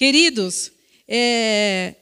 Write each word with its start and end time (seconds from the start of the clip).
Queridos, 0.00 0.72
é, 1.06 1.94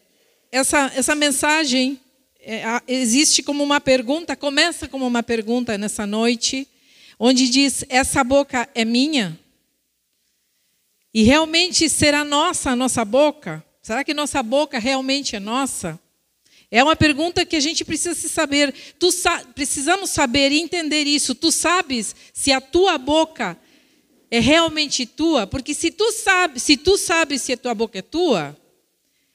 essa, 0.53 0.93
essa 0.95 1.17
mensagem 1.17 1.99
é, 2.39 2.63
existe 2.87 3.43
como 3.43 3.65
uma 3.65 3.81
pergunta, 3.81 4.37
começa 4.37 4.87
como 4.87 5.05
uma 5.05 5.21
pergunta 5.21 5.77
nessa 5.77 6.07
noite, 6.07 6.69
onde 7.19 7.49
diz: 7.49 7.85
Essa 7.89 8.23
boca 8.23 8.69
é 8.73 8.85
minha? 8.85 9.37
E 11.13 11.25
realmente 11.25 11.91
será 11.91 12.25
nossa 12.25 12.71
a 12.71 12.77
nossa 12.77 13.05
boca? 13.05 13.65
Será 13.83 14.05
que 14.05 14.15
nossa 14.15 14.45
boca 14.45 14.79
realmente 14.79 15.35
é 15.35 15.41
nossa? 15.41 15.99
É 16.71 16.85
uma 16.85 16.95
pergunta 16.95 17.45
que 17.45 17.57
a 17.57 17.61
gente 17.61 17.85
precisa 17.85 18.15
se 18.15 18.29
saber. 18.29 18.73
Sa 19.11 19.45
precisamos 19.57 20.11
saber 20.11 20.53
e 20.53 20.61
entender 20.61 21.03
isso. 21.03 21.35
Tu 21.35 21.51
sabes 21.51 22.15
se 22.33 22.53
a 22.53 22.61
tua 22.61 22.97
boca 22.97 23.59
é 24.31 24.39
realmente 24.41 25.07
tua? 25.07 25.47
Porque 25.47 25.75
se 25.75 25.91
tu 25.91 26.13
sabes, 26.13 26.63
se 26.63 26.77
tu 26.77 26.99
sabes 26.99 27.43
se 27.43 27.53
a 27.53 27.57
tua 27.57 27.75
boca 27.75 27.99
é 27.99 28.03
tua, 28.03 28.57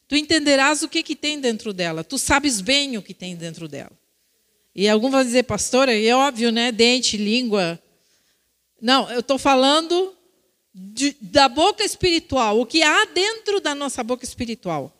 tu 0.07 0.15
entenderás 0.15 0.83
o 0.83 0.89
que, 0.89 1.01
que 1.01 1.15
tem 1.15 1.39
dentro 1.39 1.73
dela. 1.73 2.03
Tu 2.03 2.17
sabes 2.17 2.61
bem 2.61 2.97
o 2.97 3.01
que 3.01 3.13
tem 3.13 3.35
dentro 3.35 3.67
dela. 3.67 3.91
E 4.75 4.87
algum 4.87 5.09
vai 5.09 5.23
dizer, 5.23 5.43
pastora, 5.43 5.95
é 5.97 6.15
óbvio, 6.15 6.51
né? 6.51 6.71
Dente, 6.71 7.17
língua. 7.17 7.79
Não, 8.81 9.09
eu 9.11 9.19
estou 9.19 9.37
falando 9.37 10.15
de, 10.73 11.15
da 11.21 11.47
boca 11.47 11.83
espiritual, 11.83 12.59
o 12.59 12.65
que 12.65 12.81
há 12.81 13.05
dentro 13.05 13.61
da 13.61 13.75
nossa 13.75 14.03
boca 14.03 14.25
espiritual. 14.25 14.91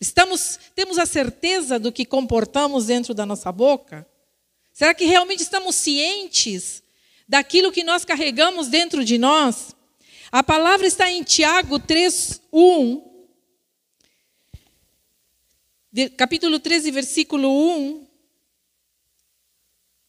Estamos, 0.00 0.58
temos 0.74 0.98
a 0.98 1.06
certeza 1.06 1.78
do 1.78 1.90
que 1.90 2.04
comportamos 2.04 2.86
dentro 2.86 3.14
da 3.14 3.24
nossa 3.24 3.50
boca? 3.50 4.06
Será 4.72 4.92
que 4.92 5.06
realmente 5.06 5.42
estamos 5.42 5.76
cientes 5.76 6.83
daquilo 7.28 7.72
que 7.72 7.84
nós 7.84 8.04
carregamos 8.04 8.68
dentro 8.68 9.04
de 9.04 9.18
nós? 9.18 9.74
A 10.30 10.42
palavra 10.42 10.86
está 10.86 11.10
em 11.10 11.22
Tiago 11.22 11.78
3, 11.78 12.42
1. 12.52 13.14
Capítulo 16.16 16.58
13, 16.58 16.90
versículo 16.90 17.48
1. 17.48 18.06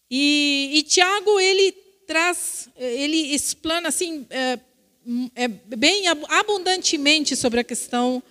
E, 0.09 0.71
e 0.73 0.83
Tiago, 0.83 1.39
ele 1.39 1.71
traz, 2.07 2.69
ele 2.75 3.35
explana 3.35 3.89
assim, 3.89 4.25
é, 4.29 4.59
é, 5.35 5.47
bem 5.47 6.07
abundantemente 6.07 7.35
sobre 7.35 7.59
a 7.59 7.63
questão 7.63 8.23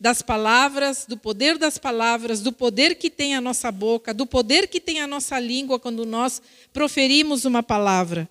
das 0.00 0.22
palavras, 0.22 1.04
do 1.06 1.16
poder 1.16 1.58
das 1.58 1.78
palavras, 1.78 2.40
do 2.40 2.52
poder 2.52 2.94
que 2.94 3.10
tem 3.10 3.34
a 3.34 3.40
nossa 3.40 3.70
boca, 3.72 4.14
do 4.14 4.26
poder 4.26 4.68
que 4.68 4.80
tem 4.80 5.00
a 5.00 5.06
nossa 5.06 5.38
língua 5.40 5.78
quando 5.78 6.06
nós 6.06 6.40
proferimos 6.72 7.44
uma 7.44 7.62
palavra. 7.62 8.28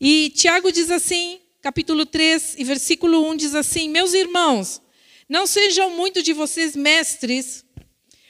E 0.00 0.30
Tiago 0.34 0.70
diz 0.70 0.90
assim, 0.90 1.40
capítulo 1.62 2.04
3 2.06 2.56
e 2.58 2.64
versículo 2.64 3.28
1 3.30 3.36
diz 3.36 3.54
assim: 3.54 3.88
Meus 3.88 4.14
irmãos, 4.14 4.80
não 5.28 5.46
sejam 5.46 5.90
muito 5.90 6.22
de 6.22 6.32
vocês 6.32 6.76
mestres, 6.76 7.64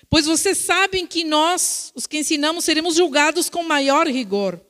pois 0.08 0.24
vocês 0.24 0.56
sabem 0.56 1.06
que 1.06 1.24
nós, 1.24 1.92
os 1.94 2.06
que 2.06 2.18
ensinamos, 2.18 2.64
seremos 2.64 2.94
julgados 2.94 3.50
com 3.50 3.62
maior 3.62 4.06
rigor. 4.06 4.60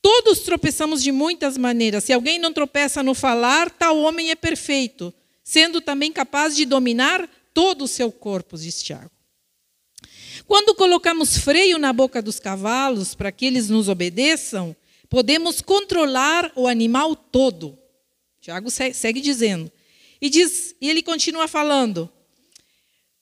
Todos 0.00 0.40
tropeçamos 0.40 1.02
de 1.02 1.12
muitas 1.12 1.56
maneiras. 1.56 2.04
Se 2.04 2.12
alguém 2.12 2.38
não 2.38 2.52
tropeça 2.52 3.02
no 3.02 3.14
falar, 3.14 3.70
tal 3.70 3.98
homem 3.98 4.30
é 4.30 4.34
perfeito, 4.34 5.14
sendo 5.42 5.80
também 5.80 6.12
capaz 6.12 6.54
de 6.56 6.64
dominar 6.64 7.28
todo 7.52 7.84
o 7.84 7.88
seu 7.88 8.10
corpo, 8.10 8.56
diz 8.56 8.82
Tiago. 8.82 9.10
Quando 10.46 10.74
colocamos 10.74 11.36
freio 11.38 11.78
na 11.78 11.92
boca 11.92 12.20
dos 12.22 12.38
cavalos 12.40 13.14
para 13.14 13.32
que 13.32 13.46
eles 13.46 13.68
nos 13.68 13.88
obedeçam, 13.88 14.74
podemos 15.08 15.60
controlar 15.60 16.50
o 16.56 16.66
animal 16.66 17.14
todo. 17.14 17.78
Tiago 18.40 18.70
segue 18.70 19.20
dizendo. 19.20 19.70
E, 20.20 20.28
diz, 20.30 20.74
e 20.80 20.88
ele 20.88 21.02
continua 21.02 21.46
falando: 21.46 22.10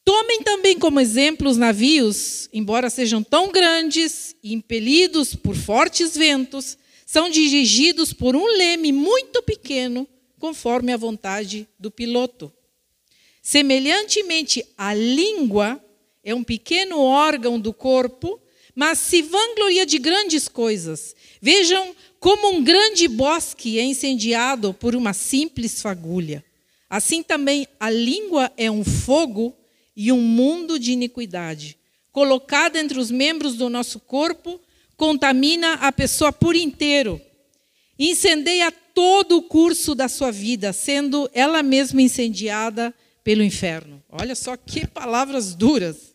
Tomem 0.05 0.43
também 0.43 0.79
como 0.79 1.01
exemplo 1.01 1.49
os 1.49 1.57
navios, 1.57 2.49
embora 2.53 2.91
sejam 2.91 3.23
tão 3.23 3.51
grandes 3.51 4.35
e 4.43 4.53
impelidos 4.55 5.35
por 5.35 5.55
fortes 5.55 6.17
ventos, 6.17 6.79
são 7.07 7.29
dirigidos 7.29 8.13
por 8.13 8.35
um 8.35 8.47
leme 8.47 8.93
muito 8.93 9.43
pequeno, 9.43 10.07
conforme 10.41 10.93
a 10.93 10.97
vontade 10.97 11.69
do 11.79 11.91
piloto. 11.91 12.51
Semelhantemente, 13.43 14.67
a 14.77 14.93
língua 14.95 15.81
é 16.25 16.35
um 16.35 16.43
pequeno 16.43 16.99
órgão 16.99 17.61
do 17.61 17.73
corpo, 17.73 18.41
mas 18.75 18.99
se 18.99 19.23
vangloria 19.23 19.85
de 19.85 19.99
grandes 19.99 20.49
coisas. 20.49 21.15
Vejam 21.41 21.95
como 22.19 22.51
um 22.51 22.65
grande 22.65 23.07
bosque 23.07 23.79
é 23.79 23.85
incendiado 23.85 24.75
por 24.75 24.97
uma 24.97 25.13
simples 25.13 25.81
fagulha. 25.81 26.45
Assim 26.89 27.23
também 27.23 27.69
a 27.79 27.91
língua 27.91 28.51
é 28.57 28.71
um 28.71 28.85
fogo 28.85 29.55
e 29.95 30.11
um 30.11 30.21
mundo 30.21 30.79
de 30.79 30.93
iniquidade. 30.93 31.77
Colocada 32.13 32.79
entre 32.79 32.99
os 32.99 33.11
membros 33.11 33.55
do 33.55 33.69
nosso 33.69 34.01
corpo, 34.01 34.61
contamina 34.97 35.75
a 35.75 35.93
pessoa 35.93 36.33
por 36.33 36.57
inteiro. 36.57 37.21
Incendeia 37.99 38.73
todo 38.95 39.39
o 39.39 39.43
curso 39.43 39.95
da 39.95 40.09
sua 40.09 40.31
vida, 40.31 40.73
sendo 40.73 41.31
ela 41.33 41.63
mesma 41.63 42.03
incendiada 42.03 42.95
pelo 43.23 43.43
inferno. 43.43 44.03
Olha 44.09 44.35
só 44.35 44.57
que 44.57 44.87
palavras 44.87 45.55
duras. 45.55 46.15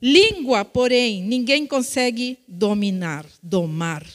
Língua, 0.00 0.64
porém, 0.64 1.22
ninguém 1.22 1.66
consegue 1.66 2.38
dominar, 2.46 3.26
domar. 3.42 4.06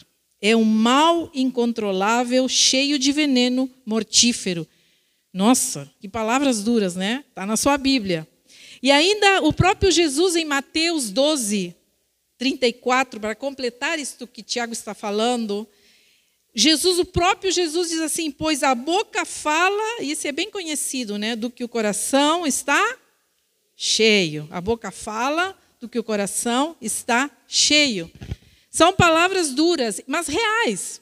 É 0.41 0.56
um 0.56 0.63
mal 0.63 1.30
incontrolável, 1.34 2.47
cheio 2.47 2.97
de 2.97 3.12
veneno 3.12 3.69
mortífero. 3.86 4.68
Nossa, 5.34 5.90
que 6.00 6.07
palavras 6.07 6.63
duras, 6.63 6.96
né? 6.96 7.24
Está 7.30 7.46
na 7.46 7.57
sua 7.57 7.78
Bíblia. 7.78 8.28
E 8.81 8.91
ainda 8.91 9.41
o 9.41 9.51
próprio 9.51 9.91
Jesus, 9.91 10.36
em 10.36 10.46
Mateus 10.46 11.09
12, 11.09 11.75
34, 12.38 13.19
para 13.19 13.36
completar 13.36 14.00
isto 14.00 14.25
que 14.25 14.41
Tiago 14.41 14.72
está 14.72 14.94
falando, 14.94 15.68
Jesus, 16.59 17.00
o 17.00 17.06
próprio 17.06 17.52
Jesus 17.52 17.90
diz 17.90 18.02
assim: 18.02 18.30
Pois 18.30 18.64
a 18.64 18.75
boca 18.75 19.24
fala, 19.24 20.02
isso 20.02 20.28
é 20.28 20.31
bem 20.31 20.52
conhecido, 20.52 21.18
né? 21.18 21.36
Do 21.36 21.50
que 21.50 21.64
o 21.64 21.70
coração 21.70 22.46
está 22.46 22.97
cheio. 23.75 24.46
A 24.52 24.59
boca 24.59 24.92
fala 24.92 25.58
do 25.80 25.88
que 25.88 25.98
o 25.98 26.03
coração 26.03 26.75
está 26.81 27.31
cheio. 27.48 28.12
São 28.69 28.92
palavras 28.92 29.52
duras, 29.52 30.02
mas 30.06 30.28
reais. 30.28 31.02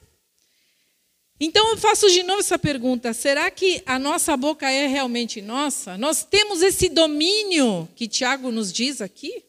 Então 1.39 1.71
eu 1.71 1.77
faço 1.77 2.07
de 2.11 2.21
novo 2.21 2.41
essa 2.41 2.59
pergunta: 2.59 3.11
será 3.11 3.49
que 3.49 3.81
a 3.85 3.97
nossa 3.97 4.37
boca 4.37 4.69
é 4.69 4.85
realmente 4.85 5.41
nossa? 5.41 5.97
Nós 5.97 6.23
temos 6.23 6.61
esse 6.61 6.87
domínio 6.87 7.89
que 7.95 8.07
Tiago 8.07 8.51
nos 8.51 8.71
diz 8.71 9.01
aqui? 9.01 9.43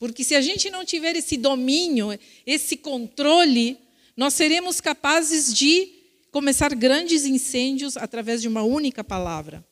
Porque 0.00 0.24
se 0.24 0.34
a 0.34 0.40
gente 0.40 0.68
não 0.68 0.84
tiver 0.84 1.14
esse 1.14 1.36
domínio, 1.36 2.18
esse 2.44 2.76
controle, 2.76 3.78
nós 4.16 4.34
seremos 4.34 4.80
capazes 4.80 5.52
de 5.52 5.92
começar 6.30 6.74
grandes 6.74 7.24
incêndios 7.24 7.96
através 7.96 8.42
de 8.42 8.48
uma 8.48 8.62
única 8.62 9.04
palavra. 9.04 9.64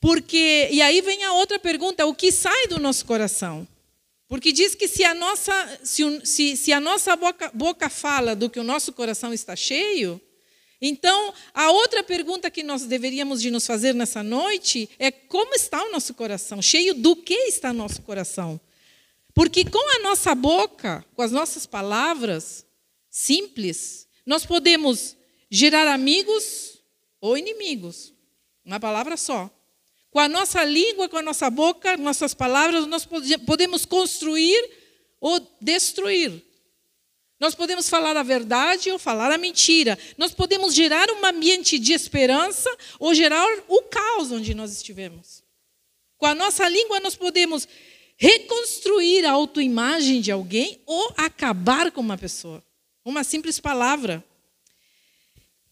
Porque, 0.00 0.68
e 0.70 0.80
aí 0.80 1.00
vem 1.00 1.24
a 1.24 1.32
outra 1.32 1.58
pergunta: 1.58 2.06
o 2.06 2.14
que 2.14 2.30
sai 2.30 2.68
do 2.68 2.78
nosso 2.78 3.04
coração? 3.04 3.66
Porque 4.28 4.52
diz 4.52 4.74
que 4.74 4.88
se 4.88 5.04
a 5.04 5.14
nossa, 5.14 5.80
se, 5.84 6.56
se, 6.56 6.72
a 6.72 6.80
nossa 6.80 7.14
boca, 7.14 7.50
boca 7.54 7.88
fala 7.88 8.34
do 8.34 8.50
que 8.50 8.58
o 8.58 8.64
nosso 8.64 8.92
coração 8.92 9.32
está 9.32 9.54
cheio, 9.54 10.20
então 10.80 11.32
a 11.54 11.70
outra 11.70 12.02
pergunta 12.02 12.50
que 12.50 12.62
nós 12.62 12.84
deveríamos 12.84 13.40
de 13.40 13.50
nos 13.50 13.66
fazer 13.66 13.94
nessa 13.94 14.22
noite 14.22 14.88
é 14.98 15.10
como 15.10 15.54
está 15.54 15.82
o 15.84 15.92
nosso 15.92 16.12
coração? 16.14 16.60
Cheio 16.60 16.94
do 16.94 17.14
que 17.16 17.34
está 17.34 17.70
o 17.70 17.74
nosso 17.74 18.02
coração? 18.02 18.60
Porque 19.32 19.64
com 19.64 19.96
a 19.96 20.02
nossa 20.02 20.34
boca, 20.34 21.04
com 21.14 21.22
as 21.22 21.30
nossas 21.30 21.66
palavras 21.66 22.66
simples, 23.16 24.06
nós 24.26 24.44
podemos 24.44 25.16
gerar 25.50 25.86
amigos 25.86 26.78
ou 27.18 27.38
inimigos. 27.38 28.12
Uma 28.62 28.78
palavra 28.78 29.16
só. 29.16 29.50
Com 30.10 30.20
a 30.20 30.28
nossa 30.28 30.62
língua, 30.62 31.08
com 31.08 31.16
a 31.16 31.22
nossa 31.22 31.48
boca, 31.48 31.96
nossas 31.96 32.34
palavras, 32.34 32.86
nós 32.86 33.08
podemos 33.46 33.86
construir 33.86 34.70
ou 35.18 35.40
destruir. 35.62 36.44
Nós 37.40 37.54
podemos 37.54 37.88
falar 37.88 38.18
a 38.18 38.22
verdade 38.22 38.90
ou 38.90 38.98
falar 38.98 39.32
a 39.32 39.38
mentira. 39.38 39.98
Nós 40.18 40.34
podemos 40.34 40.74
gerar 40.74 41.10
um 41.10 41.24
ambiente 41.24 41.78
de 41.78 41.94
esperança 41.94 42.70
ou 42.98 43.14
gerar 43.14 43.48
o 43.66 43.80
caos 43.82 44.30
onde 44.30 44.52
nós 44.52 44.72
estivemos. 44.72 45.42
Com 46.18 46.26
a 46.26 46.34
nossa 46.34 46.68
língua, 46.68 47.00
nós 47.00 47.16
podemos 47.16 47.66
reconstruir 48.18 49.24
a 49.24 49.32
autoimagem 49.32 50.20
de 50.20 50.30
alguém 50.30 50.82
ou 50.84 51.14
acabar 51.16 51.90
com 51.90 52.02
uma 52.02 52.18
pessoa. 52.18 52.65
Uma 53.06 53.22
simples 53.22 53.60
palavra. 53.60 54.22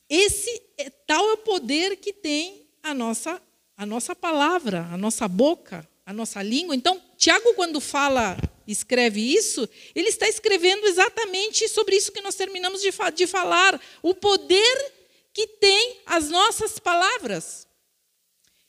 Esse 0.08 0.62
é 0.78 0.88
tal 0.88 1.30
é 1.30 1.32
o 1.32 1.38
poder 1.38 1.96
que 1.96 2.12
tem 2.12 2.64
a 2.80 2.94
nossa 2.94 3.42
a 3.76 3.84
nossa 3.84 4.14
palavra, 4.14 4.86
a 4.92 4.96
nossa 4.96 5.26
boca, 5.26 5.84
a 6.06 6.12
nossa 6.12 6.40
língua. 6.40 6.76
Então, 6.76 7.02
Tiago, 7.18 7.54
quando 7.54 7.80
fala, 7.80 8.36
escreve 8.68 9.20
isso, 9.20 9.68
ele 9.96 10.10
está 10.10 10.28
escrevendo 10.28 10.86
exatamente 10.86 11.68
sobre 11.68 11.96
isso 11.96 12.12
que 12.12 12.20
nós 12.20 12.36
terminamos 12.36 12.80
de, 12.80 12.90
de 13.16 13.26
falar: 13.26 13.80
o 14.00 14.14
poder 14.14 14.92
que 15.32 15.48
tem 15.48 15.96
as 16.06 16.30
nossas 16.30 16.78
palavras. 16.78 17.66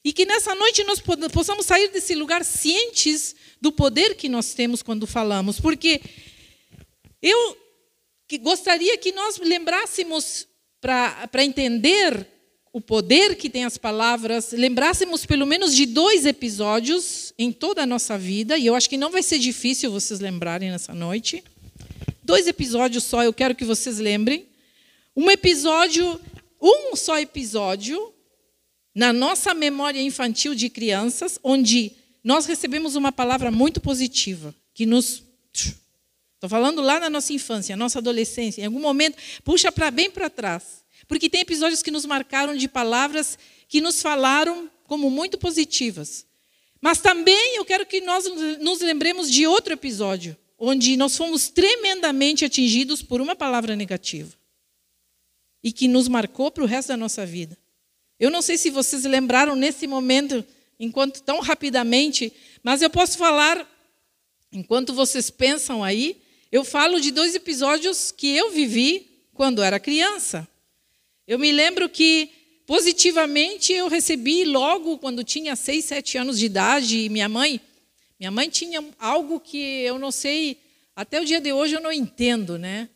E 0.04 0.12
que 0.12 0.26
nessa 0.26 0.56
noite 0.56 0.84
nós 0.86 1.00
possamos 1.32 1.68
sair 1.68 1.90
desse 1.90 2.16
lugar 2.16 2.44
cientes 2.44 3.36
do 3.62 3.72
poder 3.72 4.16
que 4.16 4.28
nós 4.28 4.56
temos 4.56 4.82
quando 4.82 5.06
falamos. 5.06 5.60
Porque 5.60 6.02
eu 7.22 7.65
gostaria 8.38 8.98
que 8.98 9.12
nós 9.12 9.38
lembrássemos, 9.38 10.48
para 10.82 11.44
entender 11.44 12.28
o 12.74 12.82
poder 12.82 13.36
que 13.36 13.50
tem 13.50 13.64
as 13.64 13.78
palavras, 13.78 14.52
lembrássemos 14.52 15.26
pelo 15.26 15.46
menos 15.46 15.74
de 15.74 15.86
dois 15.86 16.26
episódios 16.26 17.34
em 17.38 17.52
toda 17.52 17.84
a 17.84 17.86
nossa 17.86 18.18
vida, 18.18 18.58
e 18.58 18.66
eu 18.66 18.76
acho 18.76 18.90
que 18.90 18.98
não 18.98 19.12
vai 19.12 19.24
ser 19.24 19.40
difícil 19.40 19.92
vocês 19.92 20.20
lembrarem 20.20 20.70
nessa 20.70 20.94
noite. 20.94 21.42
Dois 22.24 22.48
episódios 22.48 23.04
só, 23.04 23.24
eu 23.24 23.32
quero 23.32 23.56
que 23.56 23.64
vocês 23.64 23.98
lembrem. 23.98 24.46
Um 25.16 25.32
episódio, 25.32 26.20
um 26.62 26.96
só 26.96 27.18
episódio, 27.18 28.12
na 28.94 29.14
nossa 29.14 29.54
memória 29.54 30.02
infantil 30.02 30.54
de 30.54 30.70
crianças, 30.70 31.40
onde 31.44 31.94
nós 32.24 32.46
recebemos 32.46 32.96
uma 32.96 33.12
palavra 33.12 33.52
muito 33.52 33.80
positiva, 33.80 34.54
que 34.74 34.86
nos. 34.86 35.24
Estou 36.36 36.50
falando 36.50 36.82
lá 36.82 37.00
na 37.00 37.10
nossa 37.10 37.34
infância, 37.34 37.76
nossa 37.76 38.00
adolescência, 38.00 38.62
em 38.62 38.66
algum 38.66 38.80
momento, 38.80 39.18
puxa 39.44 39.72
para 39.72 39.90
bem 39.90 40.12
para 40.12 40.30
trás. 40.30 40.84
Porque 41.08 41.30
tem 41.30 41.42
episódios 41.42 41.82
que 41.82 41.92
nos 41.92 42.06
marcaram 42.06 42.56
de 42.56 42.68
palavras 42.68 43.38
que 43.68 43.82
nos 43.82 44.02
falaram 44.02 44.70
como 44.84 45.10
muito 45.10 45.38
positivas. 45.38 46.26
Mas 46.82 47.00
também 47.00 47.58
eu 47.58 47.66
quero 47.66 47.86
que 47.86 48.02
nós 48.02 48.26
nos 48.60 48.80
lembremos 48.82 49.32
de 49.32 49.48
outro 49.48 49.74
episódio, 49.74 50.38
onde 50.58 50.96
nós 50.96 51.18
fomos 51.18 51.50
tremendamente 51.50 52.46
atingidos 52.46 53.02
por 53.02 53.22
uma 53.22 53.36
palavra 53.36 53.76
negativa 53.76 54.34
e 55.64 55.72
que 55.72 55.88
nos 55.88 56.08
marcou 56.08 56.52
para 56.52 56.64
o 56.64 56.68
resto 56.68 56.90
da 56.90 56.98
nossa 56.98 57.26
vida. 57.26 57.58
Eu 58.20 58.30
não 58.30 58.42
sei 58.42 58.56
se 58.56 58.70
vocês 58.70 59.04
lembraram 59.04 59.56
nesse 59.56 59.88
momento, 59.88 60.46
enquanto 60.80 61.22
tão 61.24 61.40
rapidamente, 61.40 62.32
mas 62.62 62.82
eu 62.82 62.90
posso 62.90 63.18
falar, 63.18 63.68
enquanto 64.52 64.94
vocês 64.94 65.32
pensam 65.32 65.84
aí, 65.84 66.22
eu 66.56 66.64
falo 66.64 67.02
de 67.02 67.12
dois 67.12 67.36
episódios 67.36 68.14
que 68.14 68.34
eu 68.34 68.50
vivi 68.50 69.28
quando 69.34 69.62
era 69.62 69.78
criança. 69.78 70.48
Eu 71.28 71.38
me 71.38 71.52
lembro 71.52 71.90
que 71.90 72.30
positivamente 72.66 73.74
eu 73.74 73.90
recebi 73.90 74.46
logo 74.46 74.98
quando 74.98 75.22
tinha 75.22 75.54
seis, 75.58 75.84
sete 75.84 76.18
anos 76.18 76.40
de 76.40 76.46
idade, 76.46 76.98
e 77.00 77.10
minha 77.10 77.28
mãe, 77.28 77.60
minha 78.18 78.32
mãe 78.32 78.50
tinha 78.50 78.82
algo 78.98 79.38
que 79.38 79.58
eu 79.58 80.00
não 80.00 80.12
sei, 80.12 80.58
até 80.96 81.20
o 81.20 81.26
dia 81.26 81.42
de 81.42 81.52
hoje 81.52 81.76
eu 81.76 81.82
não 81.82 81.92
entendo, 81.92 82.58
né? 82.58 82.88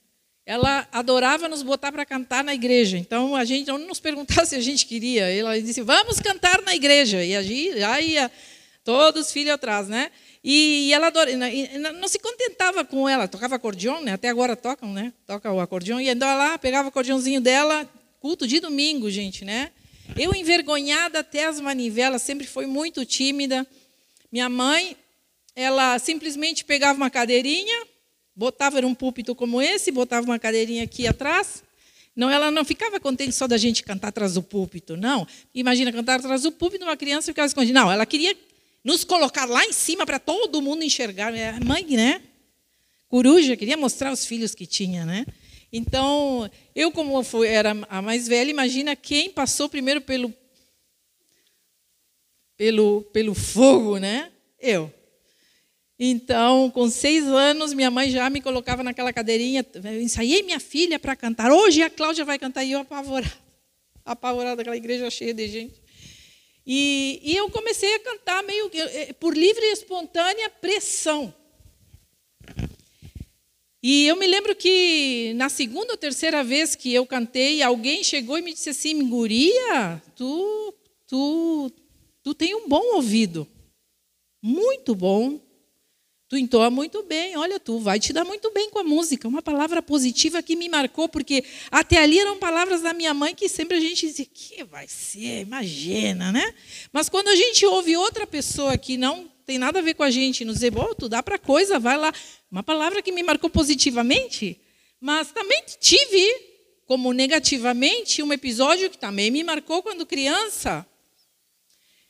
ela 0.45 0.87
adorava 0.91 1.47
nos 1.47 1.61
botar 1.61 1.91
para 1.91 2.03
cantar 2.03 2.43
na 2.43 2.55
igreja. 2.55 2.97
Então 2.97 3.35
a 3.35 3.45
gente 3.45 3.67
não 3.67 3.77
nos 3.77 3.99
perguntava 3.99 4.45
se 4.47 4.55
a 4.55 4.61
gente 4.61 4.85
queria. 4.85 5.29
Ela 5.29 5.61
disse: 5.61 5.81
"Vamos 5.81 6.19
cantar 6.19 6.59
na 6.63 6.73
igreja". 6.73 7.23
E 7.23 7.35
a 7.35 7.43
gente 7.43 7.77
já 7.77 8.01
ia 8.01 8.31
todos 8.83 9.27
os 9.27 9.31
filhos 9.31 9.53
atrás, 9.53 9.87
né? 9.87 10.09
E, 10.43 10.91
ela 10.93 11.07
adora, 11.07 11.31
não 11.99 12.07
se 12.07 12.17
contentava 12.19 12.85
com 12.85 13.07
ela, 13.09 13.27
tocava 13.27 13.55
acordeão, 13.55 14.01
né? 14.01 14.13
Até 14.13 14.29
agora 14.29 14.55
tocam, 14.55 14.93
né? 14.93 15.13
Toca 15.27 15.51
o 15.51 15.59
acordeão 15.59 15.99
e 15.99 16.09
andava 16.09 16.33
lá, 16.35 16.57
pegava 16.57 16.87
o 16.87 16.89
acordeãozinho 16.89 17.41
dela, 17.41 17.89
culto 18.19 18.47
de 18.47 18.59
domingo, 18.59 19.09
gente, 19.09 19.43
né? 19.43 19.71
Eu 20.17 20.33
envergonhada 20.33 21.19
até 21.19 21.45
as 21.45 21.59
manivelas, 21.59 22.21
sempre 22.21 22.47
foi 22.47 22.65
muito 22.65 23.05
tímida. 23.05 23.67
Minha 24.31 24.47
mãe, 24.47 24.95
ela 25.55 25.99
simplesmente 25.99 26.63
pegava 26.63 26.97
uma 26.97 27.09
cadeirinha, 27.09 27.85
Botava 28.39 28.77
era 28.77 28.87
um 28.87 28.95
púlpito 28.95 29.35
como 29.35 29.61
esse, 29.61 29.91
botava 29.91 30.25
uma 30.25 30.39
cadeirinha 30.39 30.85
aqui 30.85 31.05
atrás. 31.05 31.61
Não, 32.15 32.29
ela 32.29 32.49
não 32.49 32.63
ficava 32.63 32.97
contente 32.97 33.33
só 33.33 33.45
da 33.45 33.57
gente 33.57 33.83
cantar 33.83 34.07
atrás 34.07 34.35
do 34.35 34.41
púlpito, 34.41 34.95
não. 34.95 35.27
Imagina 35.53 35.91
cantar 35.91 36.21
atrás 36.21 36.43
do 36.43 36.51
púlpito, 36.53 36.85
uma 36.85 36.95
criança 36.95 37.33
ficava 37.33 37.47
escondida. 37.47 37.77
Não, 37.77 37.91
ela 37.91 38.05
queria 38.05 38.33
nos 38.83 39.03
colocar 39.03 39.45
lá 39.45 39.65
em 39.65 39.73
cima 39.73 40.05
para 40.05 40.19
todo 40.19 40.61
mundo 40.61 40.83
enxergar. 40.83 41.33
É, 41.33 41.59
mãe, 41.59 41.85
né? 41.85 42.21
Coruja, 43.07 43.57
queria 43.57 43.77
mostrar 43.77 44.11
os 44.11 44.25
filhos 44.25 44.53
que 44.53 44.65
tinha, 44.65 45.05
né? 45.05 45.25
Então, 45.71 46.49
eu 46.75 46.91
como 46.91 47.21
fui, 47.23 47.47
era 47.47 47.71
a 47.89 48.01
mais 48.01 48.27
velha, 48.27 48.49
imagina 48.49 48.95
quem 48.95 49.29
passou 49.29 49.69
primeiro 49.69 50.01
pelo 50.01 50.33
pelo 52.57 53.03
pelo 53.13 53.33
fogo, 53.33 53.97
né? 53.97 54.31
Eu. 54.59 54.93
Então, 55.97 56.71
com 56.71 56.89
seis 56.89 57.25
anos, 57.25 57.73
minha 57.73 57.91
mãe 57.91 58.09
já 58.09 58.29
me 58.29 58.41
colocava 58.41 58.81
naquela 58.83 59.11
cadeirinha. 59.11 59.65
Eu 59.83 60.01
ensaiei 60.01 60.43
minha 60.43 60.59
filha 60.59 60.97
para 60.97 61.13
cantar. 61.13 61.51
Hoje 61.51 61.81
a 61.81 61.89
Cláudia 61.89 62.23
vai 62.23 62.39
cantar 62.39 62.63
e 62.63 62.71
eu 62.71 62.79
apavorada. 62.79 63.33
Apavorada, 64.05 64.61
aquela 64.61 64.77
igreja 64.77 65.09
cheia 65.09 65.33
de 65.33 65.47
gente. 65.49 65.88
E, 66.71 67.19
e 67.23 67.35
eu 67.35 67.49
comecei 67.49 67.95
a 67.95 67.99
cantar 67.99 68.43
meio 68.43 68.69
eh, 68.71 69.11
por 69.13 69.35
livre 69.35 69.65
e 69.65 69.71
espontânea 69.71 70.51
pressão. 70.51 71.33
E 73.81 74.05
eu 74.05 74.15
me 74.15 74.27
lembro 74.27 74.55
que 74.55 75.33
na 75.35 75.49
segunda 75.49 75.93
ou 75.93 75.97
terceira 75.97 76.43
vez 76.43 76.75
que 76.75 76.93
eu 76.93 77.07
cantei, 77.07 77.63
alguém 77.63 78.03
chegou 78.03 78.37
e 78.37 78.43
me 78.43 78.53
disse 78.53 78.69
assim: 78.69 79.09
Guria, 79.09 79.99
tu, 80.15 80.75
tu, 81.07 81.71
tu 82.21 82.35
tem 82.35 82.53
um 82.53 82.69
bom 82.69 82.97
ouvido. 82.97 83.47
Muito 84.39 84.93
bom. 84.93 85.39
Tu 86.29 86.37
entoa 86.37 86.69
muito 86.69 87.01
bem, 87.01 87.35
olha, 87.35 87.59
tu 87.59 87.79
vai 87.79 87.99
te 87.99 88.13
dar 88.13 88.23
muito 88.23 88.51
bem 88.51 88.69
com 88.69 88.77
a 88.77 88.83
música. 88.83 89.27
Uma 89.27 89.41
palavra 89.41 89.81
positiva 89.81 90.43
que 90.43 90.55
me 90.55 90.69
marcou, 90.69 91.09
porque 91.09 91.43
até 91.71 91.97
ali 91.97 92.19
eram 92.19 92.37
palavras 92.37 92.83
da 92.83 92.93
minha 92.93 93.15
mãe 93.15 93.33
que 93.33 93.49
sempre 93.49 93.77
a 93.77 93.79
gente 93.79 94.05
dizia, 94.05 94.27
que 94.31 94.63
vai 94.63 94.87
ser, 94.87 95.41
imagina, 95.41 96.31
né? 96.31 96.53
Mas 96.93 97.09
quando 97.09 97.29
a 97.29 97.35
gente 97.35 97.65
ouve 97.65 97.97
outra 97.97 98.27
pessoa 98.27 98.77
que 98.77 98.95
não 98.95 99.27
tem 99.43 99.57
nada 99.57 99.79
a 99.79 99.81
ver 99.81 99.95
com 99.95 100.03
a 100.03 100.11
gente, 100.11 100.45
nos 100.45 100.59
dizer, 100.59 100.71
oh, 100.77 100.93
tu 100.93 101.09
dá 101.09 101.23
para 101.23 101.39
coisa, 101.39 101.79
vai 101.79 101.97
lá. 101.97 102.13
Uma 102.51 102.61
palavra 102.61 103.01
que 103.01 103.11
me 103.11 103.23
marcou 103.23 103.49
positivamente, 103.49 104.61
mas 105.01 105.31
também 105.31 105.63
tive, 105.79 106.23
como 106.85 107.11
negativamente, 107.11 108.21
um 108.21 108.31
episódio 108.31 108.91
que 108.91 108.99
também 108.99 109.31
me 109.31 109.43
marcou 109.43 109.81
quando 109.81 110.05
criança. 110.05 110.85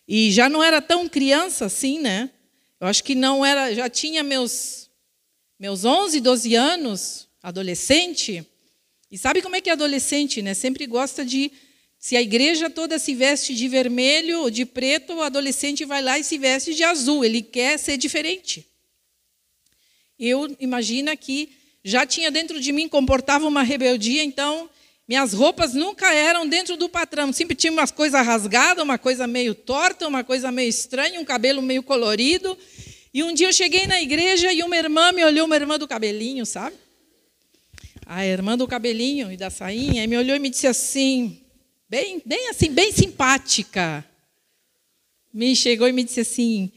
E 0.05 0.29
já 0.29 0.49
não 0.49 0.61
era 0.61 0.81
tão 0.81 1.07
criança 1.07 1.67
assim, 1.67 1.99
né? 1.99 2.29
Eu 2.79 2.87
acho 2.87 3.03
que 3.03 3.13
não 3.15 3.45
era, 3.45 3.73
já 3.73 3.89
tinha 3.89 4.23
meus 4.23 4.89
meus 5.59 5.83
11, 5.83 6.21
12 6.21 6.55
anos, 6.55 7.27
adolescente. 7.43 8.45
E 9.11 9.17
sabe 9.17 9.41
como 9.41 9.57
é 9.57 9.61
que 9.61 9.69
é 9.69 9.73
adolescente, 9.73 10.41
né? 10.41 10.53
Sempre 10.53 10.85
gosta 10.85 11.25
de 11.25 11.51
se 11.99 12.15
a 12.15 12.21
igreja 12.21 12.69
toda 12.69 12.97
se 12.97 13.13
veste 13.13 13.53
de 13.53 13.67
vermelho 13.67 14.39
ou 14.39 14.49
de 14.49 14.65
preto, 14.65 15.15
o 15.15 15.21
adolescente 15.21 15.83
vai 15.83 16.01
lá 16.01 16.17
e 16.17 16.23
se 16.23 16.37
veste 16.37 16.73
de 16.73 16.81
azul, 16.81 17.25
ele 17.25 17.41
quer 17.41 17.77
ser 17.77 17.97
diferente. 17.97 18.65
Eu 20.17 20.55
imagino 20.61 21.15
que 21.17 21.49
já 21.83 22.05
tinha 22.05 22.31
dentro 22.31 22.61
de 22.61 22.71
mim 22.71 22.87
comportava 22.87 23.45
uma 23.45 23.63
rebeldia, 23.63 24.23
então 24.23 24.69
minhas 25.09 25.33
roupas 25.33 25.73
nunca 25.73 26.13
eram 26.13 26.47
dentro 26.47 26.77
do 26.77 26.87
patrão, 26.87 27.33
sempre 27.33 27.55
tinha 27.55 27.73
umas 27.73 27.89
coisas 27.89 28.23
rasgadas, 28.23 28.83
uma 28.83 28.99
coisa 28.99 29.25
meio 29.25 29.55
torta, 29.55 30.07
uma 30.07 30.23
coisa 30.23 30.51
meio 30.51 30.69
estranha, 30.69 31.19
um 31.19 31.25
cabelo 31.25 31.63
meio 31.63 31.81
colorido. 31.81 32.55
E 33.11 33.23
um 33.23 33.33
dia 33.33 33.47
eu 33.47 33.53
cheguei 33.53 33.87
na 33.87 33.99
igreja 33.99 34.53
e 34.53 34.61
uma 34.61 34.77
irmã 34.77 35.11
me 35.11 35.25
olhou, 35.25 35.47
uma 35.47 35.55
irmã 35.55 35.79
do 35.79 35.87
cabelinho, 35.87 36.45
sabe? 36.45 36.75
A 38.05 38.23
irmã 38.23 38.55
do 38.55 38.67
cabelinho 38.67 39.31
e 39.31 39.35
da 39.35 39.49
sainha, 39.49 40.03
e 40.03 40.07
me 40.07 40.15
olhou 40.15 40.35
e 40.35 40.39
me 40.39 40.47
disse 40.47 40.67
assim, 40.67 41.41
bem, 41.89 42.21
bem 42.23 42.49
assim, 42.49 42.71
bem 42.71 42.91
simpática. 42.91 44.05
Me 45.33 45.55
chegou 45.55 45.87
e 45.87 45.91
me 45.91 46.03
disse 46.03 46.19
assim: 46.19 46.71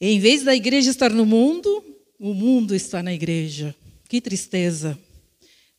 em 0.00 0.20
vez 0.20 0.44
da 0.44 0.54
igreja 0.54 0.88
estar 0.88 1.10
no 1.10 1.26
mundo, 1.26 1.84
o 2.16 2.32
mundo 2.32 2.76
está 2.76 3.02
na 3.02 3.12
igreja. 3.12 3.74
Que 4.08 4.20
tristeza. 4.20 4.96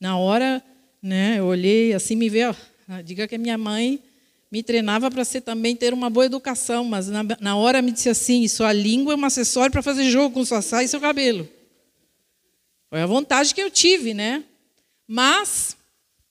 Na 0.02 0.18
hora 0.18 0.62
né? 1.04 1.36
Eu 1.40 1.46
olhei 1.48 1.94
assim, 1.94 2.16
me 2.16 2.30
veio, 2.30 2.56
ah, 2.88 3.02
diga 3.02 3.28
que 3.28 3.36
a 3.36 3.38
minha 3.38 3.58
mãe 3.58 4.02
me 4.50 4.64
treinava 4.64 5.12
para 5.12 5.26
ser 5.26 5.42
também 5.42 5.76
ter 5.76 5.94
uma 5.94 6.10
boa 6.10 6.26
educação, 6.26 6.86
mas 6.86 7.10
na, 7.10 7.24
na 7.42 7.58
hora 7.58 7.82
me 7.82 7.92
disse 7.92 8.08
assim: 8.08 8.48
sua 8.48 8.72
língua 8.72 9.14
é 9.14 9.18
um 9.18 9.26
acessório 9.26 9.72
para 9.72 9.82
fazer 9.82 10.10
jogo 10.10 10.34
com 10.34 10.46
sua 10.46 10.62
saia 10.62 10.86
e 10.86 10.88
seu 10.88 11.02
cabelo. 11.02 11.50
Foi 12.90 13.02
a 13.02 13.06
vontade 13.06 13.54
que 13.54 13.62
eu 13.62 13.70
tive, 13.70 14.14
né? 14.14 14.44
Mas 15.08 15.76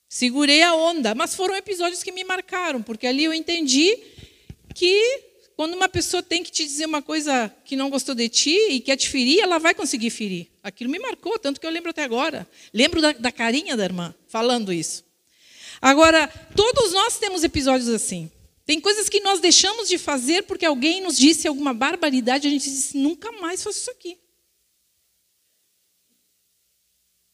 segurei 0.08 0.62
a 0.62 0.74
onda. 0.74 1.14
Mas 1.14 1.34
foram 1.34 1.56
episódios 1.56 2.02
que 2.02 2.12
me 2.12 2.22
marcaram, 2.22 2.80
porque 2.80 3.06
ali 3.06 3.24
eu 3.24 3.34
entendi 3.34 3.98
que 4.74 5.31
quando 5.62 5.74
uma 5.74 5.88
pessoa 5.88 6.24
tem 6.24 6.42
que 6.42 6.50
te 6.50 6.64
dizer 6.64 6.86
uma 6.86 7.00
coisa 7.00 7.48
que 7.64 7.76
não 7.76 7.88
gostou 7.88 8.16
de 8.16 8.28
ti 8.28 8.50
e 8.68 8.80
quer 8.80 8.96
te 8.96 9.08
ferir, 9.08 9.38
ela 9.38 9.60
vai 9.60 9.72
conseguir 9.72 10.10
ferir. 10.10 10.48
Aquilo 10.60 10.90
me 10.90 10.98
marcou, 10.98 11.38
tanto 11.38 11.60
que 11.60 11.64
eu 11.64 11.70
lembro 11.70 11.90
até 11.90 12.02
agora. 12.02 12.48
Lembro 12.74 13.00
da, 13.00 13.12
da 13.12 13.30
carinha 13.30 13.76
da 13.76 13.84
irmã 13.84 14.12
falando 14.26 14.72
isso. 14.72 15.04
Agora, 15.80 16.26
todos 16.56 16.92
nós 16.92 17.16
temos 17.16 17.44
episódios 17.44 17.88
assim. 17.88 18.28
Tem 18.66 18.80
coisas 18.80 19.08
que 19.08 19.20
nós 19.20 19.38
deixamos 19.38 19.88
de 19.88 19.98
fazer 19.98 20.42
porque 20.42 20.66
alguém 20.66 21.00
nos 21.00 21.16
disse 21.16 21.46
alguma 21.46 21.72
barbaridade, 21.72 22.48
a 22.48 22.50
gente 22.50 22.68
disse, 22.68 22.98
nunca 22.98 23.30
mais 23.30 23.62
faço 23.62 23.78
isso 23.78 23.90
aqui. 23.92 24.18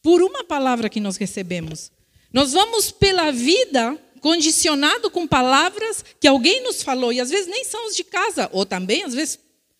Por 0.03 0.21
uma 0.21 0.43
palavra 0.43 0.87
que 0.87 0.99
nós 0.99 1.17
recebemos. 1.17 1.91
Nós 2.31 2.53
vamos 2.53 2.91
pela 2.91 3.31
vida 3.31 3.99
condicionado 4.19 5.09
com 5.09 5.27
palavras 5.27 6.03
que 6.19 6.27
alguém 6.27 6.61
nos 6.63 6.83
falou, 6.83 7.11
e 7.11 7.19
às 7.19 7.29
vezes 7.29 7.47
nem 7.47 7.63
são 7.63 7.87
os 7.87 7.95
de 7.95 8.03
casa, 8.03 8.49
ou 8.51 8.65
também 8.65 9.03
às 9.03 9.13
vezes 9.13 9.39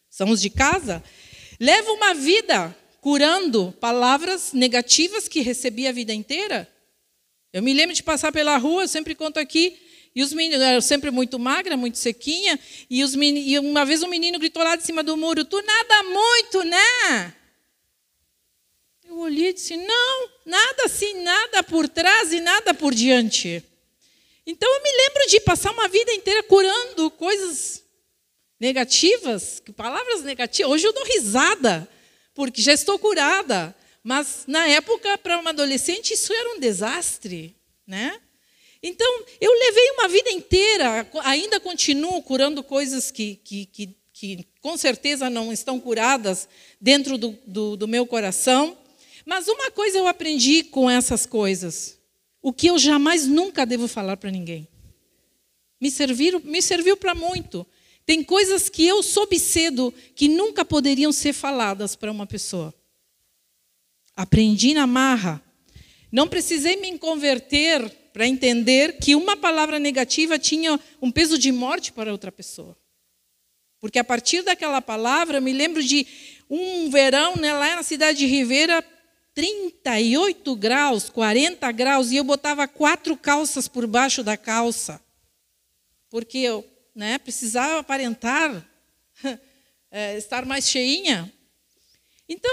são 0.09 0.29
os 0.29 0.41
de 0.41 0.49
casa. 0.49 1.03
Leva 1.59 1.91
uma 1.91 2.13
vida 2.13 2.75
curando 3.01 3.73
palavras 3.79 4.53
negativas 4.53 5.27
que 5.27 5.41
recebi 5.41 5.87
a 5.87 5.91
vida 5.91 6.13
inteira. 6.13 6.67
Eu 7.51 7.63
me 7.63 7.73
lembro 7.73 7.95
de 7.95 8.03
passar 8.03 8.31
pela 8.31 8.57
rua, 8.57 8.83
eu 8.83 8.87
sempre 8.87 9.15
conto 9.15 9.39
aqui, 9.39 9.77
e 10.15 10.23
os 10.23 10.33
meninos, 10.33 10.61
eu 10.61 10.81
sempre 10.81 11.11
muito 11.11 11.37
magra, 11.37 11.77
muito 11.77 11.97
sequinha, 11.97 12.59
e, 12.89 13.03
os 13.03 13.15
meninos, 13.15 13.49
e 13.49 13.59
uma 13.59 13.85
vez 13.85 14.03
um 14.03 14.07
menino 14.07 14.39
gritou 14.39 14.63
lá 14.63 14.75
de 14.75 14.83
cima 14.83 15.03
do 15.03 15.15
muro: 15.15 15.45
Tu 15.45 15.61
nada 15.61 16.03
muito, 16.03 16.63
né? 16.63 17.33
Eu 19.07 19.19
olhei 19.19 19.49
e 19.49 19.53
disse: 19.53 19.77
Não, 19.77 20.29
nada 20.45 20.85
assim, 20.85 21.21
nada 21.21 21.63
por 21.63 21.87
trás 21.87 22.33
e 22.33 22.39
nada 22.39 22.73
por 22.73 22.93
diante. 22.93 23.63
Então 24.49 24.67
eu 24.67 24.81
me 24.81 24.91
lembro 24.91 25.27
de 25.27 25.39
passar 25.41 25.71
uma 25.71 25.87
vida 25.87 26.11
inteira 26.11 26.41
curando 26.41 27.11
coisas 27.11 27.83
negativas, 28.59 29.61
palavras 29.77 30.23
negativas. 30.23 30.71
Hoje 30.71 30.87
eu 30.87 30.93
dou 30.93 31.05
risada, 31.05 31.87
porque 32.33 32.59
já 32.59 32.73
estou 32.73 32.97
curada. 32.97 33.75
Mas 34.03 34.45
na 34.47 34.67
época, 34.67 35.19
para 35.19 35.37
uma 35.37 35.51
adolescente, 35.51 36.15
isso 36.15 36.33
era 36.33 36.55
um 36.55 36.59
desastre, 36.59 37.55
né? 37.85 38.19
Então, 38.81 39.23
eu 39.39 39.51
levei 39.51 39.91
uma 39.91 40.07
vida 40.07 40.31
inteira, 40.31 41.07
ainda 41.25 41.59
continuo 41.59 42.19
curando 42.23 42.63
coisas 42.63 43.11
que, 43.11 43.35
que, 43.43 43.67
que, 43.67 43.95
que 44.11 44.47
com 44.61 44.75
certeza 44.77 45.29
não 45.29 45.53
estão 45.53 45.79
curadas 45.79 46.49
dentro 46.81 47.19
do, 47.19 47.37
do, 47.45 47.77
do 47.77 47.87
meu 47.87 48.07
coração. 48.07 48.75
Mas 49.27 49.47
uma 49.47 49.69
coisa 49.69 49.99
eu 49.99 50.07
aprendi 50.07 50.63
com 50.63 50.89
essas 50.89 51.27
coisas: 51.27 51.98
o 52.41 52.53
que 52.53 52.67
eu 52.67 52.77
jamais 52.77 53.27
nunca 53.27 53.65
devo 53.65 53.87
falar 53.87 54.17
para 54.17 54.31
ninguém. 54.31 54.67
Me, 55.79 55.89
serviram, 55.89 56.41
me 56.43 56.61
serviu 56.61 56.97
para 56.97 57.15
muito. 57.15 57.65
Tem 58.05 58.23
coisas 58.23 58.69
que 58.69 58.85
eu 58.85 59.03
soube 59.03 59.39
cedo 59.39 59.93
que 60.15 60.27
nunca 60.27 60.65
poderiam 60.65 61.11
ser 61.11 61.33
faladas 61.33 61.95
para 61.95 62.11
uma 62.11 62.25
pessoa. 62.25 62.73
Aprendi 64.15 64.73
na 64.73 64.87
marra. 64.87 65.41
Não 66.11 66.27
precisei 66.27 66.75
me 66.77 66.97
converter 66.97 67.89
para 68.11 68.27
entender 68.27 68.97
que 68.97 69.15
uma 69.15 69.37
palavra 69.37 69.77
negativa 69.77 70.39
tinha 70.39 70.79
um 71.01 71.11
peso 71.11 71.37
de 71.37 71.51
morte 71.51 71.93
para 71.93 72.11
outra 72.11 72.31
pessoa. 72.31 72.75
Porque 73.79 73.99
a 73.99 74.03
partir 74.03 74.41
daquela 74.41 74.81
palavra, 74.81 75.37
eu 75.37 75.41
me 75.41 75.53
lembro 75.53 75.81
de 75.81 76.05
um 76.49 76.89
verão 76.89 77.35
né, 77.35 77.53
lá 77.53 77.75
na 77.75 77.83
cidade 77.83 78.19
de 78.19 78.25
Ribeira, 78.25 78.83
38 79.39 80.53
graus, 80.57 81.09
40 81.09 81.71
graus, 81.71 82.11
e 82.11 82.17
eu 82.17 82.25
botava 82.25 82.67
quatro 82.67 83.15
calças 83.15 83.69
por 83.69 83.87
baixo 83.87 84.21
da 84.21 84.35
calça. 84.35 85.01
Porque 86.09 86.39
eu 86.39 86.69
né, 86.93 87.17
precisava 87.17 87.79
aparentar 87.79 88.69
é, 89.89 90.17
estar 90.19 90.45
mais 90.45 90.67
cheinha. 90.67 91.31
Então, 92.27 92.51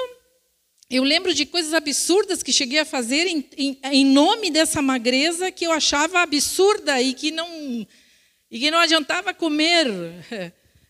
eu 0.89 1.03
lembro 1.03 1.35
de 1.35 1.45
coisas 1.45 1.75
absurdas 1.75 2.41
que 2.41 2.53
cheguei 2.53 2.79
a 2.79 2.85
fazer 2.85 3.27
em, 3.27 3.45
em, 3.59 3.81
em, 3.83 4.05
nome 4.05 4.49
dessa 4.49 4.81
magreza 4.81 5.51
que 5.51 5.67
eu 5.67 5.73
achava 5.73 6.21
absurda 6.21 7.03
e 7.03 7.15
que 7.15 7.33
não, 7.33 7.85
e 8.49 8.61
que 8.61 8.71
não 8.71 8.79
adiantava 8.79 9.35
comer, 9.35 9.89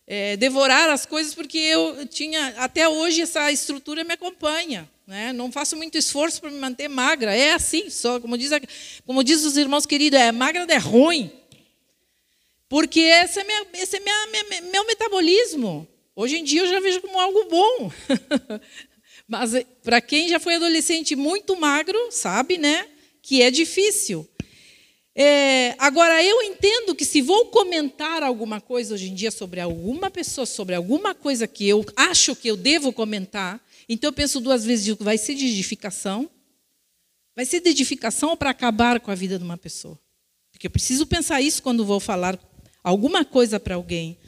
é, 0.07 0.37
devorar 0.37 0.91
as 0.91 1.07
coisas, 1.07 1.35
porque 1.35 1.57
eu 1.57 2.07
tinha, 2.07 2.49
até 2.59 2.87
hoje, 2.87 3.23
essa 3.23 3.51
estrutura 3.51 4.05
me 4.05 4.13
acompanha. 4.13 4.87
Né? 5.07 5.33
Não 5.33 5.53
faço 5.53 5.77
muito 5.77 5.97
esforço 5.97 6.41
para 6.41 6.51
me 6.51 6.59
manter 6.59 6.89
magra. 6.89 7.35
É 7.35 7.53
assim, 7.53 7.89
só 7.91 8.19
como 8.19 8.37
diz, 8.37 8.51
como 9.05 9.23
diz 9.23 9.45
os 9.45 9.57
irmãos 9.57 9.87
queridos, 9.87 10.19
é 10.19 10.33
magra 10.33 10.67
é 10.69 10.79
ruim. 10.79 11.31
Porque 12.69 13.01
esse 13.01 13.39
é, 13.39 13.45
minha, 13.45 13.67
esse 13.75 13.97
é 13.97 14.01
minha, 14.01 14.27
minha, 14.27 14.63
meu 14.73 14.87
metabolismo. 14.87 15.87
Hoje 16.17 16.39
em 16.39 16.45
dia 16.45 16.63
eu 16.63 16.69
já 16.69 16.81
vejo 16.81 17.01
como 17.01 17.21
algo 17.21 17.45
bom. 17.45 17.93
Mas 19.29 19.55
eh, 19.55 19.65
para 19.83 20.01
quem 20.01 20.29
já 20.29 20.41
foi 20.41 20.57
adolescente 20.57 21.15
muito 21.15 21.57
magro, 21.57 21.99
sabe, 22.11 22.59
né, 22.59 22.89
que 23.23 23.43
é 23.43 23.51
difícil. 23.51 24.29
É, 25.19 25.75
agora, 25.79 26.23
eu 26.23 26.43
entendo 26.43 26.95
que 26.95 27.05
se 27.05 27.23
vou 27.23 27.47
comentar 27.47 28.23
alguma 28.23 28.61
coisa 28.61 28.95
hoje 28.95 29.09
em 29.09 29.15
dia 29.15 29.31
sobre 29.31 29.61
alguma 29.61 30.11
pessoa, 30.11 30.45
sobre 30.45 30.75
alguma 30.75 31.15
coisa 31.15 31.47
que 31.47 31.67
eu 31.67 31.85
acho 31.97 32.37
que 32.37 32.49
eu 32.49 32.57
devo 32.57 32.93
comentar, 32.93 33.59
então 33.89 34.09
eu 34.09 34.13
penso 34.13 34.41
duas 34.41 34.65
vezes, 34.65 34.97
vai 34.99 35.19
ser 35.19 35.35
de 35.35 35.47
edificação? 35.47 36.31
Vai 37.35 37.45
ser 37.45 37.61
de 37.61 37.69
edificação 37.69 38.31
ou 38.31 38.37
para 38.37 38.51
acabar 38.51 38.99
com 39.01 39.11
a 39.11 39.15
vida 39.15 39.39
de 39.39 39.45
uma 39.45 39.59
pessoa? 39.59 39.99
Porque 40.51 40.67
eu 40.67 40.71
preciso 40.71 41.07
pensar 41.07 41.41
isso 41.41 41.63
quando 41.63 41.85
vou 41.85 42.01
falar 42.01 42.39
alguma 42.83 43.25
coisa 43.25 43.61
para 43.61 43.75
alguém. 43.75 44.19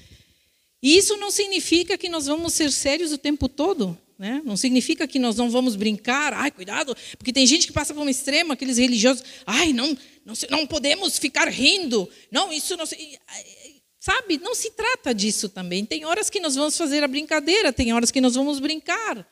E 0.83 0.97
isso 0.97 1.17
não 1.17 1.31
significa 1.31 1.97
que 1.97 2.09
nós 2.09 2.27
vamos 2.27 2.53
ser 2.53 2.71
sérios 2.71 3.13
o 3.13 3.19
tempo 3.19 3.49
todo. 3.49 3.99
Né? 4.19 4.43
Não 4.45 4.57
significa 4.57 5.07
que 5.07 5.19
nós 5.19 5.37
não 5.37 5.49
vamos 5.49 5.77
brincar, 5.77 6.35
ai, 6.35 6.51
cuidado, 6.51 6.97
porque 7.17 7.33
tem 7.33 7.47
gente 7.47 7.69
que 7.69 7.73
passa 7.73 7.95
por 7.95 8.03
um 8.03 8.09
extremo, 8.09 8.53
aqueles 8.53 8.77
religiosos, 8.77 9.23
ai, 9.47 9.73
não, 9.73 9.97
não, 10.25 10.35
não 10.51 10.67
podemos 10.67 11.19
ficar 11.19 11.49
rindo, 11.49 12.09
não, 12.31 12.53
isso 12.53 12.77
não. 12.77 12.85
Sabe, 14.01 14.39
não 14.39 14.57
se 14.57 14.73
trata 14.73 15.15
disso 15.15 15.49
também. 15.49 15.85
Tem 15.85 16.05
horas 16.05 16.29
que 16.29 16.41
nós 16.41 16.57
vamos 16.57 16.77
fazer 16.77 17.05
a 17.05 17.09
brincadeira, 17.09 17.73
tem 17.73 17.93
horas 17.93 18.11
que 18.11 18.21
nós 18.21 18.35
vamos 18.35 18.59
brincar, 18.59 19.25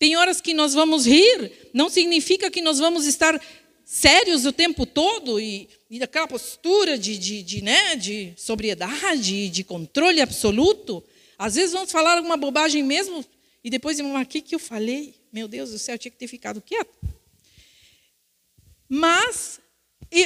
tem 0.00 0.16
horas 0.16 0.40
que 0.40 0.54
nós 0.54 0.72
vamos 0.72 1.06
rir, 1.06 1.70
não 1.74 1.90
significa 1.90 2.50
que 2.50 2.62
nós 2.62 2.78
vamos 2.78 3.04
estar 3.04 3.38
sérios 3.84 4.46
o 4.46 4.52
tempo 4.52 4.86
todo 4.86 5.38
e, 5.38 5.68
e 5.90 5.98
daquela 5.98 6.26
postura 6.26 6.96
de, 6.96 7.18
de, 7.18 7.42
de, 7.42 7.62
né, 7.62 7.96
de 7.96 8.32
sobriedade, 8.34 9.50
de 9.50 9.62
controle 9.62 10.22
absoluto. 10.22 11.04
Às 11.36 11.56
vezes 11.56 11.72
vamos 11.72 11.92
falar 11.92 12.16
alguma 12.16 12.38
bobagem 12.38 12.82
mesmo 12.82 13.22
e 13.62 13.68
depois, 13.68 14.00
o 14.00 14.26
que, 14.26 14.40
que 14.40 14.54
eu 14.54 14.58
falei? 14.58 15.16
Meu 15.30 15.46
Deus 15.46 15.70
do 15.70 15.78
céu, 15.78 15.96
eu 15.96 15.98
tinha 15.98 16.10
que 16.10 16.16
ter 16.18 16.28
ficado 16.28 16.62
quieto. 16.62 16.96
Mas 18.88 19.60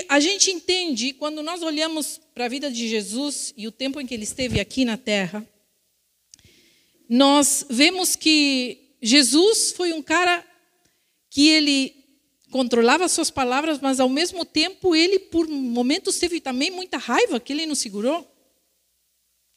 a 0.08 0.20
gente 0.20 0.52
entende, 0.52 1.12
quando 1.14 1.42
nós 1.42 1.64
olhamos 1.64 2.20
para 2.32 2.44
a 2.44 2.48
vida 2.48 2.70
de 2.70 2.88
Jesus 2.88 3.52
e 3.56 3.66
o 3.66 3.72
tempo 3.72 4.00
em 4.00 4.06
que 4.06 4.14
ele 4.14 4.22
esteve 4.22 4.60
aqui 4.60 4.84
na 4.84 4.96
terra, 4.96 5.44
nós 7.08 7.66
vemos 7.68 8.14
que 8.14 8.83
Jesus 9.06 9.70
foi 9.72 9.92
um 9.92 10.02
cara 10.02 10.42
que 11.28 11.46
ele 11.46 11.94
controlava 12.50 13.06
suas 13.06 13.30
palavras, 13.30 13.78
mas 13.78 14.00
ao 14.00 14.08
mesmo 14.08 14.46
tempo 14.46 14.96
ele, 14.96 15.18
por 15.18 15.46
momentos, 15.46 16.18
teve 16.18 16.40
também 16.40 16.70
muita 16.70 16.96
raiva 16.96 17.38
que 17.38 17.52
ele 17.52 17.66
não 17.66 17.74
segurou. 17.74 18.26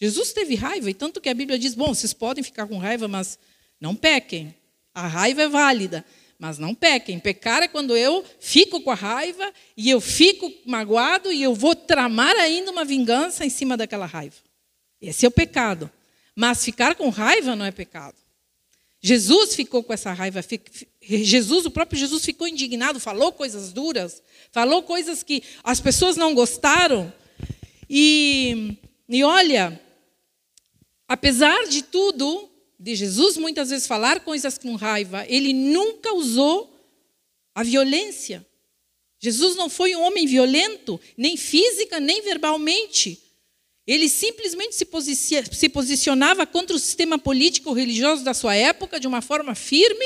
Jesus 0.01 0.33
teve 0.33 0.55
raiva, 0.55 0.89
e 0.89 0.93
tanto 0.93 1.21
que 1.21 1.29
a 1.29 1.33
Bíblia 1.33 1.57
diz: 1.57 1.75
bom, 1.75 1.95
vocês 1.95 2.11
podem 2.11 2.43
ficar 2.43 2.67
com 2.67 2.77
raiva, 2.77 3.07
mas 3.07 3.39
não 3.79 3.95
pequem. 3.95 4.53
A 4.93 5.07
raiva 5.07 5.43
é 5.43 5.47
válida, 5.47 6.03
mas 6.37 6.57
não 6.57 6.75
pequem. 6.75 7.17
Pecar 7.17 7.63
é 7.63 7.69
quando 7.69 7.95
eu 7.95 8.25
fico 8.41 8.81
com 8.81 8.91
a 8.91 8.95
raiva 8.95 9.53
e 9.77 9.89
eu 9.89 10.01
fico 10.01 10.51
magoado 10.65 11.31
e 11.31 11.41
eu 11.41 11.55
vou 11.55 11.73
tramar 11.73 12.35
ainda 12.35 12.69
uma 12.69 12.83
vingança 12.83 13.45
em 13.45 13.49
cima 13.49 13.77
daquela 13.77 14.05
raiva. 14.05 14.35
Esse 15.01 15.25
é 15.25 15.29
o 15.29 15.31
pecado. 15.31 15.89
Mas 16.35 16.65
ficar 16.65 16.95
com 16.95 17.07
raiva 17.07 17.55
não 17.55 17.65
é 17.65 17.71
pecado. 17.71 18.26
Jesus 19.01 19.55
ficou 19.55 19.83
com 19.83 19.93
essa 19.93 20.11
raiva. 20.11 20.43
Jesus, 21.01 21.65
o 21.65 21.71
próprio 21.71 21.99
Jesus 21.99 22.25
ficou 22.25 22.47
indignado, 22.47 22.99
falou 22.99 23.31
coisas 23.31 23.71
duras, 23.71 24.21
falou 24.51 24.83
coisas 24.83 25.23
que 25.23 25.43
as 25.63 25.79
pessoas 25.79 26.17
não 26.17 26.33
gostaram. 26.33 27.13
E, 27.89 28.77
e 29.07 29.23
olha, 29.23 29.79
apesar 31.07 31.67
de 31.67 31.83
tudo, 31.83 32.49
de 32.79 32.95
Jesus 32.95 33.37
muitas 33.37 33.69
vezes 33.69 33.87
falar 33.87 34.19
coisas 34.21 34.57
com 34.57 34.75
raiva, 34.75 35.25
ele 35.27 35.53
nunca 35.53 36.13
usou 36.13 36.73
a 37.55 37.63
violência. 37.63 38.45
Jesus 39.19 39.55
não 39.55 39.69
foi 39.69 39.95
um 39.95 40.03
homem 40.03 40.27
violento, 40.27 40.99
nem 41.15 41.35
física, 41.35 41.99
nem 41.99 42.21
verbalmente. 42.21 43.26
Ele 43.87 44.09
simplesmente 44.09 44.75
se 44.75 45.69
posicionava 45.69 46.45
contra 46.45 46.75
o 46.75 46.79
sistema 46.79 47.17
político 47.17 47.71
religioso 47.71 48.21
da 48.21 48.33
sua 48.33 48.53
época 48.53 48.99
de 48.99 49.07
uma 49.07 49.21
forma 49.21 49.55
firme, 49.55 50.05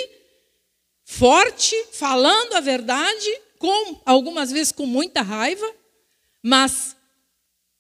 forte, 1.03 1.75
falando 1.91 2.53
a 2.53 2.59
verdade, 2.59 3.27
com 3.57 3.99
algumas 4.05 4.51
vezes 4.51 4.71
com 4.71 4.85
muita 4.85 5.23
raiva, 5.23 5.67
mas 6.43 6.95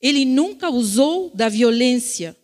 ele 0.01 0.25
nunca 0.25 0.71
usou 0.71 1.29
da 1.35 1.47
violência. 1.47 2.35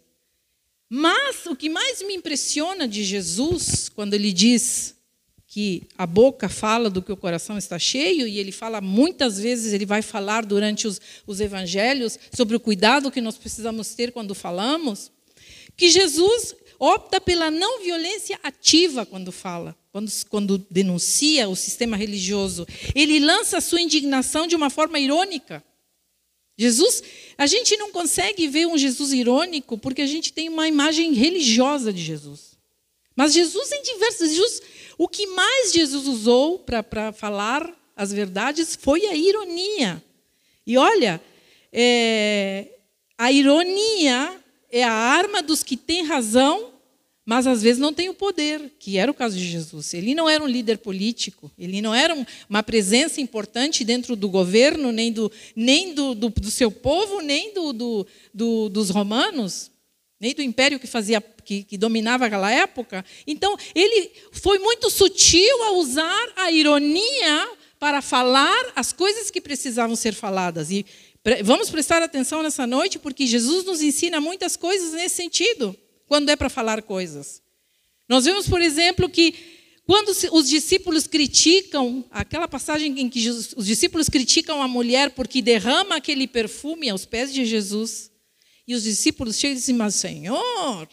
Mas 0.88 1.48
o 1.48 1.56
que 1.56 1.68
mais 1.68 2.04
me 2.04 2.14
impressiona 2.14 2.88
de 2.88 3.04
Jesus, 3.04 3.90
quando 3.90 4.14
ele 4.14 4.32
diz 4.32 4.96
que 5.58 5.82
a 5.98 6.06
boca 6.06 6.48
fala 6.48 6.88
do 6.88 7.02
que 7.02 7.12
o 7.12 7.18
coração 7.18 7.58
está 7.58 7.80
cheio, 7.80 8.28
e 8.28 8.38
ele 8.38 8.52
fala 8.52 8.80
muitas 8.80 9.40
vezes, 9.40 9.74
ele 9.74 9.88
vai 9.88 10.04
falar 10.04 10.46
durante 10.46 10.86
os, 10.88 11.02
os 11.26 11.42
evangelhos 11.42 12.20
sobre 12.32 12.56
o 12.56 12.60
cuidado 12.60 13.10
que 13.10 13.20
nós 13.20 13.40
precisamos 13.40 13.96
ter 13.96 14.12
quando 14.12 14.36
falamos, 14.36 15.12
que 15.76 15.90
Jesus 15.90 16.56
opta 16.78 17.20
pela 17.20 17.50
não 17.50 17.82
violência 17.82 18.40
ativa 18.44 19.04
quando 19.04 19.32
fala, 19.32 19.76
quando, 19.92 20.12
quando 20.30 20.58
denuncia 20.70 21.50
o 21.50 21.56
sistema 21.56 21.98
religioso. 21.98 22.68
Ele 22.94 23.18
lança 23.18 23.58
a 23.58 23.62
sua 23.62 23.82
indignação 23.82 24.46
de 24.46 24.56
uma 24.56 24.70
forma 24.70 25.00
irônica. 25.00 25.64
Jesus, 26.56 27.02
a 27.36 27.48
gente 27.48 27.76
não 27.78 27.92
consegue 27.92 28.48
ver 28.48 28.68
um 28.68 28.78
Jesus 28.78 29.12
irônico 29.12 29.76
porque 29.76 30.04
a 30.04 30.08
gente 30.08 30.32
tem 30.32 30.50
uma 30.50 30.68
imagem 30.68 31.14
religiosa 31.14 31.92
de 31.92 32.04
Jesus. 32.04 32.56
Mas 33.18 33.34
Jesus 33.34 33.72
em 33.72 33.82
diversos, 33.82 34.30
Jesus, 34.30 34.62
o 34.98 35.08
que 35.08 35.28
mais 35.28 35.74
Jesus 35.74 36.08
usou 36.08 36.60
para 36.60 37.12
falar 37.14 37.72
as 37.96 38.12
verdades 38.12 38.78
foi 38.80 39.06
a 39.06 39.16
ironia. 39.16 40.04
E 40.66 40.78
olha, 40.78 41.22
é, 41.72 42.68
a 43.18 43.32
ironia 43.32 44.40
é 44.72 44.84
a 44.84 44.92
arma 44.92 45.42
dos 45.42 45.64
que 45.64 45.78
têm 45.78 46.04
razão 46.04 46.74
mas 47.30 47.46
às 47.46 47.62
vezes 47.62 47.78
não 47.78 47.92
tem 47.92 48.08
o 48.08 48.14
poder, 48.14 48.72
que 48.80 48.98
era 48.98 49.12
o 49.12 49.14
caso 49.14 49.38
de 49.38 49.46
Jesus. 49.46 49.94
Ele 49.94 50.16
não 50.16 50.30
era 50.30 50.42
um 50.42 50.48
líder 50.48 50.78
político, 50.78 51.52
ele 51.60 51.82
não 51.82 51.94
era 51.94 52.16
uma 52.50 52.64
presença 52.64 53.20
importante 53.20 53.84
dentro 53.84 54.16
do 54.16 54.30
governo, 54.30 54.94
nem 54.94 55.12
do, 55.12 55.30
nem 55.54 55.94
do, 55.94 56.16
do, 56.16 56.30
do 56.30 56.50
seu 56.50 56.72
povo, 56.72 57.20
nem 57.20 57.54
do, 57.54 57.74
do, 57.74 58.08
do, 58.34 58.70
dos 58.70 58.90
romanos, 58.90 59.70
nem 60.20 60.34
do 60.34 60.42
império 60.42 60.80
que 60.80 60.88
fazia 60.88 61.22
que, 61.22 61.64
que 61.64 61.78
dominava 61.78 62.26
aquela 62.26 62.52
época. 62.52 63.06
Então, 63.26 63.56
ele 63.74 64.12
foi 64.32 64.60
muito 64.60 64.90
sutil 64.90 65.64
a 65.64 65.72
usar 65.72 66.30
a 66.36 66.52
ironia 66.52 67.50
para 67.80 68.02
falar 68.02 68.74
as 68.76 68.92
coisas 68.92 69.30
que 69.30 69.40
precisavam 69.40 69.96
ser 69.96 70.14
faladas. 70.14 70.72
E 70.72 70.86
vamos 71.44 71.70
prestar 71.70 72.02
atenção 72.02 72.42
nessa 72.42 72.66
noite, 72.66 72.98
porque 73.00 73.28
Jesus 73.28 73.66
nos 73.66 73.82
ensina 73.82 74.20
muitas 74.20 74.58
coisas 74.58 74.94
nesse 74.94 75.16
sentido 75.16 75.78
quando 76.08 76.30
é 76.30 76.36
para 76.36 76.50
falar 76.50 76.82
coisas. 76.82 77.42
Nós 78.10 78.26
vemos, 78.26 78.48
por 78.48 78.62
exemplo, 78.62 79.10
que 79.10 79.36
quando 79.86 80.10
os 80.32 80.50
discípulos 80.50 81.08
criticam, 81.08 82.04
aquela 82.12 82.48
passagem 82.48 83.00
em 83.00 83.10
que 83.10 83.30
os 83.30 83.66
discípulos 83.66 84.10
criticam 84.10 84.62
a 84.62 84.68
mulher 84.68 85.12
porque 85.12 85.42
derrama 85.42 85.96
aquele 85.96 86.28
perfume 86.28 86.90
aos 86.90 87.06
pés 87.06 87.34
de 87.34 87.46
Jesus, 87.46 88.12
e 88.68 88.76
os 88.76 88.84
discípulos 88.84 89.38
chegam 89.38 89.56
e 89.56 89.60
dizem, 89.60 89.76
mas 89.76 89.96
Senhor, 89.96 90.90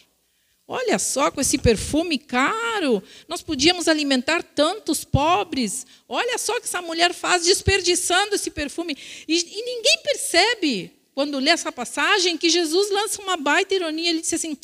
olha 0.67 0.97
só 0.97 1.29
com 1.29 1.41
esse 1.41 1.57
perfume 1.57 2.17
caro, 2.17 3.03
nós 3.27 3.41
podíamos 3.41 3.87
alimentar 3.87 4.41
tantos 4.41 5.03
pobres, 5.03 5.85
olha 6.07 6.37
só 6.37 6.53
o 6.53 6.61
que 6.61 6.67
essa 6.67 6.81
mulher 6.81 7.13
faz 7.13 7.43
desperdiçando 7.43 8.35
esse 8.35 8.49
perfume. 8.49 8.97
E, 9.27 9.35
e 9.35 9.65
ninguém 9.65 9.97
percebe, 10.03 10.91
quando 11.13 11.39
lê 11.39 11.51
essa 11.51 11.71
passagem, 11.71 12.37
que 12.37 12.49
Jesus 12.49 12.89
lança 12.91 13.21
uma 13.21 13.35
baita 13.35 13.75
ironia, 13.75 14.09
ele 14.09 14.21
disse 14.21 14.35
assim, 14.35 14.57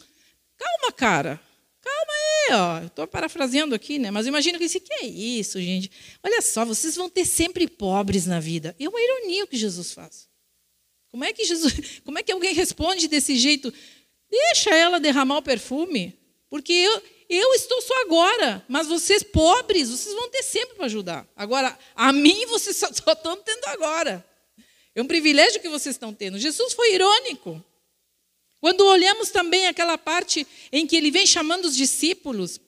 Calma, 0.62 0.92
cara. 0.92 1.42
Calma 1.82 2.14
aí, 2.14 2.84
ó. 2.84 2.86
Estou 2.86 3.08
parafraseando 3.08 3.74
aqui, 3.74 3.98
né? 3.98 4.12
Mas 4.12 4.28
imagina 4.28 4.60
que 4.60 4.66
isso 4.66 4.80
que 4.80 4.94
é 4.94 5.06
isso, 5.06 5.60
gente. 5.60 5.90
Olha 6.24 6.42
só, 6.42 6.64
vocês 6.64 6.96
vão 6.96 7.10
ter 7.10 7.26
sempre 7.26 7.68
pobres 7.68 8.28
na 8.28 8.40
vida. 8.40 8.76
É 8.80 8.88
uma 8.88 9.02
ironia 9.02 9.44
o 9.44 9.48
que 9.48 9.58
Jesus 9.58 9.92
faz. 9.92 10.31
Como 11.12 11.26
é 11.26 11.34
que 11.34 11.44
Jesus, 11.44 12.02
como 12.06 12.18
é 12.18 12.24
que 12.24 12.32
alguém 12.32 12.54
responde 12.54 13.08
desse 13.08 13.38
jeito? 13.38 13.74
Deixa 14.30 14.70
ela 14.76 15.00
derramar 15.00 15.38
o 15.38 15.42
perfume, 15.42 16.18
porque 16.50 16.72
eu, 16.72 17.04
eu 17.30 17.54
estou 17.54 17.82
só 17.82 18.02
agora, 18.04 18.66
mas 18.68 18.88
vocês 18.88 19.22
pobres, 19.22 19.90
vocês 19.90 20.16
vão 20.16 20.30
ter 20.30 20.44
sempre 20.44 20.76
para 20.76 20.86
ajudar. 20.86 21.28
Agora, 21.36 21.78
a 21.96 22.14
mim 22.14 22.46
vocês 22.48 22.78
só, 22.78 22.88
só 22.94 23.12
estão 23.12 23.38
tendo 23.38 23.66
agora. 23.68 24.26
É 24.96 25.02
um 25.02 25.08
privilégio 25.08 25.62
que 25.62 25.70
vocês 25.70 25.96
estão 25.96 26.14
tendo. 26.14 26.40
Jesus 26.40 26.74
foi 26.74 26.94
irônico. 26.94 27.64
Quando 28.60 28.82
olhamos 28.82 29.30
também 29.30 29.68
aquela 29.68 29.98
parte 29.98 30.46
em 30.72 30.86
que 30.86 30.96
ele 30.96 31.10
vem 31.10 31.26
chamando 31.26 31.66
os 31.66 31.76
discípulos 31.76 32.60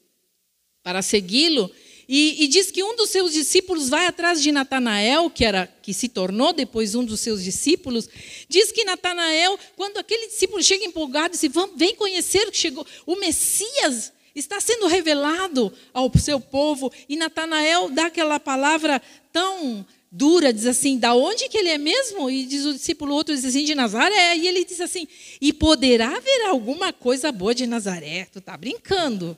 para 0.82 1.02
segui-lo, 1.02 1.70
e, 2.16 2.44
e, 2.44 2.48
diz 2.48 2.70
que 2.70 2.84
um 2.84 2.96
dos 2.96 3.10
seus 3.10 3.34
discípulos 3.34 3.90
vai 3.90 4.06
atrás 4.06 4.40
de 4.40 4.52
Natanael, 4.52 5.32
que 5.32 5.44
era 5.44 5.66
que 5.82 5.96
se 5.96 6.08
tornou 6.08 6.54
depois 6.54 6.94
um 6.94 7.04
dos 7.04 7.20
seus 7.20 7.44
discípulos. 7.44 8.08
Diz 8.48 8.72
que 8.72 8.86
Natanael, 8.86 9.58
quando 9.76 9.98
aquele 9.98 10.28
discípulo 10.28 10.62
chega 10.62 10.86
empolgado, 10.86 11.36
diz: 11.36 11.42
vem 11.76 11.96
conhecer 11.96 12.52
que 12.52 12.58
chegou 12.58 12.86
o 13.08 13.16
Messias 13.16 14.14
está 14.36 14.60
sendo 14.60 14.86
revelado 14.86 15.74
ao 15.92 16.12
seu 16.20 16.40
povo. 16.40 16.92
E 17.10 17.16
Natanael 17.16 17.90
dá 17.90 18.06
aquela 18.06 18.40
palavra 18.40 19.02
tão 19.32 19.84
dura, 20.12 20.54
diz 20.54 20.68
assim, 20.68 21.00
da 21.00 21.16
onde 21.16 21.50
que 21.50 21.58
ele 21.58 21.70
é 21.70 21.78
mesmo? 21.80 22.30
E 22.30 22.46
diz 22.46 22.64
o 22.66 22.74
discípulo 22.74 23.16
outro, 23.16 23.34
diz 23.34 23.44
assim, 23.44 23.66
de 23.66 23.74
Nazaré. 23.74 24.38
E 24.38 24.48
ele 24.48 24.64
diz 24.64 24.80
assim, 24.80 25.08
e 25.42 25.52
poderá 25.52 26.16
haver 26.16 26.46
alguma 26.46 26.94
coisa 26.94 27.32
boa 27.32 27.56
de 27.56 27.66
Nazaré? 27.66 28.28
Tu 28.32 28.38
está 28.38 28.56
brincando. 28.56 29.36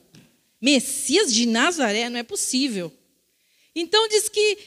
Messias 0.66 1.32
de 1.32 1.46
Nazaré, 1.46 2.08
não 2.10 2.18
é 2.18 2.24
possível. 2.24 2.92
Então 3.72 4.08
diz 4.08 4.28
que 4.28 4.58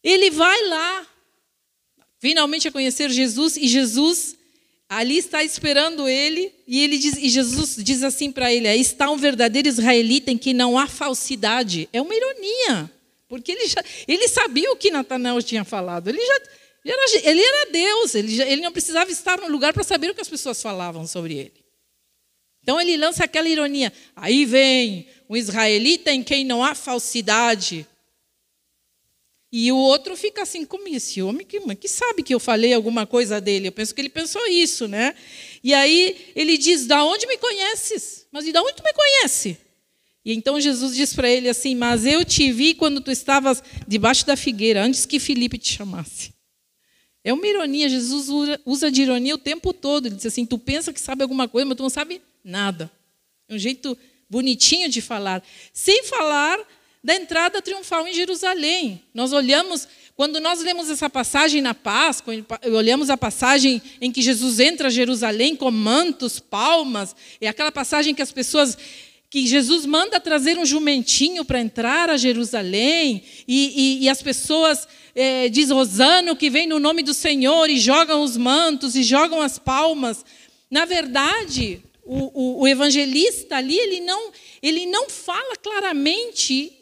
ele 0.00 0.30
vai 0.30 0.68
lá, 0.68 1.06
finalmente 2.20 2.68
a 2.68 2.70
conhecer 2.70 3.10
Jesus, 3.10 3.56
e 3.56 3.66
Jesus 3.66 4.36
ali 4.88 5.18
está 5.18 5.42
esperando 5.42 6.08
ele, 6.08 6.54
e 6.68 6.84
ele 6.84 6.98
diz, 6.98 7.16
e 7.16 7.28
Jesus 7.28 7.74
diz 7.78 8.04
assim 8.04 8.30
para 8.30 8.54
ele: 8.54 8.68
está 8.68 9.10
um 9.10 9.16
verdadeiro 9.16 9.66
israelita 9.66 10.30
em 10.30 10.38
que 10.38 10.54
não 10.54 10.78
há 10.78 10.86
falsidade. 10.86 11.88
É 11.92 12.00
uma 12.00 12.14
ironia. 12.14 12.88
Porque 13.28 13.50
ele, 13.50 13.66
já, 13.66 13.82
ele 14.06 14.28
sabia 14.28 14.70
o 14.70 14.76
que 14.76 14.92
Natanael 14.92 15.42
tinha 15.42 15.64
falado. 15.64 16.06
Ele 16.06 16.24
já 16.24 16.40
ele 16.84 16.94
era, 16.94 17.30
ele 17.30 17.40
era 17.40 17.70
Deus, 17.72 18.14
ele, 18.14 18.36
já, 18.36 18.46
ele 18.46 18.62
não 18.62 18.70
precisava 18.70 19.10
estar 19.10 19.40
no 19.40 19.48
lugar 19.48 19.72
para 19.72 19.82
saber 19.82 20.10
o 20.10 20.14
que 20.14 20.20
as 20.20 20.28
pessoas 20.28 20.62
falavam 20.62 21.08
sobre 21.08 21.34
ele. 21.34 21.61
Então 22.62 22.80
ele 22.80 22.96
lança 22.96 23.24
aquela 23.24 23.48
ironia. 23.48 23.92
Aí 24.14 24.44
vem 24.44 25.06
um 25.28 25.36
israelita 25.36 26.12
em 26.12 26.22
quem 26.22 26.44
não 26.44 26.62
há 26.62 26.74
falsidade. 26.74 27.86
E 29.52 29.70
o 29.70 29.76
outro 29.76 30.16
fica 30.16 30.42
assim, 30.42 30.64
como 30.64 30.88
esse 30.88 31.20
homem 31.20 31.44
que, 31.44 31.60
que 31.76 31.88
sabe 31.88 32.22
que 32.22 32.34
eu 32.34 32.40
falei 32.40 32.72
alguma 32.72 33.06
coisa 33.06 33.38
dele? 33.38 33.68
Eu 33.68 33.72
penso 33.72 33.94
que 33.94 34.00
ele 34.00 34.08
pensou 34.08 34.46
isso, 34.46 34.88
né? 34.88 35.14
E 35.62 35.74
aí 35.74 36.32
ele 36.34 36.56
diz: 36.56 36.86
Da 36.86 37.04
onde 37.04 37.26
me 37.26 37.36
conheces? 37.36 38.26
Mas 38.32 38.46
e 38.46 38.52
da 38.52 38.62
onde 38.62 38.76
tu 38.76 38.82
me 38.82 38.92
conhece? 38.94 39.58
E 40.24 40.32
então 40.32 40.58
Jesus 40.58 40.96
diz 40.96 41.12
para 41.12 41.28
ele 41.28 41.50
assim: 41.50 41.74
Mas 41.74 42.06
eu 42.06 42.24
te 42.24 42.50
vi 42.50 42.72
quando 42.72 43.02
tu 43.02 43.10
estavas 43.10 43.62
debaixo 43.86 44.24
da 44.24 44.36
figueira, 44.36 44.82
antes 44.82 45.04
que 45.04 45.18
Filipe 45.18 45.58
te 45.58 45.70
chamasse. 45.70 46.32
É 47.22 47.32
uma 47.32 47.46
ironia, 47.46 47.90
Jesus 47.90 48.28
usa 48.64 48.90
de 48.90 49.02
ironia 49.02 49.34
o 49.34 49.38
tempo 49.38 49.74
todo. 49.74 50.06
Ele 50.06 50.14
diz 50.14 50.24
assim: 50.24 50.46
Tu 50.46 50.58
pensa 50.58 50.94
que 50.94 51.00
sabe 51.00 51.22
alguma 51.22 51.46
coisa, 51.46 51.66
mas 51.66 51.76
tu 51.76 51.82
não 51.82 51.90
sabe 51.90 52.22
nada. 52.44 52.90
É 53.48 53.54
um 53.54 53.58
jeito 53.58 53.96
bonitinho 54.28 54.88
de 54.88 55.00
falar. 55.00 55.42
Sem 55.72 56.04
falar 56.04 56.58
da 57.04 57.14
entrada 57.14 57.60
triunfal 57.60 58.06
em 58.06 58.14
Jerusalém. 58.14 59.02
Nós 59.12 59.32
olhamos, 59.32 59.88
quando 60.14 60.40
nós 60.40 60.62
lemos 60.62 60.88
essa 60.88 61.10
passagem 61.10 61.60
na 61.60 61.74
Páscoa, 61.74 62.34
olhamos 62.72 63.10
a 63.10 63.16
passagem 63.16 63.82
em 64.00 64.12
que 64.12 64.22
Jesus 64.22 64.60
entra 64.60 64.88
a 64.88 64.90
Jerusalém 64.90 65.56
com 65.56 65.70
mantos, 65.70 66.38
palmas, 66.38 67.16
é 67.40 67.48
aquela 67.48 67.72
passagem 67.72 68.14
que 68.14 68.22
as 68.22 68.30
pessoas 68.30 68.78
que 69.28 69.46
Jesus 69.46 69.86
manda 69.86 70.20
trazer 70.20 70.58
um 70.58 70.66
jumentinho 70.66 71.42
para 71.42 71.58
entrar 71.58 72.10
a 72.10 72.18
Jerusalém, 72.18 73.24
e, 73.48 74.00
e, 74.00 74.04
e 74.04 74.08
as 74.08 74.22
pessoas 74.22 74.86
é, 75.14 75.48
diz 75.48 75.70
Rosano 75.70 76.36
que 76.36 76.50
vem 76.50 76.66
no 76.66 76.78
nome 76.78 77.02
do 77.02 77.14
Senhor 77.14 77.70
e 77.70 77.78
jogam 77.78 78.22
os 78.22 78.36
mantos 78.36 78.94
e 78.94 79.02
jogam 79.02 79.40
as 79.40 79.58
palmas. 79.58 80.22
Na 80.70 80.84
verdade, 80.84 81.82
o, 82.04 82.58
o, 82.58 82.60
o 82.62 82.68
evangelista 82.68 83.56
ali 83.56 83.78
ele 83.78 84.00
não, 84.00 84.32
ele 84.62 84.86
não 84.86 85.08
fala 85.08 85.56
claramente 85.56 86.72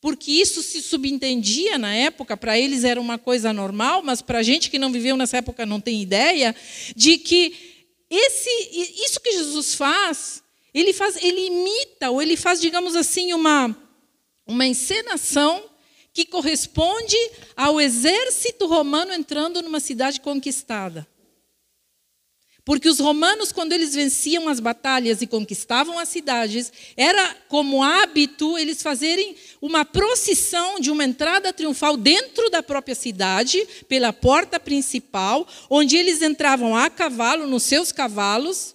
porque 0.00 0.30
isso 0.30 0.62
se 0.62 0.82
subentendia 0.82 1.78
na 1.78 1.94
época, 1.94 2.36
para 2.36 2.58
eles 2.58 2.84
era 2.84 3.00
uma 3.00 3.18
coisa 3.18 3.54
normal, 3.54 4.02
mas 4.02 4.20
para 4.20 4.40
a 4.40 4.42
gente 4.42 4.70
que 4.70 4.78
não 4.78 4.92
viveu 4.92 5.16
nessa 5.16 5.38
época 5.38 5.64
não 5.64 5.80
tem 5.80 6.02
ideia, 6.02 6.54
de 6.94 7.16
que 7.16 7.54
esse, 8.10 8.50
isso 9.02 9.18
que 9.20 9.32
Jesus 9.32 9.74
faz 9.74 10.42
ele 10.74 10.92
faz, 10.92 11.16
ele 11.22 11.46
imita 11.46 12.10
ou 12.10 12.20
ele 12.20 12.36
faz, 12.36 12.60
digamos 12.60 12.96
assim, 12.96 13.32
uma 13.32 13.74
uma 14.46 14.66
encenação 14.66 15.64
que 16.12 16.24
corresponde 16.24 17.16
ao 17.56 17.80
exército 17.80 18.66
romano 18.66 19.12
entrando 19.12 19.62
numa 19.62 19.80
cidade 19.80 20.20
conquistada. 20.20 21.06
Porque 22.64 22.88
os 22.88 22.98
romanos, 22.98 23.52
quando 23.52 23.74
eles 23.74 23.94
venciam 23.94 24.48
as 24.48 24.58
batalhas 24.58 25.20
e 25.20 25.26
conquistavam 25.26 25.98
as 25.98 26.08
cidades, 26.08 26.72
era 26.96 27.36
como 27.46 27.82
hábito 27.82 28.56
eles 28.56 28.82
fazerem 28.82 29.36
uma 29.60 29.84
procissão 29.84 30.80
de 30.80 30.90
uma 30.90 31.04
entrada 31.04 31.52
triunfal 31.52 31.94
dentro 31.94 32.48
da 32.48 32.62
própria 32.62 32.94
cidade, 32.94 33.66
pela 33.86 34.14
porta 34.14 34.58
principal, 34.58 35.46
onde 35.68 35.96
eles 35.96 36.22
entravam 36.22 36.74
a 36.74 36.88
cavalo, 36.88 37.46
nos 37.46 37.64
seus 37.64 37.92
cavalos, 37.92 38.74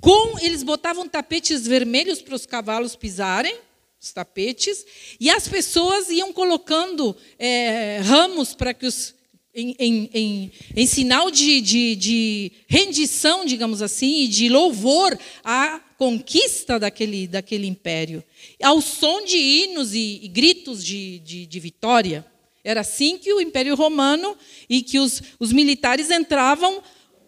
com 0.00 0.36
eles 0.40 0.64
botavam 0.64 1.08
tapetes 1.08 1.64
vermelhos 1.64 2.20
para 2.20 2.34
os 2.34 2.44
cavalos 2.44 2.96
pisarem, 2.96 3.56
os 4.00 4.12
tapetes, 4.12 4.84
e 5.20 5.30
as 5.30 5.46
pessoas 5.46 6.08
iam 6.08 6.32
colocando 6.32 7.16
é, 7.38 8.00
ramos 8.02 8.54
para 8.54 8.74
que 8.74 8.86
os 8.86 9.14
em, 9.58 9.74
em, 9.78 10.10
em, 10.14 10.52
em 10.76 10.86
sinal 10.86 11.30
de, 11.30 11.60
de, 11.60 11.96
de, 11.96 12.52
rendição, 12.68 13.44
digamos 13.44 13.82
assim, 13.82 14.22
e 14.22 14.28
de 14.28 14.48
louvor 14.48 15.18
à 15.42 15.80
conquista 15.98 16.78
daquele, 16.78 17.26
daquele 17.26 17.66
império, 17.66 18.22
ao 18.62 18.80
som 18.80 19.24
de 19.24 19.36
hinos 19.36 19.94
e, 19.94 20.20
e 20.22 20.28
gritos 20.28 20.84
de, 20.84 21.18
de, 21.18 21.44
de 21.44 21.60
vitória. 21.60 22.24
Era 22.62 22.82
assim 22.82 23.18
que 23.18 23.32
o 23.32 23.40
Império 23.40 23.74
Romano 23.74 24.36
e 24.68 24.80
que 24.80 24.98
os, 24.98 25.22
os 25.40 25.52
militares 25.52 26.10
entravam 26.10 26.82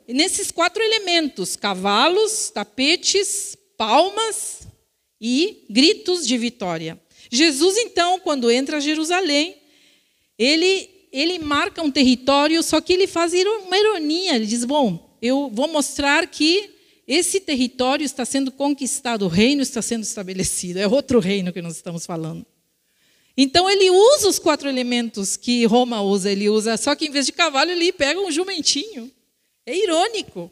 nesses 0.07 0.51
quatro 0.53 0.83
elementos: 0.83 1.57
cavalos, 1.57 2.51
tapetes, 2.51 3.57
palmas 3.77 4.69
e 5.21 5.64
gritos 5.69 6.27
de 6.27 6.38
vitória. 6.38 7.01
Jesus, 7.31 7.77
então, 7.79 8.21
quando 8.21 8.51
entra 8.51 8.77
a 8.77 8.81
Jerusalém, 8.81 9.57
ele, 10.38 10.90
ele 11.12 11.38
marca 11.38 11.83
um 11.83 11.90
território, 11.90 12.62
só 12.62 12.81
que 12.81 12.92
ele 12.92 13.07
faz 13.07 13.33
uma 13.33 13.79
ironia. 13.79 14.37
Ele 14.37 14.46
diz: 14.46 14.64
Bom, 14.64 15.16
eu 15.20 15.51
vou 15.53 15.68
mostrar 15.68 16.27
que 16.27 16.70
esse 17.07 17.40
território 17.40 18.05
está 18.05 18.25
sendo 18.25 18.53
conquistado, 18.53 19.25
o 19.25 19.29
reino 19.29 19.62
está 19.62 19.83
sendo 19.83 20.05
estabelecido. 20.05 20.79
É 20.79 20.87
outro 20.87 21.18
reino 21.18 21.53
que 21.53 21.61
nós 21.61 21.77
estamos 21.77 22.07
falando. 22.07 22.46
Então 23.37 23.70
ele 23.70 23.90
usa 23.90 24.29
os 24.29 24.38
quatro 24.38 24.68
elementos 24.68 25.37
que 25.37 25.64
Roma 25.64 26.03
usa, 26.03 26.31
ele 26.31 26.49
usa, 26.49 26.77
só 26.77 26.94
que 26.94 27.07
em 27.07 27.11
vez 27.11 27.27
de 27.27 27.33
cavalo 27.33 27.70
ele 27.70 27.92
pega 27.92 28.20
um 28.20 28.31
jumentinho. 28.31 29.11
É 29.64 29.77
irônico. 29.77 30.51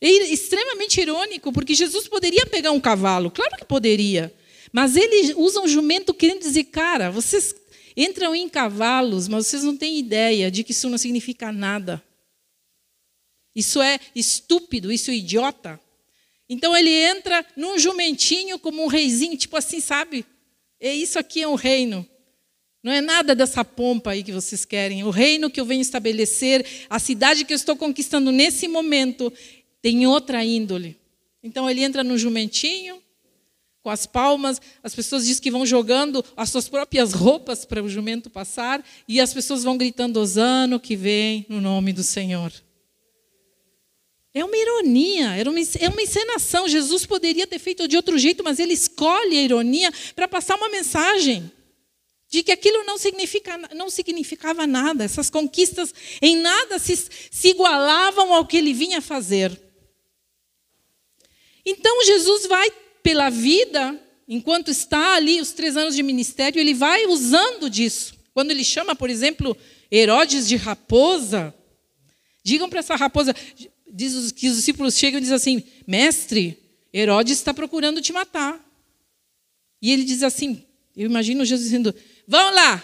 É 0.00 0.08
extremamente 0.08 1.00
irônico, 1.00 1.52
porque 1.52 1.74
Jesus 1.74 2.06
poderia 2.06 2.46
pegar 2.46 2.70
um 2.72 2.80
cavalo, 2.80 3.30
claro 3.30 3.56
que 3.56 3.64
poderia. 3.64 4.32
Mas 4.72 4.96
ele 4.96 5.34
usa 5.34 5.60
um 5.60 5.68
jumento 5.68 6.12
querendo 6.12 6.40
dizer, 6.40 6.64
cara, 6.64 7.10
vocês 7.10 7.54
entram 7.96 8.34
em 8.34 8.48
cavalos, 8.48 9.28
mas 9.28 9.46
vocês 9.46 9.62
não 9.62 9.76
têm 9.76 9.98
ideia 9.98 10.50
de 10.50 10.64
que 10.64 10.72
isso 10.72 10.88
não 10.88 10.98
significa 10.98 11.52
nada. 11.52 12.02
Isso 13.54 13.80
é 13.80 13.98
estúpido, 14.14 14.90
isso 14.90 15.10
é 15.10 15.14
idiota. 15.14 15.80
Então 16.48 16.76
ele 16.76 16.90
entra 16.90 17.44
num 17.56 17.78
jumentinho 17.78 18.58
como 18.58 18.82
um 18.82 18.86
reizinho, 18.86 19.36
tipo 19.36 19.56
assim, 19.56 19.80
sabe? 19.80 20.26
É 20.80 20.94
isso 20.94 21.18
aqui 21.18 21.42
é 21.42 21.48
um 21.48 21.54
reino. 21.54 22.06
Não 22.82 22.92
é 22.92 23.00
nada 23.00 23.34
dessa 23.34 23.64
pompa 23.64 24.10
aí 24.10 24.22
que 24.22 24.32
vocês 24.32 24.64
querem. 24.64 25.04
O 25.04 25.10
reino 25.10 25.48
que 25.48 25.58
eu 25.58 25.64
venho 25.64 25.80
estabelecer, 25.80 26.66
a 26.90 26.98
cidade 26.98 27.44
que 27.44 27.52
eu 27.52 27.56
estou 27.56 27.76
conquistando 27.76 28.30
nesse 28.30 28.68
momento, 28.68 29.32
tem 29.80 30.06
outra 30.06 30.44
índole. 30.44 30.98
Então 31.42 31.68
ele 31.68 31.82
entra 31.82 32.04
no 32.04 32.18
jumentinho, 32.18 33.02
com 33.84 33.90
as 33.90 34.06
palmas, 34.06 34.62
as 34.82 34.94
pessoas 34.94 35.26
dizem 35.26 35.42
que 35.42 35.50
vão 35.50 35.66
jogando 35.66 36.24
as 36.34 36.48
suas 36.48 36.70
próprias 36.70 37.12
roupas 37.12 37.66
para 37.66 37.84
o 37.84 37.88
jumento 37.88 38.30
passar, 38.30 38.82
e 39.06 39.20
as 39.20 39.34
pessoas 39.34 39.62
vão 39.62 39.76
gritando: 39.76 40.18
Osano 40.18 40.80
que 40.80 40.96
vem 40.96 41.44
no 41.50 41.60
nome 41.60 41.92
do 41.92 42.02
Senhor. 42.02 42.50
É 44.32 44.42
uma 44.42 44.56
ironia, 44.56 45.36
é 45.36 45.88
uma 45.88 46.02
encenação. 46.02 46.66
Jesus 46.66 47.04
poderia 47.04 47.46
ter 47.46 47.58
feito 47.58 47.86
de 47.86 47.94
outro 47.94 48.18
jeito, 48.18 48.42
mas 48.42 48.58
ele 48.58 48.72
escolhe 48.72 49.36
a 49.36 49.42
ironia 49.42 49.92
para 50.16 50.26
passar 50.26 50.56
uma 50.56 50.70
mensagem 50.70 51.52
de 52.28 52.42
que 52.42 52.50
aquilo 52.50 52.82
não, 52.84 52.96
significa, 52.96 53.56
não 53.74 53.90
significava 53.90 54.66
nada, 54.66 55.04
essas 55.04 55.28
conquistas 55.28 55.94
em 56.22 56.36
nada 56.36 56.78
se, 56.78 56.96
se 56.96 57.48
igualavam 57.48 58.32
ao 58.32 58.46
que 58.46 58.56
ele 58.56 58.72
vinha 58.72 59.02
fazer. 59.02 59.60
Então 61.64 62.04
Jesus 62.04 62.46
vai 62.46 62.70
pela 63.04 63.28
vida, 63.28 64.00
enquanto 64.26 64.70
está 64.70 65.14
ali 65.14 65.38
os 65.38 65.52
três 65.52 65.76
anos 65.76 65.94
de 65.94 66.02
ministério, 66.02 66.58
ele 66.58 66.72
vai 66.72 67.06
usando 67.06 67.68
disso. 67.68 68.14
Quando 68.32 68.50
ele 68.50 68.64
chama, 68.64 68.96
por 68.96 69.10
exemplo, 69.10 69.54
Herodes 69.92 70.48
de 70.48 70.56
raposa, 70.56 71.54
digam 72.42 72.68
para 72.68 72.80
essa 72.80 72.96
raposa, 72.96 73.36
diz 73.86 74.32
que 74.32 74.48
os 74.48 74.56
discípulos 74.56 74.96
chegam 74.96 75.18
e 75.18 75.20
dizem 75.20 75.36
assim: 75.36 75.62
Mestre, 75.86 76.58
Herodes 76.92 77.34
está 77.34 77.52
procurando 77.52 78.00
te 78.00 78.10
matar. 78.10 78.58
E 79.82 79.92
ele 79.92 80.02
diz 80.02 80.22
assim: 80.22 80.64
Eu 80.96 81.04
imagino 81.04 81.44
Jesus 81.44 81.68
dizendo: 81.68 81.94
Vão 82.26 82.54
lá, 82.54 82.82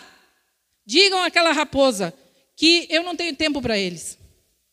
digam 0.85 1.23
àquela 1.23 1.51
raposa 1.51 2.13
que 2.55 2.87
eu 2.91 3.03
não 3.03 3.17
tenho 3.17 3.35
tempo 3.35 3.63
para 3.63 3.79
eles. 3.79 4.19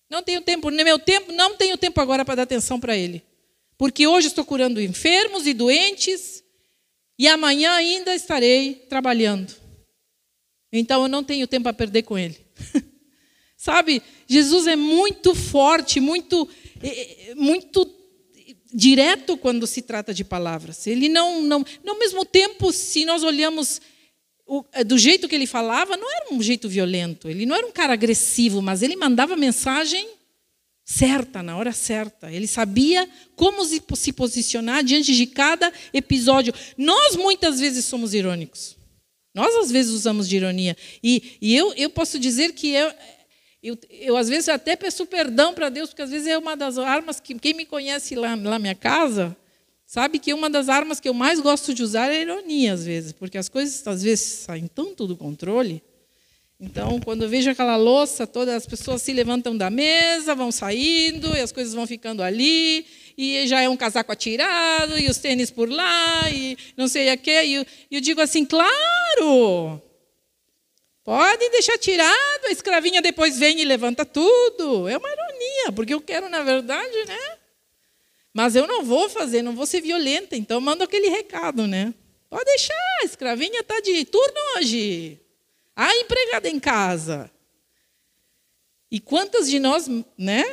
Não 0.10 0.22
tenho 0.22 0.42
tempo, 0.42 0.70
no 0.70 0.84
meu 0.84 1.00
tempo, 1.00 1.32
não 1.32 1.56
tenho 1.56 1.78
tempo 1.78 2.00
agora 2.02 2.26
para 2.26 2.36
dar 2.36 2.44
atenção 2.44 2.80
para 2.80 2.98
ele. 2.98 3.24
Porque 3.78 4.08
hoje 4.08 4.28
estou 4.28 4.44
curando 4.44 4.82
enfermos 4.82 5.46
e 5.46 5.54
doentes 5.54 6.44
e 7.20 7.28
amanhã 7.28 7.72
ainda 7.74 8.16
estarei 8.16 8.74
trabalhando. 8.90 9.54
Então 10.72 11.04
eu 11.04 11.08
não 11.08 11.24
tenho 11.24 11.48
tempo 11.48 11.70
a 11.70 11.74
perder 11.74 12.04
com 12.04 12.18
ele. 12.18 12.38
Sabe, 13.58 14.02
Jesus 14.28 14.68
é 14.68 14.76
muito 14.76 15.34
forte, 15.34 16.00
muito, 16.00 16.48
é, 16.82 17.32
é, 17.32 17.36
muito 17.36 17.90
direto 18.74 19.38
quando 19.38 19.66
se 19.66 19.82
trata 19.82 20.14
de 20.14 20.24
palavras. 20.24 20.86
Ele 20.86 21.10
não, 21.10 21.42
não, 21.42 21.66
ao 21.86 21.98
mesmo 21.98 22.24
tempo, 22.26 22.72
se 22.72 23.06
nós 23.06 23.24
olhamos 23.24 23.82
é, 24.72 24.84
do 24.84 24.98
jeito 24.98 25.28
que 25.28 25.36
ele 25.36 25.48
falava, 25.48 25.98
não 25.98 26.10
era 26.10 26.34
um 26.34 26.42
jeito 26.42 26.70
violento. 26.70 27.28
Ele 27.30 27.46
não 27.46 27.56
era 27.56 27.66
um 27.66 27.72
cara 27.72 27.94
agressivo, 27.94 28.62
mas 28.62 28.82
ele 28.82 28.96
mandava 28.96 29.36
mensagem 29.36 30.08
certa, 30.90 31.44
na 31.44 31.58
hora 31.58 31.74
certa. 31.74 32.32
Ele 32.32 32.48
sabia 32.48 33.08
como 33.36 33.66
se 33.66 34.12
posicionar 34.14 34.82
diante 34.86 35.14
de 35.14 35.28
cada 35.28 35.72
episódio. 35.94 36.54
Nós 36.78 37.18
muitas 37.18 37.60
vezes 37.60 37.84
somos 37.84 38.14
irônicos. 38.14 38.78
Nós 39.36 39.54
às 39.58 39.70
vezes 39.70 39.92
usamos 39.92 40.30
de 40.30 40.38
ironia. 40.38 40.78
E, 41.04 41.38
e 41.42 41.56
eu, 41.56 41.74
eu 41.74 41.90
posso 41.90 42.18
dizer 42.18 42.54
que 42.54 42.70
eu, 42.70 42.94
eu, 43.62 43.78
eu, 43.90 44.16
às 44.16 44.30
vezes, 44.30 44.48
até 44.48 44.78
peço 44.78 45.06
perdão 45.06 45.54
para 45.54 45.68
Deus, 45.68 45.90
porque 45.90 46.04
às 46.04 46.10
vezes 46.10 46.26
é 46.26 46.38
uma 46.38 46.56
das 46.56 46.78
armas 46.78 47.20
que, 47.20 47.38
quem 47.38 47.54
me 47.54 47.66
conhece 47.66 48.16
lá 48.16 48.38
na 48.38 48.58
minha 48.58 48.74
casa, 48.74 49.36
sabe 49.86 50.20
que 50.20 50.34
uma 50.34 50.50
das 50.50 50.70
armas 50.70 51.02
que 51.02 51.10
eu 51.10 51.14
mais 51.14 51.42
gosto 51.42 51.74
de 51.74 51.84
usar 51.84 52.10
é 52.10 52.18
a 52.18 52.22
ironia, 52.22 52.74
às 52.74 52.86
vezes, 52.86 53.12
porque 53.12 53.38
as 53.38 53.50
coisas, 53.50 53.86
às 53.86 54.02
vezes, 54.02 54.26
saem 54.26 54.68
tanto 54.68 55.06
do 55.06 55.18
controle. 55.18 55.84
Então, 56.60 57.00
quando 57.00 57.24
eu 57.24 57.30
vejo 57.30 57.52
aquela 57.52 57.76
louça, 57.76 58.26
todas 58.26 58.56
as 58.56 58.66
pessoas 58.66 59.02
se 59.02 59.14
levantam 59.14 59.56
da 59.56 59.70
mesa, 59.70 60.34
vão 60.34 60.52
saindo, 60.52 61.36
e 61.36 61.40
as 61.40 61.52
coisas 61.52 61.74
vão 61.74 61.86
ficando 61.86 62.24
ali, 62.24 62.86
e 63.16 63.48
já 63.48 63.62
é 63.62 63.70
um 63.70 63.78
casaco 63.78 64.12
atirado, 64.12 64.98
e 64.98 65.08
os 65.08 65.18
tênis 65.18 65.52
por 65.52 65.70
lá, 65.70 66.32
e 66.32 66.58
não 66.76 66.88
sei 66.88 67.14
o 67.14 67.18
quê. 67.18 67.44
E 67.44 67.54
eu, 67.54 67.66
eu 67.92 68.02
digo 68.02 68.22
assim, 68.22 68.44
claro, 68.44 69.82
Podem 71.08 71.50
deixar 71.52 71.78
tirado, 71.78 72.48
a 72.48 72.52
escravinha 72.52 73.02
depois 73.02 73.40
vem 73.40 73.62
e 73.62 73.64
levanta 73.64 74.04
tudo. 74.04 74.90
É 74.90 74.98
uma 74.98 75.10
ironia, 75.10 75.72
porque 75.74 75.94
eu 75.94 76.02
quero, 76.02 76.28
na 76.28 76.44
verdade, 76.44 77.06
né? 77.06 77.38
Mas 78.34 78.58
eu 78.58 78.68
não 78.68 78.84
vou 78.84 79.08
fazer, 79.08 79.42
não 79.42 79.56
vou 79.56 79.66
ser 79.66 79.80
violenta, 79.80 80.36
então 80.36 80.60
mando 80.60 80.84
aquele 80.84 81.08
recado, 81.08 81.66
né? 81.66 81.94
Pode 82.30 82.44
deixar, 82.44 82.74
a 83.02 83.06
escravinha 83.06 83.62
está 83.62 83.80
de 83.80 84.04
turno 84.04 84.36
hoje. 84.58 85.18
A 85.78 85.96
empregada 85.96 86.50
em 86.50 86.60
casa. 86.60 87.32
E 88.90 89.00
quantas 89.00 89.48
de 89.48 89.60
nós, 89.60 89.88
né? 90.18 90.44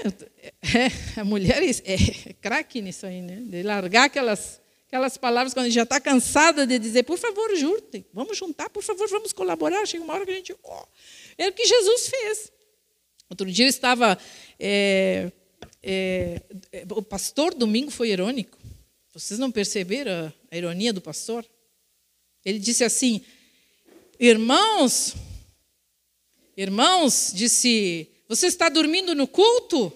É, 0.61 1.21
a 1.21 1.25
mulher 1.25 1.63
é, 1.63 1.71
é 1.71 2.33
craque 2.35 2.83
nisso 2.83 3.07
aí, 3.07 3.23
né? 3.23 3.41
De 3.41 3.63
largar 3.63 4.05
aquelas 4.05 4.61
aquelas 4.87 5.17
palavras 5.17 5.55
quando 5.55 5.65
a 5.65 5.69
gente 5.69 5.77
já 5.77 5.83
está 5.83 5.99
cansada 5.99 6.67
de 6.67 6.79
dizer, 6.79 7.03
por 7.03 7.19
favor, 7.19 7.57
juntem, 7.57 8.07
vamos 8.13 8.37
juntar, 8.37 8.71
por 8.71 8.83
favor, 8.83 9.09
vamos 9.09 9.33
colaborar. 9.33 9.85
Chega 9.87 10.05
uma 10.05 10.13
hora 10.13 10.27
que 10.27 10.31
a 10.31 10.35
gente. 10.35 10.55
Oh, 10.63 10.85
é 11.39 11.49
o 11.49 11.53
que 11.53 11.65
Jesus 11.67 12.09
fez. 12.09 12.53
Outro 13.31 13.51
dia 13.51 13.65
eu 13.65 13.71
estava. 13.71 14.19
É, 14.61 15.33
é, 15.83 16.43
o 16.91 17.03
pastor 17.03 17.55
domingo 17.55 17.91
foi 17.91 18.11
irônico. 18.11 18.59
Vocês 19.13 19.41
não 19.41 19.51
perceberam 19.51 20.27
a, 20.27 20.33
a 20.51 20.57
ironia 20.57 20.93
do 20.93 21.01
pastor? 21.01 21.47
Ele 22.45 22.59
disse 22.59 22.85
assim: 22.85 23.25
Irmãos, 24.27 25.15
irmãos, 26.57 27.31
disse, 27.35 28.09
você 28.27 28.47
está 28.47 28.71
dormindo 28.71 29.15
no 29.15 29.29
culto? 29.29 29.93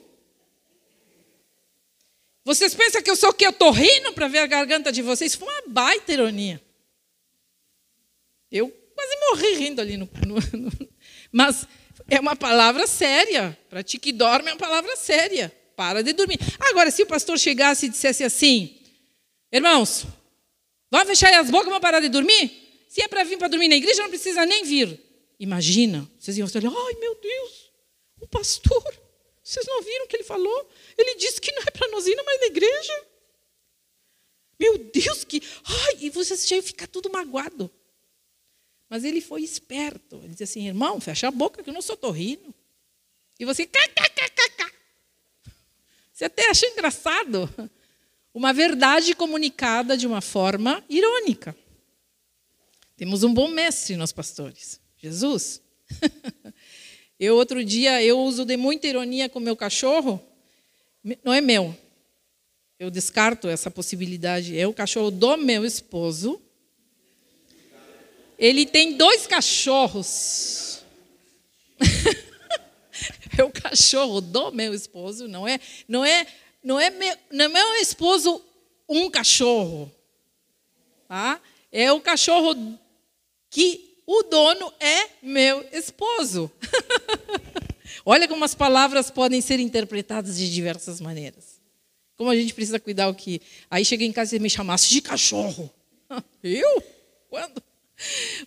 Vocês 2.45 2.75
pensam 2.75 3.01
que 3.01 3.11
eu 3.11 3.17
sou 3.17 3.31
o 3.31 3.33
quê? 3.33 3.47
Eu 3.47 3.53
estou 3.53 3.71
rindo 3.71 4.13
para 4.13 4.29
ver 4.29 4.41
a 4.41 4.47
garganta 4.47 4.93
de 4.93 5.01
vocês? 5.01 5.35
Foi 5.35 5.49
uma 5.49 5.63
baita 5.69 6.13
ironia. 6.13 6.63
Eu 8.53 8.69
quase 8.95 9.17
morri 9.31 9.55
rindo 9.65 9.81
ali. 9.81 9.97
No, 9.97 10.07
no, 10.27 10.35
no, 10.59 10.89
mas 11.33 11.67
é 12.07 12.21
uma 12.21 12.37
palavra 12.37 12.87
séria. 12.87 13.59
Para 13.71 13.83
ti 13.83 13.99
que 13.99 14.13
dorme 14.13 14.51
é 14.51 14.53
uma 14.53 14.59
palavra 14.59 14.95
séria. 14.97 15.51
Para 15.75 16.03
de 16.03 16.13
dormir. 16.13 16.39
Agora, 16.61 16.91
se 16.91 17.03
o 17.03 17.07
pastor 17.07 17.39
chegasse 17.39 17.87
e 17.87 17.89
dissesse 17.89 18.23
assim: 18.23 18.79
Irmãos, 19.51 20.05
vão 20.91 21.07
fechar 21.07 21.33
as 21.33 21.51
bocas 21.51 21.75
e 21.75 21.81
parar 21.81 22.01
de 22.01 22.11
dormir? 22.11 22.68
Se 22.89 23.03
é 23.03 23.09
para 23.09 23.23
vir 23.23 23.39
para 23.39 23.49
dormir 23.49 23.69
na 23.69 23.77
igreja, 23.77 24.03
não 24.03 24.09
precisa 24.09 24.45
nem 24.47 24.65
vir. 24.65 25.01
Imagina, 25.39 26.11
vocês 26.19 26.37
iam 26.39 26.49
olhar: 26.53 26.73
ai 26.75 26.95
meu 26.95 27.15
Deus, 27.15 27.73
o 28.21 28.27
pastor. 28.27 29.09
Vocês 29.43 29.65
não 29.67 29.83
viram 29.83 30.05
o 30.05 30.09
que 30.09 30.17
ele 30.17 30.25
falou? 30.25 30.71
Ele 30.97 31.15
disse 31.15 31.41
que 31.41 31.51
não 31.53 31.63
é 31.63 31.71
para 31.71 31.89
nós 31.89 32.07
ir 32.07 32.17
mais 32.23 32.41
na 32.41 32.47
igreja. 32.47 33.07
Meu 34.59 34.77
Deus, 34.77 35.25
que. 35.25 35.43
Ai, 35.65 35.99
e 36.01 36.11
você 36.11 36.37
já 36.37 36.57
ia 36.57 36.63
ficar 36.63 36.87
tudo 36.87 37.11
magoado. 37.11 37.71
Mas 38.91 39.05
ele 39.05 39.21
foi 39.21 39.43
esperto. 39.43 40.17
Ele 40.17 40.29
disse 40.29 40.45
assim: 40.45 40.67
irmão, 40.67 41.01
fecha 41.01 41.29
a 41.29 41.31
boca 41.31 41.63
que 41.63 41.71
eu 41.71 41.75
não 41.75 41.83
sou 41.83 41.97
torrino. 41.97 42.55
E 43.39 43.45
você. 43.45 43.67
Kkkk. 43.67 44.73
Você 46.13 46.25
até 46.25 46.51
acha 46.51 46.67
engraçado. 46.67 47.49
Uma 48.35 48.53
verdade 48.53 49.15
comunicada 49.15 49.97
de 49.97 50.07
uma 50.07 50.21
forma 50.21 50.85
irônica. 50.89 51.57
Temos 52.99 53.23
um 53.23 53.33
bom 53.33 53.47
mestre, 53.47 53.97
nós 53.97 54.11
pastores. 54.11 54.81
Jesus. 54.97 55.63
eu 57.19 57.37
outro 57.37 57.65
dia 57.65 58.03
eu 58.03 58.19
uso 58.19 58.45
de 58.45 58.57
muita 58.57 58.89
ironia 58.89 59.29
com 59.29 59.39
meu 59.39 59.57
cachorro. 59.57 60.21
Não 61.23 61.33
é 61.33 61.41
meu. 61.41 61.79
Eu 62.77 62.91
descarto 62.91 63.47
essa 63.47 63.71
possibilidade. 63.71 64.59
É 64.59 64.67
o 64.67 64.75
cachorro 64.75 65.13
do 65.13 65.37
meu 65.37 65.65
esposo. 65.65 66.43
Ele 68.37 68.67
tem 68.67 68.97
dois 68.97 69.29
cachorros. 69.29 70.83
é 73.39 73.45
o 73.45 73.51
cachorro 73.53 74.21
do 74.21 74.51
meu 74.51 74.75
esposo, 74.75 75.29
não 75.29 75.47
é? 75.47 75.61
Não 75.87 76.05
é, 76.05 76.27
não 76.65 76.81
é 76.81 76.91
meu, 76.91 77.17
não 77.31 77.45
é 77.45 77.49
meu 77.49 77.77
esposo 77.77 78.45
um 78.89 79.09
cachorro. 79.09 79.89
Tá? 81.07 81.41
É 81.71 81.93
o 81.93 82.01
cachorro 82.01 82.79
que 83.51 84.01
o 84.07 84.23
dono 84.23 84.73
é 84.81 85.09
meu 85.23 85.67
esposo. 85.73 86.51
Olha 88.05 88.27
como 88.27 88.45
as 88.45 88.55
palavras 88.55 89.11
podem 89.11 89.41
ser 89.41 89.61
interpretadas 89.61 90.39
de 90.39 90.53
diversas 90.53 91.01
maneiras. 91.01 91.61
Como 92.17 92.31
a 92.31 92.37
gente 92.37 92.55
precisa 92.55 92.81
cuidar 92.81 93.09
o 93.09 93.15
que. 93.15 93.41
Aí 93.71 93.85
cheguei 93.85 94.07
em 94.07 94.13
casa 94.13 94.35
e 94.35 94.39
me 94.39 94.51
chamasse 94.51 94.89
de 94.89 95.01
cachorro. 95.01 95.71
Eu? 96.43 96.83
Quando? 97.29 97.63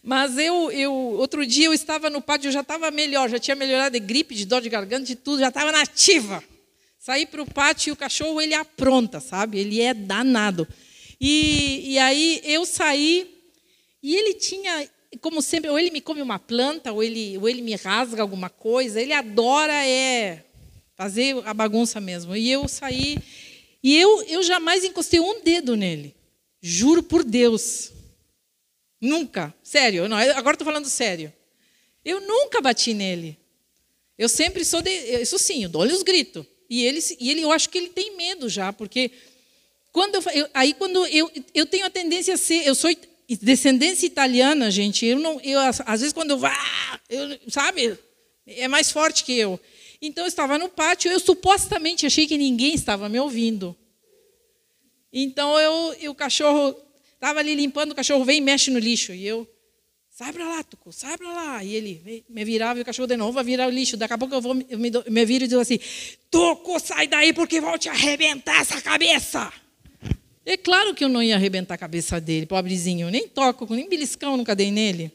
Mas 0.01 0.37
eu, 0.37 0.71
eu, 0.71 0.93
outro 0.93 1.45
dia 1.45 1.65
eu 1.65 1.73
estava 1.73 2.09
no 2.09 2.21
pátio, 2.21 2.47
eu 2.47 2.51
já 2.53 2.61
estava 2.61 2.89
melhor, 2.89 3.29
já 3.29 3.37
tinha 3.37 3.53
melhorado 3.53 3.91
de 3.91 3.99
gripe, 3.99 4.33
de 4.33 4.45
dor 4.45 4.61
de 4.61 4.69
garganta, 4.69 5.05
de 5.05 5.15
tudo, 5.15 5.39
já 5.39 5.49
estava 5.49 5.73
nativa. 5.73 6.41
Saí 6.97 7.25
para 7.25 7.41
o 7.41 7.45
pátio 7.45 7.91
e 7.91 7.93
o 7.93 7.95
cachorro, 7.95 8.39
ele 8.41 8.53
apronta, 8.53 9.19
sabe? 9.19 9.59
Ele 9.59 9.81
é 9.81 9.93
danado. 9.93 10.67
E, 11.19 11.93
e 11.93 11.99
aí 11.99 12.41
eu 12.45 12.65
saí 12.65 13.30
e 14.01 14.15
ele 14.15 14.33
tinha, 14.33 14.89
como 15.19 15.41
sempre, 15.41 15.69
ou 15.69 15.77
ele 15.77 15.91
me 15.91 16.01
come 16.01 16.21
uma 16.21 16.39
planta, 16.39 16.91
ou 16.91 17.03
ele, 17.03 17.37
ou 17.37 17.47
ele 17.47 17.61
me 17.61 17.75
rasga 17.75 18.21
alguma 18.21 18.49
coisa. 18.49 19.01
Ele 19.01 19.13
adora 19.13 19.85
é 19.85 20.43
fazer 20.95 21.35
a 21.45 21.53
bagunça 21.53 21.99
mesmo. 21.99 22.35
E 22.35 22.49
eu 22.49 22.67
saí 22.67 23.17
e 23.83 23.97
eu, 23.97 24.21
eu 24.23 24.43
jamais 24.43 24.83
encostei 24.83 25.19
um 25.19 25.41
dedo 25.41 25.75
nele. 25.75 26.15
Juro 26.61 27.01
por 27.01 27.23
Deus. 27.23 27.91
Nunca. 28.99 29.53
Sério. 29.63 30.07
Não, 30.07 30.17
agora 30.17 30.55
estou 30.55 30.65
falando 30.65 30.87
sério. 30.87 31.33
Eu 32.05 32.21
nunca 32.21 32.61
bati 32.61 32.93
nele. 32.93 33.37
Eu 34.17 34.29
sempre 34.29 34.63
sou 34.63 34.81
de. 34.81 34.91
Isso 35.21 35.39
sim, 35.39 35.63
eu 35.63 35.69
dou-lhe 35.69 35.93
os 35.93 36.03
gritos. 36.03 36.45
E 36.69 36.83
ele, 36.85 36.99
e 37.19 37.31
ele, 37.31 37.41
eu 37.41 37.51
acho 37.51 37.69
que 37.69 37.77
ele 37.77 37.89
tem 37.89 38.15
medo 38.15 38.47
já, 38.47 38.71
porque 38.71 39.11
quando 39.91 40.15
eu, 40.15 40.21
eu, 40.31 40.49
aí 40.53 40.73
quando 40.73 41.05
eu, 41.07 41.29
eu 41.53 41.65
tenho 41.65 41.85
a 41.85 41.89
tendência 41.89 42.35
a 42.35 42.37
ser, 42.37 42.65
eu 42.65 42.73
sou 42.73 42.89
descendência 43.37 44.05
italiana, 44.05 44.71
gente. 44.71 45.05
Eu 45.05 45.19
não, 45.19 45.39
eu 45.41 45.59
às 45.59 46.01
vezes 46.01 46.13
quando 46.13 46.31
eu 46.31 46.37
vá, 46.37 46.55
eu, 47.09 47.39
sabe, 47.49 47.97
é 48.45 48.67
mais 48.67 48.91
forte 48.91 49.23
que 49.23 49.37
eu. 49.37 49.59
Então 50.01 50.23
eu 50.23 50.27
estava 50.27 50.57
no 50.57 50.69
pátio, 50.69 51.11
eu 51.11 51.19
supostamente 51.19 52.05
achei 52.05 52.25
que 52.25 52.37
ninguém 52.37 52.73
estava 52.73 53.07
me 53.07 53.19
ouvindo. 53.19 53.75
Então 55.13 55.59
eu, 55.59 55.93
eu 55.99 56.11
o 56.11 56.15
cachorro 56.15 56.75
Estava 57.21 57.39
ali 57.39 57.53
limpando, 57.53 57.91
o 57.91 57.95
cachorro 57.95 58.25
vem 58.25 58.39
e 58.39 58.41
mexe 58.41 58.71
no 58.71 58.79
lixo. 58.79 59.13
E 59.13 59.27
eu, 59.27 59.47
sai 60.09 60.33
para 60.33 60.43
lá, 60.43 60.63
Tuco, 60.63 60.91
sai 60.91 61.15
para 61.19 61.31
lá. 61.31 61.63
E 61.63 61.75
ele 61.75 62.25
me 62.27 62.43
virava 62.43 62.79
e 62.79 62.81
o 62.81 62.85
cachorro 62.85 63.05
de 63.05 63.15
novo 63.15 63.33
vai 63.33 63.43
virar 63.43 63.67
o 63.67 63.69
lixo. 63.69 63.95
Daqui 63.95 64.15
a 64.15 64.17
pouco 64.17 64.33
eu, 64.33 64.41
vou, 64.41 64.59
eu 64.67 64.79
me, 64.79 64.89
me 65.07 65.23
viro 65.23 65.45
e 65.45 65.47
digo 65.47 65.61
assim: 65.61 65.79
Tuco, 66.31 66.79
sai 66.79 67.05
daí 67.05 67.31
porque 67.31 67.61
vou 67.61 67.77
te 67.77 67.89
arrebentar 67.89 68.59
essa 68.59 68.81
cabeça. 68.81 69.53
É 70.45 70.57
claro 70.57 70.95
que 70.95 71.03
eu 71.03 71.09
não 71.09 71.21
ia 71.21 71.35
arrebentar 71.35 71.75
a 71.75 71.77
cabeça 71.77 72.19
dele, 72.19 72.45
pobrezinho. 72.45 73.07
Eu 73.07 73.11
nem 73.11 73.27
toco, 73.27 73.71
nem 73.73 73.87
beliscão 73.87 74.35
nunca 74.35 74.55
dei 74.55 74.71
nele. 74.71 75.11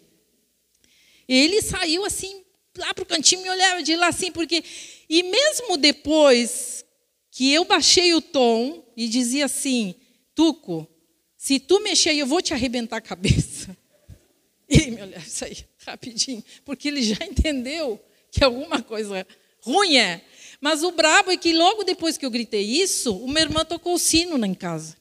Ele 1.28 1.60
saiu 1.60 2.04
assim, 2.04 2.44
lá 2.76 2.94
para 2.94 3.02
o 3.02 3.06
cantinho, 3.06 3.42
me 3.42 3.50
olhava 3.50 3.82
de 3.82 3.96
lá 3.96 4.08
assim, 4.08 4.30
porque. 4.30 4.62
E 5.08 5.22
mesmo 5.22 5.76
depois 5.76 6.84
que 7.30 7.52
eu 7.52 7.64
baixei 7.64 8.14
o 8.14 8.20
tom 8.20 8.84
e 8.96 9.08
dizia 9.08 9.46
assim: 9.46 9.94
Tuco, 10.34 10.88
se 11.36 11.58
tu 11.58 11.80
mexer 11.80 12.14
eu 12.14 12.26
vou 12.26 12.40
te 12.40 12.54
arrebentar 12.54 12.96
a 12.96 13.00
cabeça. 13.00 13.76
Ele 14.68 14.90
me 14.92 15.02
olhava 15.02 15.24
isso 15.24 15.44
aí, 15.44 15.58
rapidinho, 15.86 16.42
porque 16.64 16.88
ele 16.88 17.00
já 17.00 17.24
entendeu 17.24 18.00
que 18.32 18.42
alguma 18.42 18.82
coisa 18.82 19.24
ruim 19.60 19.96
é. 19.96 20.22
Mas 20.60 20.82
o 20.82 20.90
brabo 20.90 21.30
é 21.30 21.36
que 21.36 21.52
logo 21.52 21.84
depois 21.84 22.18
que 22.18 22.26
eu 22.26 22.30
gritei 22.30 22.62
isso, 22.62 23.16
o 23.16 23.28
meu 23.28 23.44
irmão 23.44 23.64
tocou 23.64 23.94
o 23.94 23.98
sino 23.98 24.36
lá 24.36 24.46
em 24.46 24.54
casa. 24.54 24.96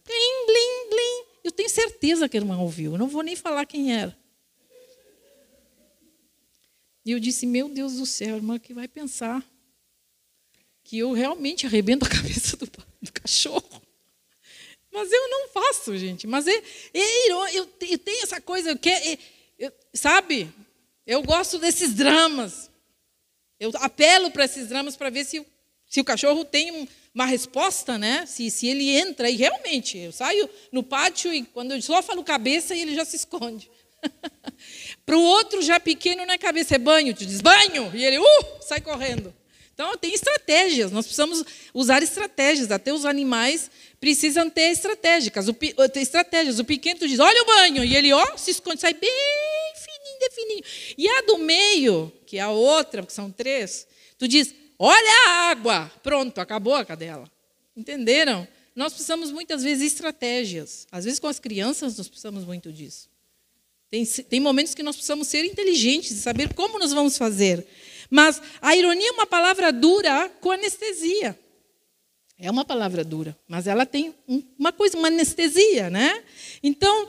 Eu 1.45 1.51
tenho 1.51 1.69
certeza 1.69 2.27
que 2.27 2.36
a 2.36 2.39
irmã 2.39 2.58
ouviu. 2.58 2.93
Eu 2.93 2.97
não 2.97 3.08
vou 3.08 3.21
nem 3.21 3.36
falar 3.36 3.67
quem 3.67 3.93
era. 3.93 4.17
E 7.05 7.12
eu 7.12 7.19
disse, 7.19 7.45
meu 7.45 7.69
Deus 7.69 7.97
do 7.97 8.05
céu, 8.08 8.38
irmã, 8.38 8.58
que 8.58 8.73
vai 8.73 8.88
pensar 8.88 9.47
que 10.84 10.97
eu 10.97 11.12
realmente 11.12 11.67
arrebento 11.67 12.03
a 12.03 12.10
cabeça 12.10 12.58
do, 12.58 12.65
do 12.99 13.13
cachorro. 13.13 13.79
Mas 14.91 15.12
eu 15.12 15.29
não 15.29 15.49
faço, 15.49 15.95
gente. 15.95 16.25
Mas 16.25 16.47
é, 16.47 16.63
é 16.95 17.31
eu, 17.31 17.47
eu 17.47 17.67
tenho 17.99 18.23
essa 18.23 18.41
coisa, 18.41 18.71
eu 18.71 18.79
quero, 18.79 19.05
é, 19.08 19.19
eu, 19.60 19.71
sabe? 19.93 20.51
Eu 21.05 21.21
gosto 21.21 21.60
desses 21.60 21.93
dramas. 21.93 22.71
Eu 23.60 23.71
apelo 23.75 24.31
para 24.31 24.45
esses 24.45 24.67
dramas 24.67 24.95
para 24.95 25.12
ver 25.12 25.25
se, 25.25 25.45
se 25.95 26.01
o 26.01 26.03
cachorro 26.03 26.43
tem 26.43 26.89
uma 27.13 27.25
resposta, 27.25 27.97
né? 27.97 28.25
Se, 28.25 28.51
se 28.51 28.67
ele 28.67 28.89
entra. 28.89 29.29
E 29.29 29.38
realmente, 29.38 29.97
eu 29.97 30.12
saio 30.12 30.49
no 30.69 30.84
pátio 30.84 31.34
e 31.34 31.43
quando 31.43 31.73
eu 31.73 31.81
só 31.81 32.03
falo 32.03 32.21
cabeça, 32.21 32.75
ele 32.75 32.93
já 32.93 33.05
se 33.05 33.15
esconde. 33.15 33.71
para 35.05 35.17
o 35.17 35.23
outro 35.23 35.62
já 35.62 35.79
pequeno, 35.79 36.25
não 36.25 36.34
é 36.34 36.38
cabeça, 36.38 36.75
é 36.75 36.77
banho. 36.77 37.13
Tu 37.13 37.25
diz 37.25 37.39
banho! 37.39 37.89
E 37.93 38.03
ele, 38.03 38.19
uh, 38.19 38.25
sai 38.60 38.81
correndo. 38.81 39.34
Então, 39.73 39.95
tem 39.95 40.13
estratégias, 40.13 40.91
nós 40.91 41.05
precisamos 41.05 41.45
usar 41.73 42.03
estratégias, 42.03 42.71
até 42.71 42.93
os 42.93 43.05
animais 43.05 43.71
precisam 43.97 44.49
ter 44.49 44.71
estratégicas. 44.71 45.47
O, 45.47 45.55
estratégias. 45.95 46.60
O 46.60 46.65
pequeno 46.65 46.99
tu 46.99 47.08
diz, 47.08 47.19
olha 47.19 47.41
o 47.41 47.45
banho, 47.45 47.86
e 47.86 47.95
ele 47.95 48.12
ó, 48.12 48.36
se 48.36 48.51
esconde, 48.51 48.81
sai 48.81 48.93
bem 48.93 49.10
fininho, 49.77 50.19
de 50.19 50.29
fininho. 50.36 50.63
E 50.97 51.08
a 51.08 51.21
do 51.21 51.38
meio, 51.38 52.12
que 52.25 52.38
é 52.38 52.41
a 52.41 52.49
outra, 52.49 53.01
porque 53.01 53.15
são 53.15 53.31
três, 53.31 53.88
tu 54.17 54.27
diz, 54.27 54.53
olha 54.77 55.27
a 55.27 55.49
água, 55.49 55.91
pronto, 56.03 56.39
acabou 56.39 56.75
a 56.75 56.85
cadela. 56.85 57.29
Entenderam? 57.75 58.47
Nós 58.75 58.93
precisamos 58.93 59.31
muitas 59.31 59.63
vezes 59.63 59.93
estratégias. 59.93 60.88
Às 60.91 61.05
vezes 61.05 61.19
com 61.19 61.27
as 61.27 61.39
crianças 61.39 61.97
nós 61.97 62.07
precisamos 62.07 62.43
muito 62.43 62.71
disso. 62.71 63.09
Tem, 63.89 64.05
tem 64.05 64.39
momentos 64.39 64.73
que 64.73 64.83
nós 64.83 64.95
precisamos 64.95 65.27
ser 65.27 65.45
inteligentes 65.45 66.11
e 66.11 66.21
saber 66.21 66.53
como 66.53 66.79
nós 66.79 66.91
vamos 66.91 67.17
fazer. 67.17 67.65
Mas 68.09 68.41
a 68.61 68.75
ironia 68.75 69.09
é 69.09 69.11
uma 69.11 69.27
palavra 69.27 69.71
dura 69.71 70.29
com 70.41 70.51
anestesia. 70.51 71.38
É 72.38 72.51
uma 72.51 72.65
palavra 72.65 73.03
dura, 73.03 73.38
mas 73.47 73.65
ela 73.65 73.85
tem 73.85 74.13
uma 74.59 74.73
coisa, 74.73 74.97
uma 74.97 75.07
anestesia, 75.07 75.89
né? 75.89 76.21
Então, 76.61 77.07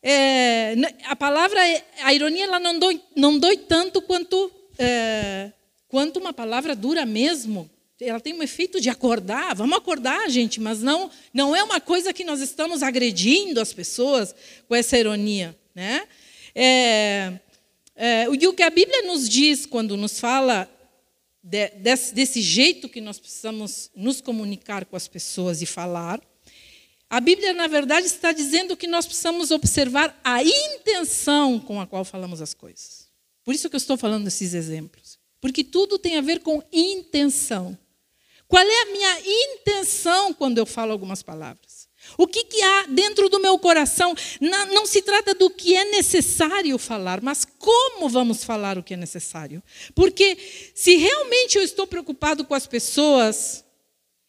é, 0.00 0.74
a 1.06 1.16
palavra, 1.16 1.60
a 2.02 2.14
ironia, 2.14 2.44
ela 2.44 2.60
não 2.60 2.78
dói, 2.78 3.02
não 3.16 3.36
dói 3.36 3.56
tanto 3.56 4.00
quanto, 4.00 4.50
é, 4.78 5.50
quanto 5.90 6.18
uma 6.18 6.32
palavra 6.32 6.74
dura 6.74 7.04
mesmo. 7.04 7.68
Ela 8.00 8.20
tem 8.20 8.32
um 8.32 8.42
efeito 8.42 8.80
de 8.80 8.88
acordar, 8.88 9.54
vamos 9.54 9.76
acordar, 9.76 10.30
gente, 10.30 10.58
mas 10.58 10.80
não, 10.80 11.10
não 11.34 11.54
é 11.54 11.62
uma 11.62 11.80
coisa 11.80 12.14
que 12.14 12.24
nós 12.24 12.40
estamos 12.40 12.82
agredindo 12.82 13.60
as 13.60 13.74
pessoas 13.74 14.34
com 14.66 14.74
essa 14.74 14.96
ironia, 14.96 15.54
né? 15.74 16.08
É, 16.54 17.32
é, 17.94 18.28
o 18.28 18.54
que 18.54 18.62
a 18.62 18.70
Bíblia 18.70 19.02
nos 19.02 19.28
diz 19.28 19.66
quando 19.66 19.98
nos 19.98 20.18
fala 20.18 20.66
de, 21.42 21.68
desse, 21.70 22.14
desse 22.14 22.40
jeito 22.40 22.88
que 22.88 23.02
nós 23.02 23.18
precisamos 23.18 23.90
nos 23.94 24.22
comunicar 24.22 24.86
com 24.86 24.96
as 24.96 25.06
pessoas 25.06 25.60
e 25.60 25.66
falar, 25.66 26.20
a 27.10 27.20
Bíblia, 27.20 27.52
na 27.52 27.66
verdade, 27.66 28.06
está 28.06 28.32
dizendo 28.32 28.76
que 28.76 28.86
nós 28.86 29.04
precisamos 29.04 29.50
observar 29.50 30.18
a 30.24 30.42
intenção 30.42 31.58
com 31.58 31.80
a 31.80 31.86
qual 31.86 32.04
falamos 32.04 32.40
as 32.40 32.54
coisas. 32.54 33.10
Por 33.44 33.52
isso 33.52 33.68
que 33.68 33.74
eu 33.74 33.78
estou 33.78 33.96
falando 33.96 34.24
desses 34.24 34.54
exemplos. 34.54 35.09
Porque 35.40 35.64
tudo 35.64 35.98
tem 35.98 36.16
a 36.16 36.20
ver 36.20 36.40
com 36.40 36.62
intenção. 36.72 37.78
Qual 38.46 38.62
é 38.62 38.82
a 38.82 38.86
minha 38.86 39.20
intenção 39.24 40.34
quando 40.34 40.58
eu 40.58 40.66
falo 40.66 40.92
algumas 40.92 41.22
palavras? 41.22 41.88
O 42.18 42.26
que, 42.26 42.44
que 42.44 42.62
há 42.62 42.86
dentro 42.86 43.28
do 43.28 43.38
meu 43.38 43.58
coração? 43.58 44.14
Não, 44.40 44.86
se 44.86 45.02
trata 45.02 45.34
do 45.34 45.50
que 45.50 45.76
é 45.76 45.84
necessário 45.84 46.76
falar, 46.78 47.20
mas 47.22 47.44
como 47.44 48.08
vamos 48.08 48.42
falar 48.42 48.76
o 48.78 48.82
que 48.82 48.94
é 48.94 48.96
necessário. 48.96 49.62
Porque 49.94 50.36
se 50.74 50.96
realmente 50.96 51.58
eu 51.58 51.62
estou 51.62 51.86
preocupado 51.86 52.44
com 52.44 52.54
as 52.54 52.66
pessoas, 52.66 53.64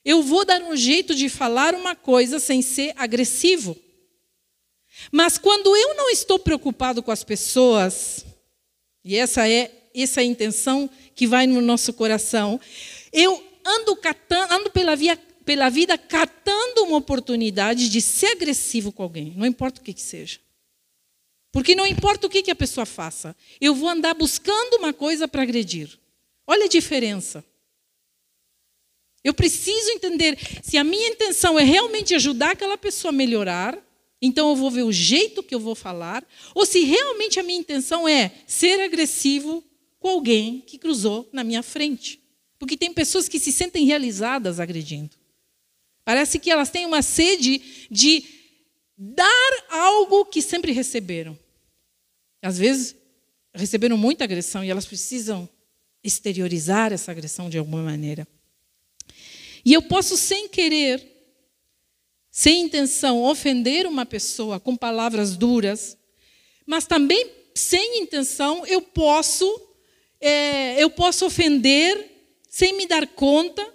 eu 0.04 0.22
vou 0.22 0.46
dar 0.46 0.62
um 0.62 0.76
jeito 0.76 1.16
de 1.16 1.30
falar 1.30 1.74
uma 1.74 1.96
coisa 1.96 2.40
sem 2.40 2.62
ser 2.62 2.94
agressivo. 2.98 3.76
Mas 5.12 5.38
quando 5.38 5.76
eu 5.76 5.96
não 5.96 6.10
estou 6.10 6.38
preocupado 6.38 7.02
com 7.02 7.12
as 7.12 7.24
pessoas, 7.24 8.26
e 9.04 9.16
essa 9.16 9.50
é 9.50 9.81
essa 9.94 10.22
é 10.22 10.24
intenção 10.24 10.90
que 11.16 11.28
vai 11.28 11.46
no 11.48 11.62
nosso 11.62 11.94
coração, 11.94 12.60
eu 13.12 13.44
ando 13.66 13.96
catando, 13.96 14.54
ando 14.54 14.72
pela 14.72 14.96
via 14.96 15.18
pela 15.46 15.70
vida 15.70 15.98
catando 15.98 16.84
uma 16.84 16.98
oportunidade 16.98 17.90
de 17.90 18.00
ser 18.00 18.28
agressivo 18.28 18.92
com 18.92 19.04
alguém, 19.04 19.34
não 19.36 19.46
importa 19.46 19.82
o 19.82 19.84
que, 19.84 19.94
que 19.94 20.02
seja. 20.02 20.40
Porque 21.52 21.76
não 21.76 21.86
importa 21.86 22.28
o 22.28 22.30
que, 22.30 22.44
que 22.44 22.52
a 22.52 22.56
pessoa 22.56 22.86
faça, 22.86 23.36
eu 23.60 23.76
vou 23.76 23.90
andar 23.90 24.14
buscando 24.14 24.78
uma 24.78 24.94
coisa 24.94 25.28
para 25.28 25.42
agredir. 25.42 26.00
Olha 26.48 26.66
a 26.66 26.70
diferença. 26.70 27.44
Eu 29.24 29.34
preciso 29.34 29.92
entender 29.92 30.38
se 30.64 30.78
a 30.78 30.84
minha 30.84 31.10
intenção 31.10 31.60
é 31.60 31.64
realmente 31.64 32.16
ajudar 32.16 32.52
aquela 32.52 32.78
pessoa 32.78 33.10
a 33.10 33.16
melhorar, 33.16 33.78
então 34.22 34.50
eu 34.50 34.56
vou 34.56 34.72
ver 34.72 34.84
o 34.84 34.92
jeito 34.92 35.44
que 35.44 35.54
eu 35.54 35.60
vou 35.60 35.76
falar, 35.76 36.26
ou 36.56 36.66
se 36.66 36.80
realmente 36.84 37.40
a 37.40 37.44
minha 37.44 37.60
intenção 37.60 38.08
é 38.08 38.32
ser 38.48 38.82
agressivo 38.82 39.64
com 40.02 40.10
alguém 40.10 40.60
que 40.60 40.80
cruzou 40.80 41.30
na 41.32 41.44
minha 41.44 41.62
frente. 41.64 42.20
Porque 42.60 42.76
tem 42.76 42.92
pessoas 42.92 43.30
que 43.30 43.40
se 43.40 43.52
sentem 43.52 43.86
realizadas 43.86 44.60
agredindo. 44.60 45.16
Parece 46.04 46.40
que 46.40 46.50
elas 46.50 46.72
têm 46.72 46.86
uma 46.88 47.04
sede 47.04 47.88
de 47.90 48.24
dar 48.98 49.66
algo 49.70 50.26
que 50.26 50.42
sempre 50.42 50.72
receberam. 50.72 51.38
Às 52.42 52.58
vezes, 52.58 52.96
receberam 53.54 53.96
muita 53.96 54.24
agressão 54.24 54.64
e 54.64 54.72
elas 54.72 54.88
precisam 54.88 55.48
exteriorizar 56.04 56.92
essa 56.92 57.12
agressão 57.12 57.48
de 57.48 57.60
alguma 57.60 57.84
maneira. 57.84 58.28
E 59.64 59.72
eu 59.72 59.84
posso, 59.84 60.18
sem 60.18 60.50
querer, 60.50 61.04
sem 62.32 62.64
intenção, 62.64 63.22
ofender 63.22 63.86
uma 63.86 64.06
pessoa 64.06 64.60
com 64.60 64.76
palavras 64.76 65.38
duras, 65.38 65.96
mas 66.66 66.88
também, 66.88 67.30
sem 67.54 68.02
intenção, 68.02 68.66
eu 68.66 68.82
posso, 68.82 69.71
é, 70.22 70.82
eu 70.82 70.90
posso 70.90 71.26
ofender 71.26 72.10
sem 72.50 72.78
me 72.78 72.86
dar 72.86 73.08
conta, 73.08 73.68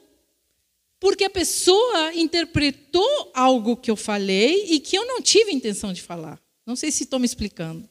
porque 1.01 1.25
a 1.25 1.31
pessoa 1.31 2.15
interpretou 2.15 3.31
algo 3.35 3.77
que 3.77 3.91
eu 3.91 3.97
falei 3.97 4.67
e 4.71 4.81
que 4.81 4.97
eu 4.97 5.07
não 5.07 5.21
tive 5.21 5.53
intenção 5.53 5.93
de 5.93 6.01
falar. 6.01 6.41
Não 6.65 6.77
sei 6.77 6.91
se 6.91 7.05
estou 7.05 7.19
me 7.19 7.27
explicando. 7.27 7.89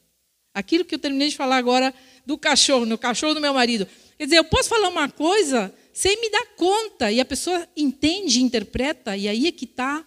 Aquilo 0.54 0.84
que 0.84 0.94
eu 0.94 0.98
terminei 0.98 1.28
de 1.28 1.36
falar 1.36 1.56
agora 1.56 1.94
do 2.24 2.38
cachorro, 2.38 2.86
no 2.86 2.96
cachorro 2.96 3.34
do 3.34 3.40
meu 3.40 3.52
marido. 3.52 3.86
Quer 4.18 4.24
dizer, 4.24 4.38
eu 4.38 4.44
posso 4.44 4.68
falar 4.68 4.88
uma 4.88 5.08
coisa 5.08 5.72
sem 5.92 6.20
me 6.20 6.30
dar 6.30 6.46
conta, 6.56 7.10
e 7.10 7.20
a 7.20 7.24
pessoa 7.24 7.66
entende, 7.74 8.42
interpreta, 8.42 9.16
e 9.16 9.28
aí 9.28 9.46
é 9.46 9.52
que 9.52 9.64
está 9.64 10.04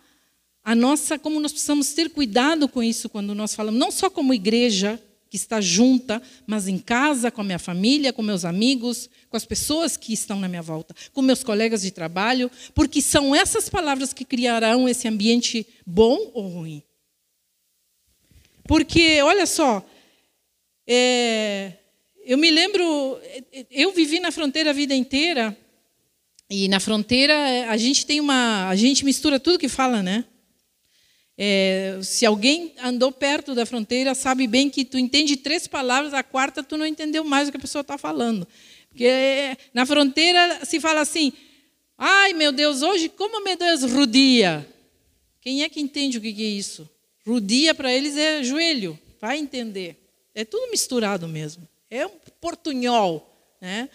a 0.63 0.75
nossa, 0.75 1.17
como 1.17 1.39
nós 1.39 1.51
precisamos 1.51 1.93
ter 1.93 2.11
cuidado 2.11 2.69
com 2.69 2.83
isso 2.83 3.09
quando 3.09 3.33
nós 3.33 3.55
falamos, 3.55 3.79
não 3.79 3.89
só 3.89 4.07
como 4.07 4.31
igreja, 4.31 5.01
que 5.29 5.37
está 5.37 5.61
junta, 5.61 6.21
mas 6.47 6.67
em 6.67 6.77
casa, 6.77 7.29
com 7.29 7.41
a 7.41 7.43
minha 7.43 7.59
família, 7.59 8.11
com 8.11 8.21
meus 8.21 8.43
amigos, 8.43 9.09
com 9.29 9.37
as 9.37 9.45
pessoas 9.45 9.95
que 9.95 10.11
estão 10.11 10.39
na 10.39 10.47
minha 10.47 10.61
volta, 10.61 10.95
com 11.13 11.21
meus 11.21 11.43
colegas 11.43 11.81
de 11.81 11.91
trabalho, 11.91 12.49
porque 12.73 13.01
são 13.01 13.35
essas 13.35 13.69
palavras 13.69 14.11
que 14.11 14.25
criarão 14.25 14.89
esse 14.89 15.07
ambiente 15.07 15.67
bom 15.85 16.31
ou 16.33 16.47
ruim. 16.47 16.83
Porque, 18.63 19.21
olha 19.21 19.45
só, 19.45 19.85
é, 20.87 21.73
eu 22.25 22.37
me 22.37 22.49
lembro, 22.49 23.19
eu 23.69 23.91
vivi 23.91 24.19
na 24.19 24.31
fronteira 24.31 24.71
a 24.71 24.73
vida 24.73 24.95
inteira, 24.95 25.55
e 26.49 26.67
na 26.67 26.79
fronteira 26.79 27.69
a 27.69 27.77
gente 27.77 28.05
tem 28.05 28.19
uma, 28.19 28.67
a 28.67 28.75
gente 28.75 29.05
mistura 29.05 29.39
tudo 29.39 29.59
que 29.59 29.69
fala, 29.69 30.01
né? 30.01 30.25
É, 31.41 31.97
se 32.03 32.25
alguém 32.25 32.73
andou 32.83 33.13
perto 33.13 33.55
da 33.55 33.65
fronteira, 33.65 34.13
sabe 34.13 34.45
bem 34.45 34.69
que 34.69 34.83
tu 34.83 34.97
entende 34.97 35.37
três 35.37 35.67
palavras, 35.67 36.13
a 36.13 36.21
quarta 36.21 36.61
tu 36.61 36.75
não 36.75 36.85
entendeu 36.85 37.23
mais 37.23 37.47
o 37.47 37.51
que 37.51 37.55
a 37.55 37.61
pessoa 37.61 37.79
está 37.79 37.97
falando. 37.97 38.45
Porque 38.89 39.55
na 39.73 39.85
fronteira 39.85 40.65
se 40.65 40.81
fala 40.81 40.99
assim: 40.99 41.31
ai 41.97 42.33
meu 42.33 42.51
Deus, 42.51 42.81
hoje 42.81 43.07
como 43.07 43.41
meu 43.41 43.55
Deus 43.55 43.83
rudia. 43.83 44.67
Quem 45.39 45.63
é 45.63 45.69
que 45.69 45.79
entende 45.79 46.17
o 46.17 46.21
que 46.21 46.27
é 46.27 46.31
isso? 46.31 46.89
Rudia 47.25 47.73
para 47.73 47.93
eles 47.93 48.17
é 48.17 48.43
joelho, 48.43 48.99
vai 49.21 49.37
entender. 49.37 49.95
É 50.35 50.43
tudo 50.43 50.69
misturado 50.69 51.25
mesmo. 51.25 51.65
É 51.89 52.05
um 52.05 52.11
portunhol. 52.41 53.25
Né? 53.61 53.87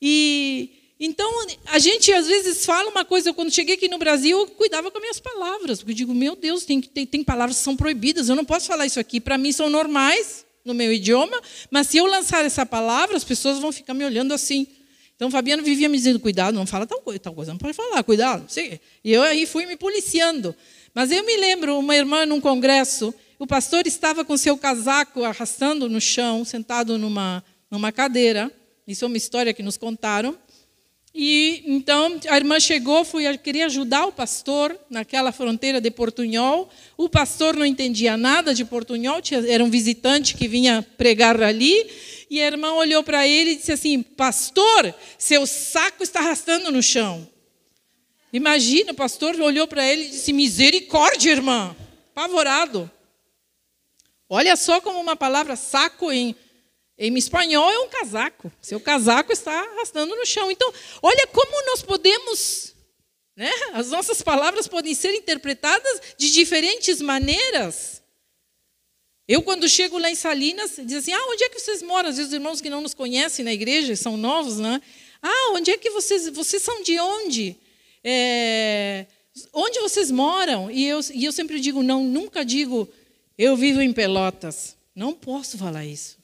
E 0.00 0.75
então, 0.98 1.30
a 1.66 1.78
gente 1.78 2.10
às 2.12 2.26
vezes 2.26 2.64
fala 2.64 2.88
uma 2.88 3.04
coisa, 3.04 3.32
quando 3.32 3.50
cheguei 3.52 3.74
aqui 3.74 3.86
no 3.86 3.98
Brasil, 3.98 4.38
eu 4.38 4.46
cuidava 4.46 4.90
com 4.90 4.96
as 4.96 5.02
minhas 5.02 5.20
palavras, 5.20 5.78
porque 5.78 5.92
eu 5.92 5.96
digo, 5.96 6.14
meu 6.14 6.34
Deus, 6.34 6.64
tem, 6.64 6.80
tem, 6.80 7.04
tem 7.04 7.22
palavras 7.22 7.58
que 7.58 7.62
são 7.62 7.76
proibidas, 7.76 8.28
eu 8.28 8.34
não 8.34 8.44
posso 8.44 8.66
falar 8.66 8.86
isso 8.86 8.98
aqui, 8.98 9.20
para 9.20 9.36
mim 9.36 9.52
são 9.52 9.68
normais 9.68 10.46
no 10.64 10.72
meu 10.72 10.90
idioma, 10.90 11.38
mas 11.70 11.88
se 11.88 11.98
eu 11.98 12.06
lançar 12.06 12.44
essa 12.44 12.64
palavra, 12.64 13.16
as 13.16 13.24
pessoas 13.24 13.58
vão 13.58 13.70
ficar 13.70 13.92
me 13.92 14.04
olhando 14.04 14.32
assim. 14.32 14.66
Então, 15.14 15.30
Fabiano 15.30 15.62
vivia 15.62 15.88
me 15.88 15.96
dizendo, 15.96 16.18
cuidado, 16.18 16.54
não 16.54 16.66
fala 16.66 16.86
tal 16.86 17.00
coisa, 17.00 17.20
tal 17.20 17.34
coisa, 17.34 17.52
não 17.52 17.58
pode 17.58 17.74
falar, 17.74 18.02
cuidado. 18.02 18.46
E 19.04 19.12
eu 19.12 19.22
aí 19.22 19.46
fui 19.46 19.64
me 19.64 19.76
policiando. 19.76 20.54
Mas 20.94 21.10
eu 21.10 21.24
me 21.24 21.36
lembro, 21.36 21.78
uma 21.78 21.94
irmã 21.94 22.26
num 22.26 22.40
congresso, 22.40 23.14
o 23.38 23.46
pastor 23.46 23.86
estava 23.86 24.24
com 24.24 24.36
seu 24.36 24.56
casaco 24.56 25.24
arrastando 25.24 25.88
no 25.88 26.00
chão, 26.00 26.44
sentado 26.44 26.98
numa, 26.98 27.44
numa 27.70 27.92
cadeira, 27.92 28.50
isso 28.86 29.04
é 29.04 29.08
uma 29.08 29.16
história 29.16 29.52
que 29.52 29.62
nos 29.62 29.76
contaram, 29.76 30.38
e 31.18 31.62
então 31.64 32.20
a 32.28 32.36
irmã 32.36 32.60
chegou, 32.60 33.02
foi, 33.02 33.38
queria 33.38 33.64
ajudar 33.64 34.04
o 34.04 34.12
pastor 34.12 34.78
naquela 34.90 35.32
fronteira 35.32 35.80
de 35.80 35.90
Portunhol. 35.90 36.68
O 36.94 37.08
pastor 37.08 37.56
não 37.56 37.64
entendia 37.64 38.18
nada 38.18 38.54
de 38.54 38.66
Portunhol, 38.66 39.22
era 39.48 39.64
um 39.64 39.70
visitante 39.70 40.34
que 40.34 40.46
vinha 40.46 40.86
pregar 40.98 41.42
ali. 41.42 41.90
E 42.28 42.38
a 42.38 42.46
irmã 42.46 42.74
olhou 42.74 43.02
para 43.02 43.26
ele 43.26 43.52
e 43.52 43.56
disse 43.56 43.72
assim: 43.72 44.02
Pastor, 44.02 44.94
seu 45.16 45.46
saco 45.46 46.02
está 46.02 46.20
arrastando 46.20 46.70
no 46.70 46.82
chão. 46.82 47.26
Imagina, 48.30 48.92
o 48.92 48.94
pastor 48.94 49.40
olhou 49.40 49.66
para 49.66 49.90
ele 49.90 50.02
e 50.02 50.10
disse: 50.10 50.34
Misericórdia, 50.34 51.30
irmã. 51.30 51.74
Apavorado. 52.14 52.90
Olha 54.28 54.54
só 54.54 54.82
como 54.82 55.00
uma 55.00 55.16
palavra 55.16 55.56
saco 55.56 56.12
em 56.12 56.36
em 56.98 57.14
espanhol 57.16 57.70
é 57.70 57.78
um 57.80 57.88
casaco. 57.88 58.50
Seu 58.60 58.80
casaco 58.80 59.32
está 59.32 59.52
arrastando 59.52 60.14
no 60.16 60.24
chão. 60.24 60.50
Então, 60.50 60.72
olha 61.02 61.26
como 61.26 61.66
nós 61.66 61.82
podemos, 61.82 62.74
né? 63.36 63.50
As 63.74 63.90
nossas 63.90 64.22
palavras 64.22 64.66
podem 64.66 64.94
ser 64.94 65.14
interpretadas 65.14 66.00
de 66.16 66.32
diferentes 66.32 67.00
maneiras. 67.02 68.02
Eu, 69.28 69.42
quando 69.42 69.68
chego 69.68 69.98
lá 69.98 70.10
em 70.10 70.14
Salinas, 70.14 70.76
diz 70.84 70.98
assim: 70.98 71.12
Ah, 71.12 71.26
onde 71.28 71.44
é 71.44 71.48
que 71.48 71.58
vocês 71.58 71.82
moram? 71.82 72.08
Às 72.08 72.16
vezes, 72.16 72.30
os 72.30 72.34
irmãos 72.34 72.60
que 72.60 72.70
não 72.70 72.80
nos 72.80 72.94
conhecem 72.94 73.44
na 73.44 73.52
igreja, 73.52 73.94
são 73.96 74.16
novos, 74.16 74.58
né? 74.58 74.80
Ah, 75.20 75.52
onde 75.52 75.70
é 75.70 75.76
que 75.76 75.90
vocês. 75.90 76.28
Vocês 76.28 76.62
são 76.62 76.82
de 76.82 76.98
onde? 76.98 77.56
É, 78.04 79.06
onde 79.52 79.80
vocês 79.80 80.10
moram? 80.10 80.70
E 80.70 80.86
eu, 80.86 81.00
e 81.12 81.24
eu 81.24 81.32
sempre 81.32 81.58
digo: 81.58 81.82
Não, 81.82 82.04
nunca 82.04 82.44
digo, 82.44 82.88
eu 83.36 83.56
vivo 83.56 83.82
em 83.82 83.92
Pelotas. 83.92 84.76
Não 84.94 85.12
posso 85.12 85.58
falar 85.58 85.84
isso. 85.84 86.15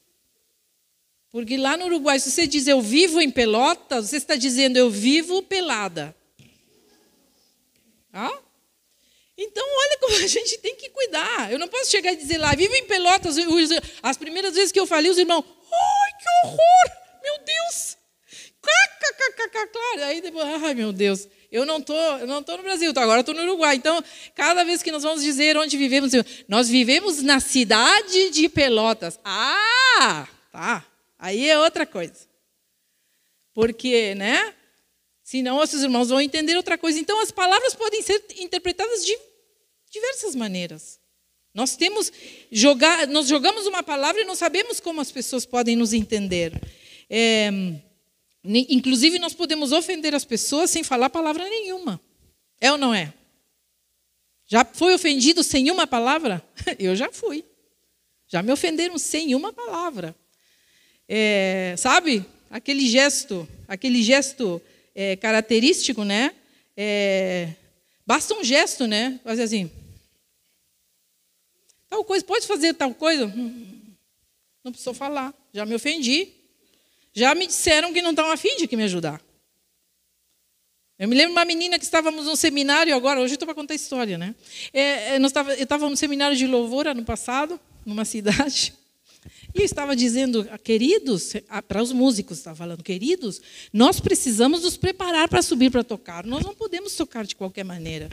Porque 1.32 1.56
lá 1.56 1.78
no 1.78 1.86
Uruguai, 1.86 2.20
se 2.20 2.30
você 2.30 2.46
diz 2.46 2.66
eu 2.66 2.82
vivo 2.82 3.18
em 3.18 3.30
Pelotas, 3.30 4.10
você 4.10 4.18
está 4.18 4.36
dizendo 4.36 4.76
eu 4.76 4.90
vivo 4.90 5.42
pelada. 5.42 6.14
Ah? 8.12 8.38
Então, 9.36 9.66
olha 9.66 9.98
como 9.98 10.14
a 10.16 10.26
gente 10.26 10.58
tem 10.58 10.76
que 10.76 10.90
cuidar. 10.90 11.50
Eu 11.50 11.58
não 11.58 11.66
posso 11.66 11.90
chegar 11.90 12.12
e 12.12 12.16
dizer 12.16 12.36
lá, 12.36 12.54
vivo 12.54 12.74
em 12.74 12.84
Pelotas. 12.84 13.36
As 14.02 14.18
primeiras 14.18 14.54
vezes 14.54 14.70
que 14.70 14.78
eu 14.78 14.86
falei, 14.86 15.10
os 15.10 15.16
irmãos, 15.16 15.42
ai, 15.42 16.12
que 16.20 16.48
horror! 16.48 17.02
Meu 17.22 17.38
Deus! 17.38 17.96
Claro. 18.60 20.04
Aí 20.04 20.20
depois, 20.20 20.46
ai, 20.62 20.74
meu 20.74 20.92
Deus. 20.92 21.26
Eu 21.50 21.64
não 21.64 21.80
tô, 21.80 21.94
eu 21.94 22.26
não 22.26 22.42
tô 22.42 22.56
no 22.56 22.62
Brasil, 22.62 22.90
agora 22.90 23.20
estou 23.20 23.34
no 23.34 23.42
Uruguai. 23.42 23.76
Então, 23.76 24.02
cada 24.34 24.64
vez 24.64 24.82
que 24.82 24.92
nós 24.92 25.02
vamos 25.02 25.22
dizer 25.22 25.56
onde 25.56 25.76
vivemos, 25.76 26.12
nós 26.46 26.68
vivemos 26.68 27.22
na 27.22 27.40
cidade 27.40 28.30
de 28.30 28.48
Pelotas. 28.48 29.18
Ah, 29.24 30.28
tá. 30.50 30.91
Aí 31.22 31.48
é 31.48 31.56
outra 31.56 31.86
coisa. 31.86 32.26
Porque, 33.54 34.12
né? 34.16 34.52
Senão 35.22 35.58
os 35.58 35.72
irmãos 35.72 36.08
vão 36.08 36.20
entender 36.20 36.56
outra 36.56 36.76
coisa. 36.76 36.98
Então 36.98 37.22
as 37.22 37.30
palavras 37.30 37.76
podem 37.76 38.02
ser 38.02 38.20
interpretadas 38.38 39.06
de 39.06 39.16
diversas 39.88 40.34
maneiras. 40.34 40.98
Nós 41.54 41.76
temos 41.76 42.10
jogar, 42.50 43.06
nós 43.06 43.28
jogamos 43.28 43.68
uma 43.68 43.84
palavra 43.84 44.22
e 44.22 44.24
não 44.24 44.34
sabemos 44.34 44.80
como 44.80 45.00
as 45.00 45.12
pessoas 45.12 45.46
podem 45.46 45.76
nos 45.76 45.92
entender. 45.92 46.60
É, 47.08 47.50
inclusive 48.44 49.20
nós 49.20 49.32
podemos 49.32 49.70
ofender 49.70 50.16
as 50.16 50.24
pessoas 50.24 50.70
sem 50.70 50.82
falar 50.82 51.08
palavra 51.08 51.48
nenhuma. 51.48 52.00
É 52.60 52.72
ou 52.72 52.78
não 52.78 52.92
é? 52.92 53.14
Já 54.48 54.64
foi 54.64 54.92
ofendido 54.92 55.44
sem 55.44 55.70
uma 55.70 55.86
palavra? 55.86 56.44
Eu 56.80 56.96
já 56.96 57.12
fui. 57.12 57.44
Já 58.26 58.42
me 58.42 58.50
ofenderam 58.50 58.98
sem 58.98 59.36
uma 59.36 59.52
palavra 59.52 60.16
é, 61.08 61.74
sabe? 61.78 62.24
Aquele 62.50 62.86
gesto, 62.88 63.48
aquele 63.66 64.02
gesto 64.02 64.60
é, 64.94 65.16
característico, 65.16 66.04
né? 66.04 66.34
É, 66.76 67.50
basta 68.06 68.34
um 68.34 68.44
gesto, 68.44 68.86
né? 68.86 69.20
Fazer 69.24 69.42
assim. 69.42 69.70
Tal 71.88 72.04
coisa, 72.04 72.24
pode 72.24 72.46
fazer 72.46 72.74
tal 72.74 72.94
coisa? 72.94 73.26
Hum, 73.26 73.94
não 74.64 74.72
precisou 74.72 74.94
falar, 74.94 75.34
já 75.52 75.66
me 75.66 75.74
ofendi. 75.74 76.28
Já 77.14 77.34
me 77.34 77.46
disseram 77.46 77.92
que 77.92 78.00
não 78.00 78.10
estão 78.10 78.30
afim 78.30 78.56
de 78.56 78.66
que 78.66 78.76
me 78.76 78.84
ajudar. 78.84 79.20
Eu 80.98 81.08
me 81.08 81.16
lembro 81.16 81.32
de 81.34 81.38
uma 81.38 81.44
menina 81.44 81.78
que 81.78 81.84
estávamos 81.84 82.26
num 82.26 82.36
seminário 82.36 82.94
agora, 82.94 83.20
hoje 83.20 83.34
estou 83.34 83.46
para 83.46 83.54
contar 83.54 83.74
a 83.74 83.76
história, 83.76 84.16
né? 84.16 84.34
É, 84.72 85.16
é 85.16 85.18
nós 85.18 85.32
tava, 85.32 85.52
eu 85.54 85.64
estava 85.64 85.88
num 85.88 85.96
seminário 85.96 86.36
de 86.36 86.46
louvor 86.46 86.86
ano 86.86 87.04
passado, 87.04 87.60
numa 87.84 88.04
cidade. 88.06 88.72
E 89.54 89.60
eu 89.60 89.64
estava 89.64 89.94
dizendo, 89.94 90.46
queridos, 90.64 91.34
para 91.68 91.82
os 91.82 91.92
músicos, 91.92 92.38
estava 92.38 92.56
falando, 92.56 92.82
queridos, 92.82 93.40
nós 93.72 94.00
precisamos 94.00 94.62
nos 94.62 94.76
preparar 94.76 95.28
para 95.28 95.42
subir 95.42 95.70
para 95.70 95.84
tocar. 95.84 96.24
Nós 96.24 96.44
não 96.44 96.54
podemos 96.54 96.94
tocar 96.94 97.24
de 97.24 97.36
qualquer 97.36 97.64
maneira. 97.64 98.08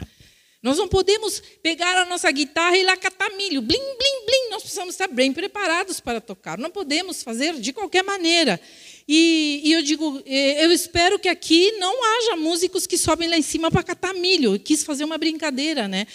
Nós 0.62 0.78
não 0.78 0.90
podemos 0.90 1.42
pegar 1.64 1.96
a 2.02 2.06
nossa 2.06 2.30
guitarra 2.30 2.76
e 2.78 2.84
lá 2.84 2.98
catar 2.98 3.30
milho, 3.38 3.62
blim, 3.62 3.78
blim, 3.78 4.26
blim. 4.26 4.50
Nós 4.52 4.62
precisamos 4.62 4.94
estar 4.94 5.08
bem 5.08 5.32
preparados 5.32 6.02
para 6.02 6.20
tocar. 6.20 6.58
Não 6.58 6.70
podemos 6.70 7.24
fazer 7.24 7.54
de 7.54 7.72
qualquer 7.72 8.04
maneira. 8.04 8.60
E, 9.08 9.62
e, 9.64 9.72
eu 9.72 9.82
digo, 9.82 10.22
eh, 10.26 10.66
eu 10.66 10.72
espero 10.72 11.18
que 11.18 11.30
aqui 11.30 11.72
não 11.80 12.04
haja 12.04 12.36
músicos 12.36 12.86
que 12.86 12.98
sobem 12.98 13.30
lá 13.30 13.38
em 13.38 13.42
cima 13.42 13.72
para 13.72 13.82
catar 13.82 14.14
milho. 14.14 14.56
Eu 14.56 14.60
quis 14.60 14.84
fazer 14.84 15.06
uma 15.06 15.18
brincadeira, 15.18 15.88
né? 15.88 16.06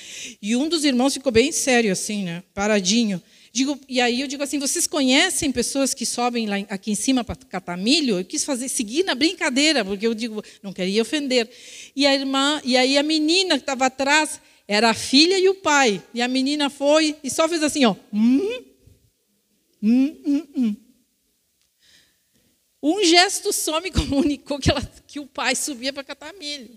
E 0.43 0.55
um 0.55 0.68
dos 0.68 0.85
irmãos 0.85 1.14
ficou 1.14 1.33
bem 1.33 1.51
sério 1.51 1.91
assim, 1.91 2.25
né? 2.25 2.43
Paradinho. 2.53 3.22
Digo, 3.55 3.79
e 3.89 4.01
aí 4.01 4.21
eu 4.21 4.27
digo 4.27 4.43
assim, 4.43 4.59
vocês 4.59 4.85
conhecem 4.85 5.53
pessoas 5.53 5.95
que 5.95 6.05
sobem 6.05 6.45
lá 6.49 6.57
aqui 6.69 6.91
em 6.91 6.97
cima 6.97 7.23
para 7.23 7.37
catar 7.37 7.79
milho? 7.79 8.19
Eu 8.19 8.25
quis 8.25 8.45
fazer 8.45 8.69
seguir 8.69 9.05
na 9.05 9.15
brincadeira, 9.15 9.85
porque 9.85 10.05
eu 10.05 10.13
digo, 10.13 10.43
não 10.61 10.73
queria 10.73 11.01
ofender. 11.01 11.49
E 11.95 12.05
a 12.05 12.13
irmã, 12.13 12.61
e 12.65 12.77
aí 12.77 12.99
a 12.99 13.03
menina 13.05 13.55
que 13.55 13.63
estava 13.63 13.87
atrás 13.87 14.41
era 14.67 14.91
a 14.91 14.95
filha 14.95 15.39
e 15.39 15.49
o 15.49 15.55
pai. 15.55 16.03
E 16.13 16.21
a 16.21 16.27
menina 16.27 16.69
foi 16.69 17.17
e 17.23 17.31
só 17.31 17.49
fez 17.49 17.63
assim, 17.63 17.85
ó. 17.85 17.95
Hum, 18.13 18.65
hum, 19.81 20.17
hum, 20.27 20.47
hum. 20.57 20.77
Um 22.83 23.05
gesto 23.05 23.53
só 23.53 23.81
me 23.81 23.93
comunicou 23.95 24.59
que, 24.59 24.69
ela, 24.69 24.83
que 25.07 25.21
o 25.21 25.27
pai 25.29 25.55
subia 25.55 25.93
para 25.93 26.03
catar 26.03 26.35
milho. 26.35 26.77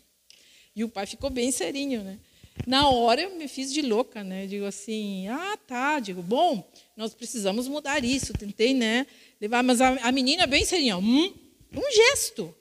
E 0.75 0.83
o 0.83 0.89
pai 0.89 1.07
ficou 1.07 1.31
bem 1.31 1.51
serinho, 1.51 2.03
né? 2.03 2.19
Na 2.65 2.89
hora 2.89 3.21
eu 3.21 3.35
me 3.35 3.47
fiz 3.47 3.71
de 3.71 3.81
louca, 3.81 4.23
né? 4.23 4.47
Digo 4.47 4.65
assim, 4.65 5.27
ah, 5.27 5.57
tá. 5.67 5.99
Digo, 5.99 6.21
bom, 6.21 6.69
nós 6.95 7.13
precisamos 7.13 7.67
mudar 7.67 8.03
isso. 8.03 8.33
Tentei, 8.33 8.73
né? 8.73 9.05
Levar, 9.39 9.63
mas 9.63 9.81
a, 9.81 9.89
a 10.07 10.11
menina 10.11 10.47
bem 10.47 10.65
serinha, 10.65 10.97
hum, 10.97 11.33
um 11.73 11.91
gesto. 11.91 12.53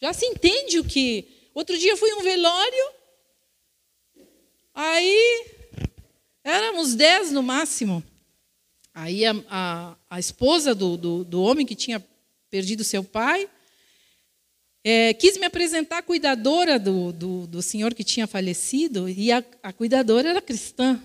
Já 0.00 0.12
se 0.12 0.26
entende 0.26 0.78
o 0.78 0.84
que. 0.84 1.28
Outro 1.54 1.78
dia 1.78 1.96
fui 1.96 2.12
um 2.14 2.22
velório, 2.22 2.92
aí 4.74 5.46
éramos 6.42 6.94
dez 6.94 7.30
no 7.30 7.42
máximo. 7.42 8.02
Aí 8.94 9.24
a, 9.24 9.34
a, 9.48 9.96
a 10.10 10.18
esposa 10.18 10.74
do, 10.74 10.96
do, 10.96 11.24
do 11.24 11.42
homem 11.42 11.64
que 11.64 11.74
tinha 11.74 12.04
perdido 12.50 12.84
seu 12.84 13.04
pai. 13.04 13.48
É, 14.84 15.14
quis 15.14 15.36
me 15.38 15.46
apresentar 15.46 15.98
a 15.98 16.02
cuidadora 16.02 16.76
do, 16.76 17.12
do, 17.12 17.46
do, 17.46 17.62
senhor 17.62 17.94
que 17.94 18.02
tinha 18.02 18.26
falecido, 18.26 19.08
e 19.08 19.30
a, 19.30 19.44
a 19.62 19.72
cuidadora 19.72 20.30
era 20.30 20.42
cristã. 20.42 21.00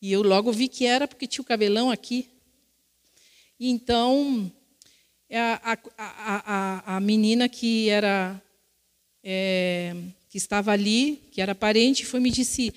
E 0.00 0.10
eu 0.10 0.22
logo 0.22 0.50
vi 0.52 0.68
que 0.68 0.86
era 0.86 1.06
porque 1.06 1.26
tinha 1.26 1.42
o 1.42 1.46
cabelão 1.46 1.90
aqui. 1.90 2.26
E 3.60 3.68
então, 3.68 4.50
é, 5.28 5.38
a, 5.38 5.60
a, 5.62 5.78
a, 6.86 6.96
a 6.96 7.00
menina 7.00 7.46
que 7.46 7.90
era 7.90 8.40
é, 9.22 9.94
que 10.30 10.38
estava 10.38 10.72
ali, 10.72 11.22
que 11.30 11.42
era 11.42 11.54
parente, 11.54 12.06
foi 12.06 12.20
me 12.20 12.30
disse: 12.30 12.72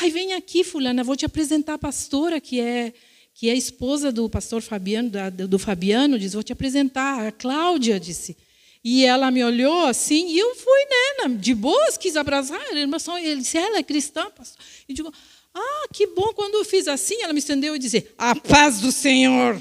"Ai, 0.00 0.10
vem 0.10 0.34
aqui, 0.34 0.64
fulana, 0.64 1.04
vou 1.04 1.16
te 1.16 1.24
apresentar 1.24 1.74
a 1.74 1.78
pastora 1.78 2.40
que 2.40 2.60
é 2.60 2.92
que 3.32 3.48
é 3.48 3.54
esposa 3.54 4.10
do 4.10 4.28
pastor 4.28 4.60
Fabiano, 4.60 5.08
do 5.48 5.58
Fabiano, 5.60 6.18
diz: 6.18 6.32
Vou 6.32 6.42
te 6.42 6.52
apresentar. 6.52 7.28
A 7.28 7.30
Cláudia 7.30 8.00
disse. 8.00 8.36
E 8.82 9.04
ela 9.04 9.30
me 9.30 9.42
olhou 9.42 9.86
assim, 9.86 10.28
e 10.28 10.38
eu 10.38 10.54
fui, 10.54 10.84
né, 10.84 11.34
de 11.36 11.54
boas, 11.54 11.96
quis 11.96 12.16
abraçar. 12.16 12.60
Ele 12.70 13.36
disse: 13.36 13.58
Ela 13.58 13.78
é 13.78 13.82
cristã, 13.82 14.30
pastor. 14.30 14.64
E 14.88 14.94
digo: 14.94 15.12
Ah, 15.54 15.88
que 15.92 16.06
bom. 16.06 16.32
Quando 16.34 16.54
eu 16.54 16.64
fiz 16.64 16.86
assim, 16.86 17.22
ela 17.22 17.32
me 17.32 17.38
estendeu 17.40 17.74
e 17.74 17.78
disse: 17.78 18.08
A 18.16 18.34
paz 18.36 18.80
do 18.80 18.92
Senhor. 18.92 19.60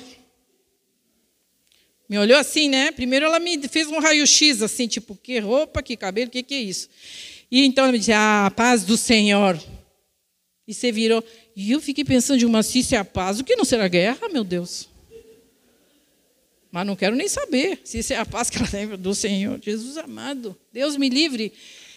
Me 2.07 2.18
olhou 2.18 2.38
assim, 2.38 2.70
né? 2.70 2.91
Primeiro 2.91 3.26
ela 3.26 3.39
me 3.39 3.68
fez 3.68 3.88
um 3.88 3.99
raio-x, 3.99 4.61
assim, 4.61 4.88
tipo, 4.88 5.18
que 5.22 5.39
roupa, 5.39 5.84
que 5.84 5.97
cabelo, 5.97 6.32
que, 6.32 6.41
que 6.41 6.53
é 6.53 6.61
isso? 6.61 6.88
E 7.51 7.65
então 7.65 7.84
ela 7.86 7.91
me 7.91 7.99
disse: 7.99 8.13
Ah, 8.13 8.45
a 8.45 8.51
paz 8.51 8.84
do 8.84 8.95
Senhor. 8.95 9.59
E 10.68 10.74
você 10.74 10.91
virou. 10.91 11.24
E 11.55 11.72
eu 11.72 11.82
fiquei 11.82 12.05
pensando 12.05 12.38
de 12.38 12.45
uma 12.45 12.61
se 12.61 12.93
é 12.93 12.97
a 12.97 13.05
paz, 13.05 13.39
o 13.39 13.43
que 13.43 13.55
não 13.55 13.65
será 13.65 13.88
guerra, 13.88 14.30
meu 14.30 14.43
Deus? 14.43 14.88
Mas 16.78 16.86
não 16.86 16.95
quero 16.95 17.15
nem 17.15 17.28
saber 17.28 17.82
se 17.84 17.97
isso 17.97 18.13
é 18.13 18.17
a 18.17 18.25
paz 18.25 18.51
que 18.51 18.57
ela 18.59 18.69
lembra 18.71 18.95
do 18.95 19.15
Senhor. 19.15 19.59
Jesus 19.59 19.97
amado, 19.97 20.55
Deus 20.71 20.95
me 20.95 21.09
livre. 21.09 21.51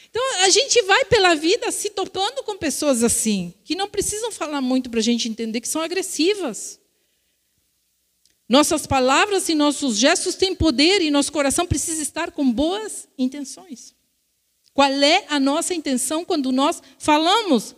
Então, 0.09 0.23
a 0.43 0.49
gente 0.49 0.81
vai 0.85 1.05
pela 1.05 1.35
vida 1.35 1.71
se 1.71 1.91
topando 1.91 2.43
com 2.45 2.57
pessoas 2.57 3.05
assim, 3.05 3.53
que 3.63 3.75
não 3.75 3.91
precisam 3.91 4.33
falar 4.33 4.63
muito 4.63 4.89
para 4.89 5.01
a 5.01 5.03
gente 5.03 5.29
entender 5.29 5.61
que 5.61 5.69
são 5.69 5.83
agressivas. 5.83 6.81
Nossas 8.49 8.87
palavras 8.87 9.51
e 9.51 9.55
nossos 9.55 9.99
gestos 9.99 10.35
têm 10.35 10.55
poder 10.55 11.03
e 11.03 11.11
nosso 11.11 11.31
coração 11.31 11.67
precisa 11.67 12.01
estar 12.03 12.31
com 12.31 12.51
boas 12.51 13.07
intenções. 13.19 13.95
Qual 14.73 14.91
é 14.91 15.27
a 15.29 15.39
nossa 15.39 15.75
intenção 15.75 16.25
quando 16.25 16.51
nós 16.51 16.83
falamos 16.99 17.77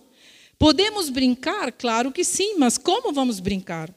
Podemos 0.63 1.11
brincar? 1.11 1.73
Claro 1.73 2.13
que 2.13 2.23
sim, 2.23 2.55
mas 2.57 2.79
como 2.79 3.13
vamos 3.13 3.41
brincar? 3.41 3.93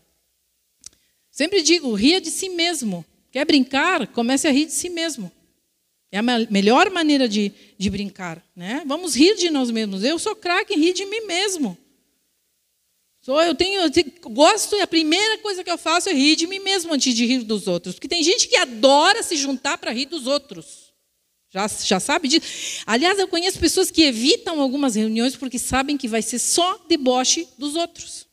Sempre 1.36 1.62
digo, 1.62 1.94
ria 1.94 2.22
de 2.22 2.32
si 2.32 2.48
mesmo. 2.48 3.06
Quer 3.30 3.46
brincar? 3.46 4.08
Comece 4.08 4.48
a 4.48 4.52
rir 4.52 4.68
de 4.68 4.72
si 4.72 4.90
mesmo. 4.90 5.30
É 6.10 6.20
a 6.20 6.24
melhor 6.24 6.90
maneira 6.90 7.28
de, 7.28 7.52
de 7.78 7.90
brincar. 7.90 8.42
Né? 8.56 8.84
Vamos 8.86 9.14
rir 9.14 9.36
de 9.36 9.50
nós 9.50 9.70
mesmos. 9.70 10.02
Eu 10.02 10.18
sou 10.18 10.34
craque 10.34 10.74
em 10.74 10.80
rir 10.80 10.94
de 10.94 11.06
mim 11.06 11.26
mesmo. 11.26 11.78
Sou, 13.20 13.42
eu 13.42 13.54
tenho, 13.54 13.82
eu 13.82 14.32
gosto, 14.32 14.78
e 14.78 14.82
a 14.82 14.88
primeira 14.88 15.40
coisa 15.40 15.62
que 15.62 15.70
eu 15.70 15.78
faço 15.78 16.08
é 16.08 16.14
rir 16.14 16.38
de 16.38 16.48
mim 16.48 16.60
mesmo 16.60 16.94
antes 16.94 17.14
de 17.14 17.26
rir 17.26 17.44
dos 17.44 17.68
outros. 17.68 17.96
Porque 17.96 18.08
tem 18.08 18.24
gente 18.24 18.48
que 18.48 18.56
adora 18.56 19.22
se 19.22 19.36
juntar 19.36 19.78
para 19.78 19.92
rir 19.92 20.06
dos 20.06 20.28
outros. 20.28 20.94
Já, 21.50 21.68
já 21.68 22.00
sabe 22.00 22.30
disso? 22.30 22.82
Aliás, 22.86 23.20
eu 23.20 23.28
conheço 23.28 23.60
pessoas 23.60 23.92
que 23.92 24.04
evitam 24.04 24.62
algumas 24.62 24.96
reuniões 24.96 25.36
porque 25.36 25.60
sabem 25.60 25.98
que 25.98 26.08
vai 26.08 26.22
ser 26.22 26.40
só 26.40 26.80
deboche 26.88 27.46
dos 27.58 27.76
outros. 27.76 28.25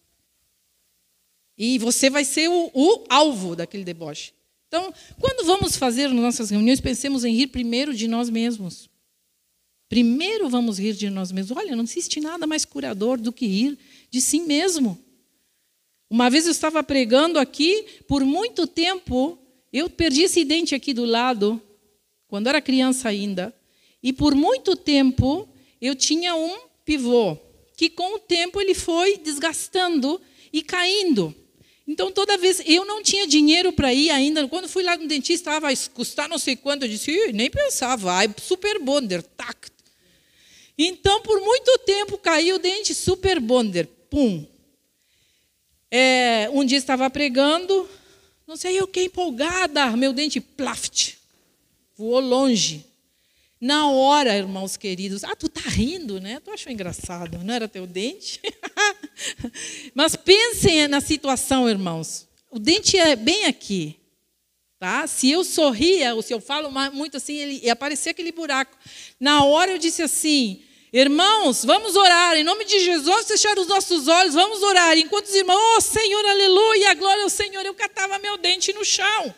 E 1.65 1.79
você 1.79 2.11
vai 2.11 2.25
ser 2.25 2.49
o, 2.49 2.73
o 2.75 3.05
alvo 3.09 3.55
daquele 3.55 3.85
deboche. 3.85 4.33
Então, 4.67 4.93
quando 5.21 5.47
vamos 5.47 5.77
fazer 5.77 6.09
nossas 6.09 6.51
reuniões, 6.51 6.81
pensemos 6.81 7.25
em 7.25 7.37
rir 7.37 7.47
primeiro 7.47 7.95
de 7.95 8.09
nós 8.09 8.29
mesmos. 8.29 8.91
Primeiro 9.89 10.49
vamos 10.49 10.77
rir 10.77 10.95
de 10.95 11.09
nós 11.09 11.31
mesmos. 11.31 11.57
Olha, 11.57 11.77
não 11.77 11.85
existe 11.85 12.19
nada 12.19 12.49
mais 12.49 12.65
curador 12.65 13.17
do 13.17 13.33
que 13.33 13.47
rir 13.47 13.79
de 14.11 14.21
si 14.21 14.41
mesmo. 14.41 14.99
Uma 16.11 16.29
vez 16.29 16.47
eu 16.47 16.51
estava 16.51 16.83
pregando 16.83 17.39
aqui, 17.39 17.87
por 18.09 18.25
muito 18.25 18.67
tempo, 18.67 19.39
eu 19.73 19.89
perdi 19.89 20.23
esse 20.23 20.45
dente 20.45 20.75
aqui 20.75 20.93
do 20.93 21.05
lado, 21.05 21.63
quando 22.27 22.49
era 22.49 22.61
criança 22.61 23.09
ainda, 23.09 23.55
e 24.03 24.13
por 24.13 24.35
muito 24.35 24.75
tempo 24.75 25.49
eu 25.81 25.95
tinha 25.95 26.35
um 26.35 26.59
pivô, 26.85 27.37
que 27.77 27.89
com 27.89 28.17
o 28.17 28.19
tempo 28.19 28.61
ele 28.61 28.75
foi 28.75 29.17
desgastando 29.19 30.21
e 30.53 30.61
caindo. 30.61 31.33
Então, 31.93 32.11
toda 32.11 32.39
vez, 32.39 32.63
eu 32.65 32.87
não 32.87 33.03
tinha 33.03 33.27
dinheiro 33.27 33.71
para 33.71 33.93
ir 33.93 34.09
ainda. 34.09 34.49
Quando 34.49 34.67
fui 34.67 34.83
lá 34.83 34.97
no 34.97 35.07
dentista, 35.07 35.53
ah, 35.53 35.61
vai 35.61 35.75
custar 35.93 36.27
não 36.27 36.39
sei 36.39 36.57
quanto. 36.57 36.85
Eu 36.85 36.89
disse, 36.89 37.33
nem 37.33 37.51
pensava, 37.51 38.05
vai, 38.05 38.35
super 38.41 38.79
bonder, 38.79 39.23
tac. 39.23 39.71
Então, 40.79 41.21
por 41.21 41.39
muito 41.39 41.79
tempo, 41.81 42.17
caiu 42.17 42.57
o 42.57 42.59
dente 42.59 42.95
super 42.95 43.39
bonder, 43.39 43.87
pum. 44.09 44.47
É, 45.91 46.49
um 46.51 46.65
dia 46.65 46.79
estava 46.79 47.11
pregando, 47.11 47.87
não 48.47 48.57
sei, 48.57 48.81
eu 48.81 48.89
que 48.89 49.03
empolgada, 49.03 49.95
meu 49.95 50.15
dente, 50.15 50.41
plaft 50.41 51.17
voou 51.95 52.21
longe. 52.21 52.87
Na 53.61 53.89
hora, 53.91 54.35
irmãos 54.35 54.77
queridos, 54.79 55.23
ah, 55.23 55.37
tu 55.37 55.47
tá 55.49 55.61
rindo, 55.61 56.21
né? 56.21 56.41
Tu 56.41 56.51
achou 56.51 56.73
engraçado, 56.73 57.39
não 57.45 57.53
era 57.55 57.69
teu 57.69 57.87
dente? 57.87 58.41
Mas 59.95 60.17
pensem 60.17 60.89
na 60.89 61.01
situação, 61.01 61.69
irmãos. 61.69 62.29
O 62.51 62.59
dente 62.59 62.99
é 62.99 63.17
bem 63.17 63.47
aqui, 63.47 63.99
tá? 64.79 65.07
Se 65.07 65.31
eu 65.31 65.43
sorria 65.43 66.15
ou 66.15 66.23
se 66.23 66.35
eu 66.35 66.41
falo 66.41 66.71
muito 66.93 67.17
assim, 67.17 67.37
ele 67.37 67.61
ia 67.63 67.73
aparecer 67.73 68.11
aquele 68.11 68.33
buraco. 68.33 68.77
Na 69.19 69.45
hora 69.45 69.71
eu 69.71 69.79
disse 69.79 70.03
assim: 70.03 70.63
Irmãos, 70.93 71.65
vamos 71.65 71.97
orar, 71.97 72.37
em 72.37 72.45
nome 72.45 72.67
de 72.67 72.79
Jesus, 72.81 73.27
fechar 73.27 73.59
os 73.59 73.67
nossos 73.67 74.09
olhos, 74.09 74.35
vamos 74.35 74.63
orar. 74.63 74.99
Enquanto 74.99 75.25
os 75.25 75.35
irmãos, 75.35 75.59
oh 75.79 75.81
Senhor, 75.81 76.27
aleluia, 76.27 76.93
glória 76.95 77.23
ao 77.23 77.31
Senhor, 77.31 77.65
eu 77.65 77.75
catava 77.75 78.19
meu 78.19 78.37
dente 78.37 78.75
no 78.75 78.85
chão. 78.85 79.35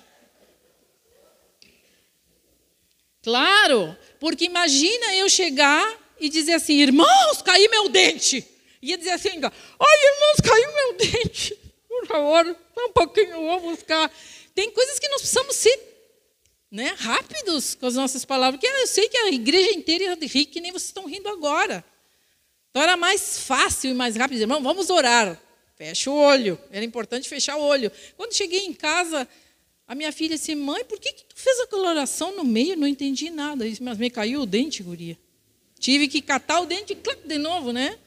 Claro, 3.23 3.97
porque 4.19 4.45
imagina 4.45 5.15
eu 5.15 5.29
chegar 5.29 5.89
e 6.21 6.29
dizer 6.29 6.55
assim, 6.55 6.75
irmãos, 6.75 7.41
caiu 7.43 7.71
meu 7.71 7.89
dente. 7.89 8.45
Ia 8.85 8.99
dizer 8.99 9.11
assim, 9.11 9.31
ai 9.31 9.37
irmãos, 9.39 10.41
caiu 10.43 10.75
meu 10.75 10.93
dente. 10.99 11.59
Por 11.89 12.07
favor, 12.07 12.57
um 12.79 12.93
pouquinho, 12.93 13.37
vou 13.37 13.61
buscar. 13.61 14.13
Tem 14.55 14.71
coisas 14.71 14.99
que 14.99 15.09
nós 15.09 15.21
precisamos 15.21 15.57
ser 15.57 15.95
né, 16.71 16.95
rápidos 16.99 17.75
com 17.75 17.87
as 17.87 17.95
nossas 17.95 18.25
palavras. 18.25 18.61
Porque 18.61 18.77
eu 18.77 18.87
sei 18.87 19.09
que 19.09 19.17
a 19.17 19.31
igreja 19.31 19.71
inteira 19.71 20.05
ia 20.05 20.29
rir, 20.29 20.47
que 20.47 20.61
nem 20.61 20.73
vocês 20.73 20.89
estão 20.89 21.07
rindo 21.07 21.29
agora. 21.29 21.85
Então 22.71 22.83
era 22.83 22.97
mais 22.97 23.39
fácil 23.39 23.91
e 23.91 23.95
mais 23.95 24.17
rápido. 24.17 24.41
Irmão, 24.41 24.63
vamos 24.63 24.91
orar. 24.91 25.41
fecha 25.77 26.11
o 26.11 26.15
olho. 26.15 26.59
Era 26.71 26.85
importante 26.85 27.29
fechar 27.29 27.57
o 27.57 27.63
olho. 27.63 27.91
Quando 28.17 28.35
cheguei 28.35 28.67
em 28.67 28.73
casa, 28.73 29.29
a 29.87 29.95
minha 29.95 30.11
filha 30.11 30.37
disse: 30.37 30.55
Mãe, 30.57 30.85
por 30.85 30.99
que, 30.99 31.13
que 31.13 31.25
tu 31.25 31.37
fez 31.37 31.61
aquela 31.61 31.91
oração 31.91 32.35
no 32.35 32.45
meio? 32.45 32.77
Não 32.77 32.87
entendi 32.87 33.31
nada. 33.31 33.69
disse, 33.69 33.83
Mas 33.83 33.97
me 33.97 34.11
caiu 34.11 34.41
o 34.41 34.47
dente, 34.47 34.83
guria. 34.83 35.17
Tive 35.79 36.09
que 36.09 36.21
catar 36.21 36.61
o 36.61 36.67
dente 36.67 36.93
e 36.93 37.29
de 37.29 37.39
novo, 37.39 37.73
né? 37.73 37.99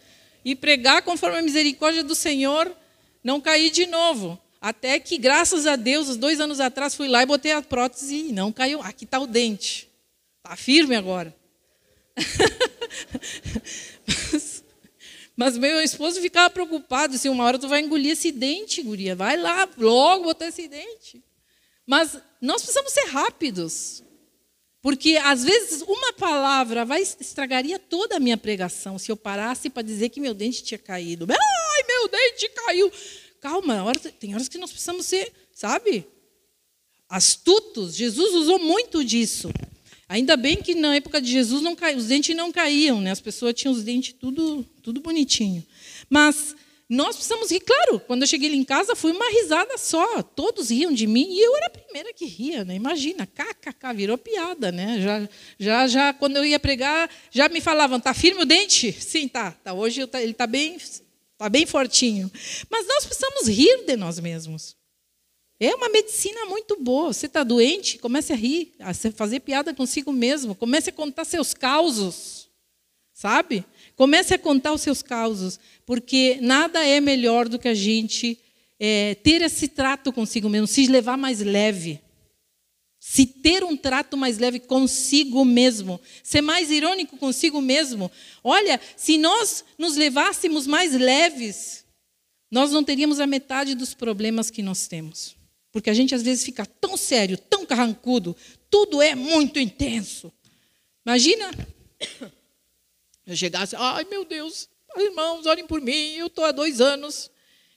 E 0.48 0.56
pregar 0.56 1.02
conforme 1.02 1.40
a 1.40 1.42
misericórdia 1.42 2.02
do 2.02 2.16
Senhor, 2.16 2.74
não 3.22 3.42
cair 3.42 3.70
de 3.70 3.86
novo. 3.86 4.40
Até 4.62 4.98
que, 4.98 5.18
graças 5.18 5.68
a 5.68 5.76
Deus, 5.76 6.08
uns 6.08 6.16
dois 6.16 6.40
anos 6.40 6.62
atrás, 6.62 6.96
fui 6.96 7.10
lá 7.10 7.22
e 7.22 7.26
botei 7.26 7.52
a 7.52 7.62
prótese 7.62 8.30
e 8.30 8.32
não 8.32 8.50
caiu. 8.50 8.82
Aqui 8.82 9.04
está 9.04 9.20
o 9.20 9.28
dente. 9.28 9.90
Está 10.38 10.56
firme 10.56 10.96
agora. 10.96 11.36
mas, 14.08 14.64
mas, 15.36 15.58
meu 15.58 15.82
esposo 15.82 16.22
ficava 16.22 16.50
preocupado. 16.50 17.16
Assim, 17.16 17.28
uma 17.28 17.44
hora 17.44 17.60
tu 17.60 17.68
vai 17.68 17.82
engolir 17.82 18.14
esse 18.14 18.32
dente, 18.32 18.82
guria. 18.82 19.18
Vai 19.18 19.36
lá, 19.36 19.68
logo 19.78 20.24
botar 20.24 20.48
esse 20.48 20.66
dente. 20.70 21.22
Mas 21.86 22.18
nós 22.40 22.62
precisamos 22.62 22.94
ser 22.94 23.08
rápidos. 23.08 24.02
Porque 24.88 25.18
às 25.22 25.44
vezes 25.44 25.82
uma 25.82 26.14
palavra 26.14 26.86
vai 26.86 27.02
estragaria 27.02 27.78
toda 27.78 28.16
a 28.16 28.20
minha 28.22 28.38
pregação 28.38 28.98
se 28.98 29.12
eu 29.12 29.18
parasse 29.18 29.70
para 29.70 29.82
dizer 29.82 30.08
que 30.08 30.22
meu 30.22 30.34
dente 30.34 30.64
tinha 30.64 30.78
caído. 30.78 31.28
Ai, 31.30 31.84
meu 31.86 32.08
dente 32.08 32.50
caiu. 32.56 32.90
Calma, 33.42 33.84
tem 34.18 34.34
horas 34.34 34.48
que 34.48 34.58
nós 34.58 34.72
precisamos 34.72 35.06
ser, 35.06 35.34
sabe? 35.54 36.08
Astutos. 37.10 37.96
Jesus 37.96 38.34
usou 38.34 38.60
muito 38.60 39.04
disso. 39.04 39.52
Ainda 40.08 40.38
bem 40.38 40.56
que 40.56 40.74
na 40.74 40.96
época 40.96 41.20
de 41.20 41.34
Jesus 41.34 41.62
não 41.62 41.76
cai, 41.76 41.94
os 41.94 42.06
dentes 42.06 42.34
não 42.34 42.50
caíam, 42.50 43.02
né? 43.02 43.12
As 43.12 43.20
pessoas 43.20 43.54
tinham 43.56 43.74
os 43.74 43.84
dentes 43.84 44.16
tudo, 44.18 44.66
tudo 44.82 45.02
bonitinho. 45.02 45.66
Mas 46.10 46.56
nós 46.90 47.18
precisamos 47.18 47.52
rir. 47.52 47.60
Claro, 47.60 48.00
quando 48.00 48.22
eu 48.22 48.28
cheguei 48.28 48.54
em 48.54 48.64
casa, 48.64 48.96
foi 48.96 49.12
uma 49.12 49.30
risada 49.30 49.78
só. 49.78 50.24
Todos 50.24 50.70
riam 50.70 50.94
de 50.94 51.06
mim 51.06 51.28
e 51.30 51.42
eu 51.42 51.56
era 51.58 51.66
a 51.68 51.70
primeira 51.70 52.14
que 52.14 52.26
ria, 52.26 52.64
né? 52.64 52.76
Imagina, 52.76 53.28
kkk, 53.28 53.94
virou 53.94 54.18
piada, 54.18 54.72
né? 54.72 55.02
Já, 55.02 55.30
já, 55.60 55.88
já, 55.88 56.14
quando 56.14 56.38
eu 56.38 56.46
ia 56.46 56.60
pregar, 56.60 57.10
já 57.30 57.50
me 57.50 57.60
falavam, 57.60 58.00
tá 58.00 58.14
firme 58.14 58.44
o 58.44 58.46
dente? 58.46 58.92
Sim, 58.94 59.28
tá. 59.28 59.52
tá 59.52 59.74
hoje 59.74 60.02
ele 60.14 60.32
está 60.32 60.48
bem, 60.48 60.78
tá 61.38 61.50
bem 61.50 61.66
fortinho. 61.66 62.32
Mas 62.70 62.88
nós 62.88 63.06
precisamos 63.06 63.48
rir 63.50 63.86
de 63.86 63.98
nós 63.98 64.20
mesmos. 64.20 64.78
É 65.60 65.76
uma 65.76 65.90
medicina 65.90 66.46
muito 66.46 66.80
boa. 66.80 67.12
Você 67.12 67.26
está 67.26 67.44
doente, 67.44 67.98
comece 67.98 68.32
a 68.32 68.36
rir, 68.36 68.74
a 68.80 68.94
fazer 68.94 69.42
piada 69.42 69.74
consigo 69.74 70.14
mesmo, 70.14 70.56
comece 70.56 70.90
a 70.90 70.94
contar 70.94 71.26
seus 71.26 71.54
causos, 71.54 72.48
sabe? 73.12 73.66
Comece 73.98 74.36
a 74.36 74.40
contar 74.40 74.74
os 74.74 74.82
seus 74.82 75.02
causos, 75.02 75.60
porque 75.84 76.38
nada 76.40 76.86
é 76.86 77.02
melhor 77.02 77.50
do 77.50 77.58
que 77.58 77.68
a 77.68 77.74
gente 77.74 78.40
é, 78.80 79.16
ter 79.16 79.42
esse 79.42 79.68
trato 79.68 80.14
consigo 80.14 80.48
mesmo, 80.48 80.68
se 80.68 80.86
levar 80.86 81.18
mais 81.18 81.42
leve. 81.42 82.00
Se 83.00 83.26
ter 83.26 83.64
um 83.64 83.76
trato 83.76 84.16
mais 84.16 84.38
leve 84.38 84.60
consigo 84.60 85.44
mesmo, 85.44 86.00
ser 86.22 86.42
mais 86.42 86.70
irônico 86.70 87.18
consigo 87.18 87.60
mesmo. 87.60 88.12
Olha, 88.44 88.80
se 88.96 89.18
nós 89.18 89.66
nos 89.80 89.96
levássemos 89.96 90.68
mais 90.68 90.94
leves, 90.94 91.84
nós 92.52 92.72
não 92.72 92.84
teríamos 92.84 93.20
a 93.20 93.26
metade 93.26 93.74
dos 93.74 93.96
problemas 93.96 94.52
que 94.52 94.62
nós 94.62 94.88
temos. 94.88 95.36
Porque 95.72 95.90
a 95.90 95.94
gente 95.94 96.14
às 96.14 96.22
vezes 96.22 96.44
fica 96.44 96.68
tão 96.68 96.96
sério, 96.96 97.36
tão 97.36 97.66
carrancudo, 97.66 98.36
tudo 98.70 99.02
é 99.02 99.16
muito 99.16 99.60
intenso. 99.60 100.32
Imagina 101.04 101.50
eu 103.28 103.36
chegasse, 103.36 103.76
ai 103.76 104.06
meu 104.10 104.26
Deus, 104.26 104.70
irmãos, 104.96 105.46
orem 105.46 105.68
por 105.68 105.82
mim, 105.82 106.16
eu 106.16 106.28
estou 106.28 106.46
há 106.46 106.52
dois 106.52 106.82
anos, 106.82 107.30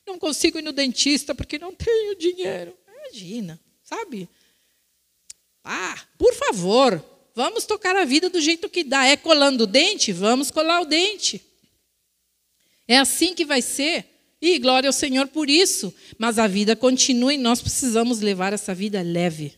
não 0.06 0.18
consigo 0.18 0.58
ir 0.58 0.62
no 0.62 0.72
dentista 0.72 1.34
porque 1.34 1.58
não 1.58 1.74
tenho 1.74 2.16
dinheiro. 2.16 2.74
Imagina, 2.88 3.60
sabe? 3.82 4.28
Ah, 5.64 5.98
por 6.16 6.32
favor, 6.34 7.04
vamos 7.34 7.64
tocar 7.64 7.96
a 7.96 8.04
vida 8.04 8.30
do 8.30 8.40
jeito 8.40 8.68
que 8.68 8.84
dá. 8.84 9.06
É 9.06 9.16
colando 9.16 9.64
o 9.64 9.66
dente? 9.66 10.12
Vamos 10.12 10.50
colar 10.50 10.80
o 10.80 10.86
dente. 10.86 11.42
É 12.86 12.98
assim 12.98 13.34
que 13.34 13.44
vai 13.44 13.60
ser. 13.60 14.06
E 14.42 14.58
glória 14.58 14.88
ao 14.88 14.92
Senhor 14.92 15.28
por 15.28 15.50
isso. 15.50 15.92
Mas 16.18 16.38
a 16.38 16.46
vida 16.46 16.74
continua 16.74 17.34
e 17.34 17.38
nós 17.38 17.60
precisamos 17.60 18.20
levar 18.20 18.52
essa 18.52 18.74
vida 18.74 19.02
leve. 19.02 19.54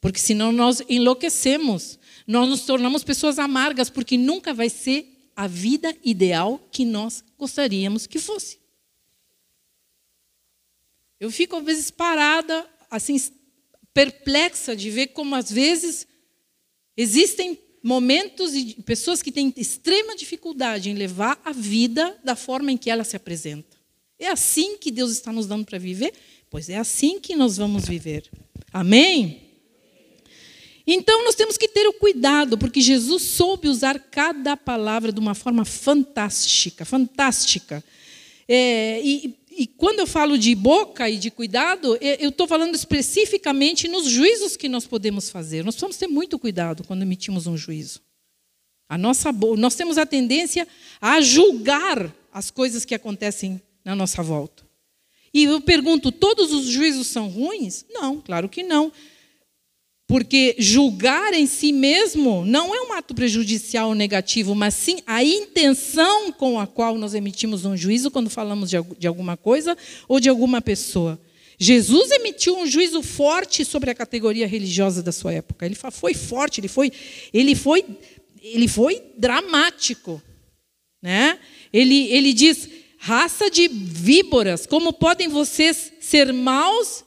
Porque 0.00 0.20
senão 0.20 0.52
nós 0.52 0.82
enlouquecemos. 0.88 1.97
Nós 2.28 2.46
nos 2.46 2.60
tornamos 2.66 3.02
pessoas 3.02 3.38
amargas, 3.38 3.88
porque 3.88 4.18
nunca 4.18 4.52
vai 4.52 4.68
ser 4.68 5.30
a 5.34 5.46
vida 5.46 5.96
ideal 6.04 6.60
que 6.70 6.84
nós 6.84 7.24
gostaríamos 7.38 8.06
que 8.06 8.18
fosse. 8.18 8.58
Eu 11.18 11.30
fico, 11.30 11.56
às 11.56 11.64
vezes, 11.64 11.90
parada, 11.90 12.68
assim, 12.90 13.18
perplexa 13.94 14.76
de 14.76 14.90
ver 14.90 15.06
como, 15.08 15.34
às 15.34 15.50
vezes, 15.50 16.06
existem 16.94 17.58
momentos 17.82 18.54
e 18.54 18.74
pessoas 18.82 19.22
que 19.22 19.32
têm 19.32 19.50
extrema 19.56 20.14
dificuldade 20.14 20.90
em 20.90 20.94
levar 20.94 21.40
a 21.42 21.52
vida 21.52 22.14
da 22.22 22.36
forma 22.36 22.70
em 22.70 22.76
que 22.76 22.90
ela 22.90 23.04
se 23.04 23.16
apresenta. 23.16 23.78
É 24.18 24.28
assim 24.28 24.76
que 24.76 24.90
Deus 24.90 25.12
está 25.12 25.32
nos 25.32 25.46
dando 25.46 25.64
para 25.64 25.78
viver? 25.78 26.12
Pois 26.50 26.68
é 26.68 26.76
assim 26.76 27.20
que 27.20 27.34
nós 27.34 27.56
vamos 27.56 27.88
viver. 27.88 28.30
Amém? 28.70 29.47
Então 30.90 31.22
nós 31.22 31.34
temos 31.34 31.58
que 31.58 31.68
ter 31.68 31.86
o 31.86 31.92
cuidado, 31.92 32.56
porque 32.56 32.80
Jesus 32.80 33.22
soube 33.22 33.68
usar 33.68 33.98
cada 33.98 34.56
palavra 34.56 35.12
de 35.12 35.20
uma 35.20 35.34
forma 35.34 35.62
fantástica, 35.62 36.82
fantástica. 36.82 37.84
É, 38.48 38.98
e, 39.04 39.34
e, 39.50 39.66
quando 39.66 39.98
eu 39.98 40.06
falo 40.06 40.38
de 40.38 40.54
boca 40.54 41.10
e 41.10 41.18
de 41.18 41.30
cuidado, 41.30 41.98
é, 42.00 42.24
eu 42.24 42.30
estou 42.30 42.48
falando 42.48 42.74
especificamente 42.74 43.86
nos 43.86 44.08
juízos 44.08 44.56
que 44.56 44.66
nós 44.66 44.86
podemos 44.86 45.28
fazer. 45.28 45.62
Nós 45.62 45.74
precisamos 45.74 45.98
ter 45.98 46.06
muito 46.06 46.38
cuidado 46.38 46.82
quando 46.84 47.02
emitimos 47.02 47.46
um 47.46 47.54
juízo. 47.54 48.00
A 48.88 48.96
nossa, 48.96 49.30
nós 49.58 49.74
temos 49.74 49.98
a 49.98 50.06
tendência 50.06 50.66
a 51.02 51.20
julgar 51.20 52.10
as 52.32 52.50
coisas 52.50 52.86
que 52.86 52.94
acontecem 52.94 53.60
na 53.84 53.94
nossa 53.94 54.22
volta. 54.22 54.66
E 55.34 55.44
eu 55.44 55.60
pergunto: 55.60 56.10
todos 56.10 56.50
os 56.50 56.64
juízos 56.64 57.08
são 57.08 57.28
ruins? 57.28 57.84
Não, 57.90 58.22
claro 58.22 58.48
que 58.48 58.62
não. 58.62 58.90
Porque 60.08 60.56
julgar 60.58 61.34
em 61.34 61.46
si 61.46 61.70
mesmo 61.70 62.42
não 62.42 62.74
é 62.74 62.80
um 62.80 62.94
ato 62.94 63.14
prejudicial 63.14 63.90
ou 63.90 63.94
negativo, 63.94 64.54
mas 64.54 64.72
sim 64.72 65.00
a 65.06 65.22
intenção 65.22 66.32
com 66.32 66.58
a 66.58 66.66
qual 66.66 66.96
nós 66.96 67.12
emitimos 67.12 67.66
um 67.66 67.76
juízo 67.76 68.10
quando 68.10 68.30
falamos 68.30 68.70
de 68.70 69.06
alguma 69.06 69.36
coisa 69.36 69.76
ou 70.08 70.18
de 70.18 70.30
alguma 70.30 70.62
pessoa. 70.62 71.20
Jesus 71.58 72.10
emitiu 72.10 72.56
um 72.56 72.66
juízo 72.66 73.02
forte 73.02 73.66
sobre 73.66 73.90
a 73.90 73.94
categoria 73.94 74.46
religiosa 74.46 75.02
da 75.02 75.12
sua 75.12 75.34
época. 75.34 75.66
Ele 75.66 75.74
foi 75.74 76.14
forte, 76.14 76.58
ele 76.58 76.68
foi, 76.68 76.90
ele 77.30 77.54
foi, 77.54 77.84
ele 78.40 78.66
foi 78.66 79.02
dramático, 79.18 80.22
né? 81.02 81.38
Ele, 81.70 82.10
ele 82.10 82.32
diz: 82.32 82.66
raça 82.96 83.50
de 83.50 83.68
víboras, 83.68 84.64
como 84.64 84.90
podem 84.90 85.28
vocês 85.28 85.92
ser 86.00 86.32
maus 86.32 87.04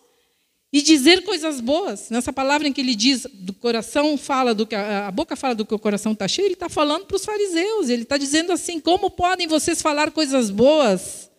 e 0.73 0.81
dizer 0.81 1.23
coisas 1.23 1.59
boas. 1.59 2.09
Nessa 2.09 2.31
palavra 2.31 2.67
em 2.67 2.73
que 2.73 2.79
ele 2.79 2.95
diz 2.95 3.27
do 3.33 3.53
coração 3.53 4.17
fala 4.17 4.53
do 4.53 4.65
que 4.65 4.75
a 4.75 5.11
boca 5.11 5.35
fala 5.35 5.53
do 5.53 5.65
que 5.65 5.73
o 5.73 5.79
coração 5.79 6.13
está 6.13 6.27
cheio, 6.27 6.47
ele 6.47 6.53
está 6.53 6.69
falando 6.69 7.05
para 7.05 7.17
os 7.17 7.25
fariseus. 7.25 7.89
Ele 7.89 8.03
está 8.03 8.17
dizendo 8.17 8.51
assim: 8.51 8.79
como 8.79 9.09
podem 9.09 9.47
vocês 9.47 9.81
falar 9.81 10.11
coisas 10.11 10.49
boas 10.49 11.29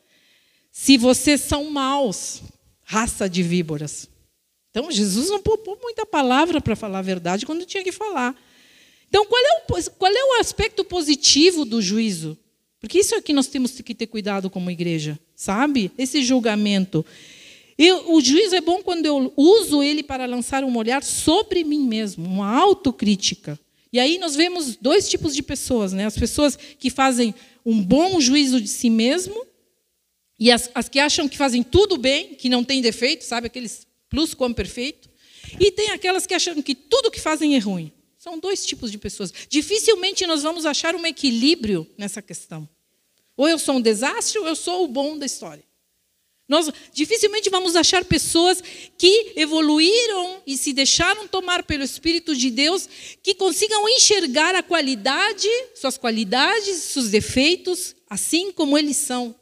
se 0.70 0.96
vocês 0.96 1.40
são 1.40 1.70
maus, 1.70 2.42
raça 2.82 3.28
de 3.28 3.42
víboras? 3.42 4.08
Então 4.70 4.90
Jesus 4.90 5.28
não 5.28 5.40
poupou 5.40 5.78
muita 5.82 6.04
palavra 6.04 6.60
para 6.60 6.76
falar 6.76 6.98
a 7.00 7.02
verdade 7.02 7.46
quando 7.46 7.64
tinha 7.64 7.84
que 7.84 7.92
falar. 7.92 8.34
Então 9.08 9.26
qual 9.26 9.42
é 9.42 9.64
o, 9.68 9.90
qual 9.92 10.12
é 10.12 10.24
o 10.24 10.40
aspecto 10.40 10.84
positivo 10.84 11.64
do 11.64 11.80
juízo? 11.80 12.38
Porque 12.80 12.98
isso 12.98 13.14
é 13.14 13.20
que 13.20 13.32
nós 13.32 13.46
temos 13.46 13.80
que 13.80 13.94
ter 13.94 14.08
cuidado 14.08 14.50
como 14.50 14.70
igreja, 14.70 15.18
sabe? 15.36 15.92
Esse 15.96 16.22
julgamento. 16.22 17.06
Eu, 17.78 18.12
o 18.12 18.20
juízo 18.20 18.54
é 18.54 18.60
bom 18.60 18.82
quando 18.82 19.06
eu 19.06 19.32
uso 19.36 19.82
ele 19.82 20.02
para 20.02 20.26
lançar 20.26 20.64
um 20.64 20.76
olhar 20.76 21.02
sobre 21.02 21.64
mim 21.64 21.86
mesmo, 21.86 22.24
uma 22.24 22.48
autocrítica. 22.60 23.58
E 23.92 23.98
aí 23.98 24.18
nós 24.18 24.34
vemos 24.34 24.76
dois 24.76 25.08
tipos 25.08 25.34
de 25.34 25.42
pessoas, 25.42 25.92
né? 25.92 26.06
As 26.06 26.16
pessoas 26.16 26.56
que 26.56 26.90
fazem 26.90 27.34
um 27.64 27.82
bom 27.82 28.20
juízo 28.20 28.60
de 28.60 28.68
si 28.68 28.88
mesmo 28.88 29.46
e 30.38 30.50
as, 30.50 30.70
as 30.74 30.88
que 30.88 30.98
acham 30.98 31.28
que 31.28 31.36
fazem 31.36 31.62
tudo 31.62 31.96
bem, 31.96 32.34
que 32.34 32.48
não 32.48 32.64
tem 32.64 32.80
defeito, 32.80 33.24
sabe? 33.24 33.46
Aqueles 33.46 33.86
plus 34.08 34.34
como 34.34 34.54
perfeito. 34.54 35.10
E 35.60 35.70
tem 35.70 35.90
aquelas 35.90 36.26
que 36.26 36.34
acham 36.34 36.60
que 36.62 36.74
tudo 36.74 37.10
que 37.10 37.20
fazem 37.20 37.54
é 37.54 37.58
ruim. 37.58 37.92
São 38.18 38.38
dois 38.38 38.64
tipos 38.64 38.90
de 38.90 38.98
pessoas. 38.98 39.32
Dificilmente 39.48 40.26
nós 40.26 40.42
vamos 40.42 40.64
achar 40.64 40.94
um 40.94 41.04
equilíbrio 41.04 41.88
nessa 41.98 42.22
questão. 42.22 42.68
Ou 43.36 43.48
eu 43.48 43.58
sou 43.58 43.76
um 43.76 43.80
desastre 43.80 44.38
ou 44.38 44.46
eu 44.46 44.56
sou 44.56 44.84
o 44.84 44.88
bom 44.88 45.18
da 45.18 45.26
história. 45.26 45.64
Nós 46.48 46.70
dificilmente 46.92 47.48
vamos 47.48 47.76
achar 47.76 48.04
pessoas 48.04 48.62
que 48.98 49.32
evoluíram 49.36 50.42
e 50.46 50.56
se 50.56 50.72
deixaram 50.72 51.26
tomar 51.28 51.62
pelo 51.62 51.84
Espírito 51.84 52.36
de 52.36 52.50
Deus, 52.50 52.88
que 53.22 53.34
consigam 53.34 53.88
enxergar 53.88 54.54
a 54.54 54.62
qualidade, 54.62 55.48
suas 55.74 55.96
qualidades, 55.96 56.76
seus 56.76 57.08
defeitos, 57.08 57.94
assim 58.10 58.52
como 58.52 58.76
eles 58.76 58.96
são. 58.96 59.34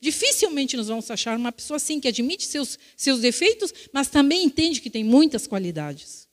Dificilmente 0.00 0.76
nós 0.76 0.88
vamos 0.88 1.10
achar 1.10 1.36
uma 1.36 1.52
pessoa 1.52 1.76
assim, 1.76 2.00
que 2.00 2.08
admite 2.08 2.44
seus, 2.44 2.78
seus 2.96 3.20
defeitos, 3.20 3.72
mas 3.92 4.08
também 4.08 4.44
entende 4.44 4.80
que 4.80 4.90
tem 4.90 5.04
muitas 5.04 5.46
qualidades. 5.46 6.26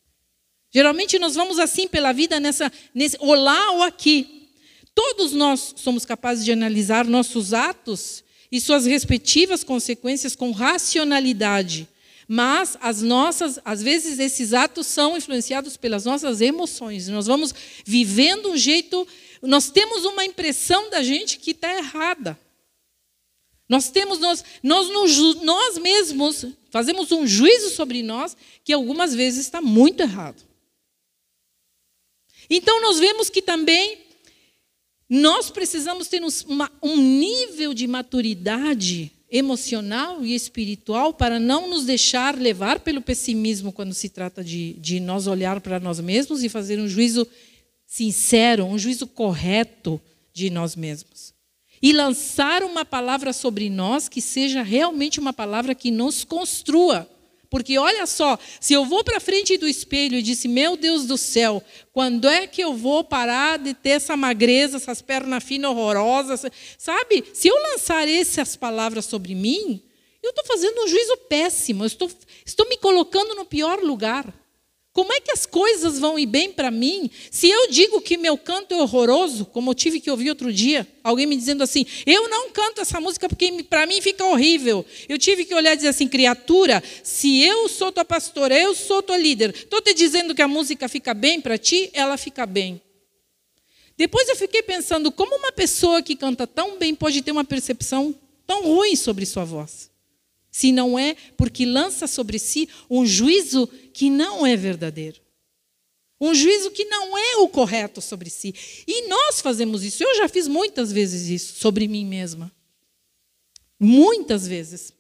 Geralmente 0.73 1.19
nós 1.19 1.36
vamos 1.36 1.59
assim 1.59 1.88
pela 1.88 2.11
vida, 2.11 2.39
nessa, 2.39 2.71
nesse, 2.95 3.15
ou 3.19 3.36
lá 3.36 3.71
ou 3.71 3.84
aqui. 3.84 4.49
Todos 4.95 5.34
nós 5.34 5.73
somos 5.77 6.05
capazes 6.05 6.43
de 6.43 6.51
analisar 6.51 7.05
nossos 7.05 7.53
atos 7.53 8.23
e 8.53 8.61
suas 8.61 8.85
respectivas 8.85 9.63
consequências 9.63 10.35
com 10.35 10.51
racionalidade. 10.51 11.89
Mas 12.27 12.77
as 12.79 13.01
nossas, 13.01 13.59
às 13.65 13.81
vezes 13.81 14.19
esses 14.19 14.53
atos 14.53 14.85
são 14.85 15.17
influenciados 15.17 15.75
pelas 15.75 16.05
nossas 16.05 16.39
emoções. 16.39 17.07
Nós 17.07 17.25
vamos 17.25 17.51
vivendo 17.83 18.51
um 18.51 18.55
jeito, 18.55 19.07
nós 19.41 19.71
temos 19.71 20.05
uma 20.05 20.23
impressão 20.23 20.87
da 20.91 21.01
gente 21.01 21.39
que 21.39 21.49
está 21.49 21.75
errada. 21.75 22.39
Nós 23.67 23.89
temos, 23.89 24.19
nós, 24.19 24.43
nós, 24.61 24.87
nós 25.41 25.79
mesmos 25.79 26.45
fazemos 26.69 27.11
um 27.11 27.25
juízo 27.25 27.71
sobre 27.71 28.03
nós 28.03 28.37
que 28.63 28.71
algumas 28.71 29.15
vezes 29.15 29.45
está 29.45 29.63
muito 29.63 30.01
errado. 30.01 30.43
Então 32.47 32.79
nós 32.83 32.99
vemos 32.99 33.31
que 33.31 33.41
também 33.41 33.97
nós 35.09 35.49
precisamos 35.49 36.07
ter 36.07 36.21
um 36.81 36.97
nível 36.97 37.73
de 37.73 37.87
maturidade 37.87 39.11
emocional 39.29 40.23
e 40.23 40.35
espiritual 40.35 41.13
para 41.13 41.39
não 41.39 41.69
nos 41.69 41.85
deixar 41.85 42.37
levar 42.37 42.79
pelo 42.79 43.01
pessimismo 43.01 43.71
quando 43.71 43.93
se 43.93 44.09
trata 44.09 44.43
de, 44.43 44.73
de 44.73 44.99
nós 44.99 45.27
olhar 45.27 45.59
para 45.59 45.79
nós 45.79 45.99
mesmos 45.99 46.43
e 46.43 46.49
fazer 46.49 46.79
um 46.79 46.87
juízo 46.87 47.27
sincero, 47.85 48.65
um 48.65 48.77
juízo 48.77 49.07
correto 49.07 49.99
de 50.33 50.49
nós 50.49 50.75
mesmos 50.75 51.33
e 51.83 51.91
lançar 51.91 52.63
uma 52.63 52.85
palavra 52.85 53.33
sobre 53.33 53.69
nós 53.69 54.07
que 54.07 54.21
seja 54.21 54.63
realmente 54.63 55.19
uma 55.19 55.33
palavra 55.33 55.75
que 55.75 55.91
nos 55.91 56.23
construa. 56.23 57.05
Porque 57.53 57.77
olha 57.77 58.07
só, 58.07 58.39
se 58.59 58.73
eu 58.73 58.83
vou 58.83 59.03
para 59.03 59.19
frente 59.19 59.59
do 59.59 59.67
espelho 59.67 60.17
e 60.17 60.23
disse, 60.23 60.47
meu 60.47 60.75
Deus 60.75 61.05
do 61.05 61.15
céu, 61.15 61.63
quando 61.91 62.27
é 62.27 62.47
que 62.47 62.63
eu 62.63 62.73
vou 62.73 63.03
parar 63.03 63.59
de 63.59 63.75
ter 63.75 63.91
essa 63.91 64.17
magreza, 64.17 64.77
essas 64.77 65.03
pernas 65.03 65.43
finas 65.43 65.69
horrorosas? 65.69 66.47
Sabe? 66.79 67.23
Se 67.31 67.49
eu 67.49 67.55
lançar 67.55 68.09
essas 68.09 68.55
palavras 68.55 69.05
sobre 69.05 69.35
mim, 69.35 69.83
eu 70.23 70.31
estou 70.31 70.43
fazendo 70.45 70.81
um 70.83 70.87
juízo 70.87 71.15
péssimo, 71.29 71.83
eu 71.83 71.85
estou, 71.85 72.09
estou 72.43 72.67
me 72.67 72.75
colocando 72.77 73.35
no 73.35 73.45
pior 73.45 73.83
lugar. 73.83 74.33
Como 74.93 75.11
é 75.11 75.19
que 75.19 75.31
as 75.31 75.47
coisas 75.47 75.97
vão 75.97 76.19
ir 76.19 76.27
bem 76.27 76.51
para 76.51 76.69
mim 76.69 77.09
se 77.31 77.49
eu 77.49 77.67
digo 77.71 77.99
que 77.99 78.15
meu 78.15 78.37
canto 78.37 78.75
é 78.75 78.77
horroroso, 78.77 79.43
como 79.43 79.71
eu 79.71 79.73
tive 79.73 79.99
que 79.99 80.11
ouvir 80.11 80.29
outro 80.29 80.53
dia, 80.53 80.87
alguém 81.03 81.25
me 81.25 81.35
dizendo 81.35 81.63
assim: 81.63 81.83
eu 82.05 82.29
não 82.29 82.51
canto 82.51 82.79
essa 82.79 83.01
música 83.01 83.27
porque 83.27 83.63
para 83.63 83.87
mim 83.87 83.99
fica 84.01 84.23
horrível. 84.23 84.85
Eu 85.09 85.17
tive 85.17 85.45
que 85.45 85.55
olhar 85.55 85.73
e 85.73 85.77
dizer 85.77 85.87
assim: 85.87 86.07
criatura, 86.07 86.83
se 87.01 87.41
eu 87.41 87.67
sou 87.67 87.91
tua 87.91 88.05
pastora, 88.05 88.55
eu 88.55 88.75
sou 88.75 89.01
tua 89.01 89.17
líder, 89.17 89.49
estou 89.55 89.81
te 89.81 89.95
dizendo 89.95 90.35
que 90.35 90.43
a 90.43 90.47
música 90.47 90.87
fica 90.87 91.11
bem 91.15 91.41
para 91.41 91.57
ti, 91.57 91.89
ela 91.91 92.15
fica 92.15 92.45
bem. 92.45 92.79
Depois 93.97 94.29
eu 94.29 94.35
fiquei 94.35 94.61
pensando 94.61 95.11
como 95.11 95.35
uma 95.35 95.51
pessoa 95.51 96.03
que 96.03 96.15
canta 96.15 96.45
tão 96.45 96.77
bem 96.77 96.93
pode 96.93 97.19
ter 97.23 97.31
uma 97.31 97.43
percepção 97.43 98.13
tão 98.45 98.61
ruim 98.61 98.95
sobre 98.95 99.25
sua 99.25 99.43
voz 99.43 99.92
se 100.53 100.71
não 100.71 100.99
é 100.99 101.15
porque 101.35 101.65
lança 101.65 102.05
sobre 102.05 102.37
si 102.37 102.69
um 102.87 103.03
juízo 103.03 103.67
que 103.91 104.07
não 104.07 104.45
é 104.45 104.55
verdadeiro. 104.55 105.19
Um 106.21 106.31
juízo 106.33 106.69
que 106.69 106.85
não 106.85 107.17
é 107.17 107.37
o 107.37 107.49
correto 107.49 107.99
sobre 107.99 108.29
si. 108.29 108.53
E 108.87 109.07
nós 109.07 109.41
fazemos 109.41 109.83
isso. 109.83 110.03
Eu 110.03 110.15
já 110.15 110.29
fiz 110.29 110.47
muitas 110.47 110.91
vezes 110.91 111.27
isso 111.27 111.59
sobre 111.59 111.87
mim 111.87 112.05
mesma. 112.05 112.51
Muitas 113.79 114.47
vezes. 114.47 114.93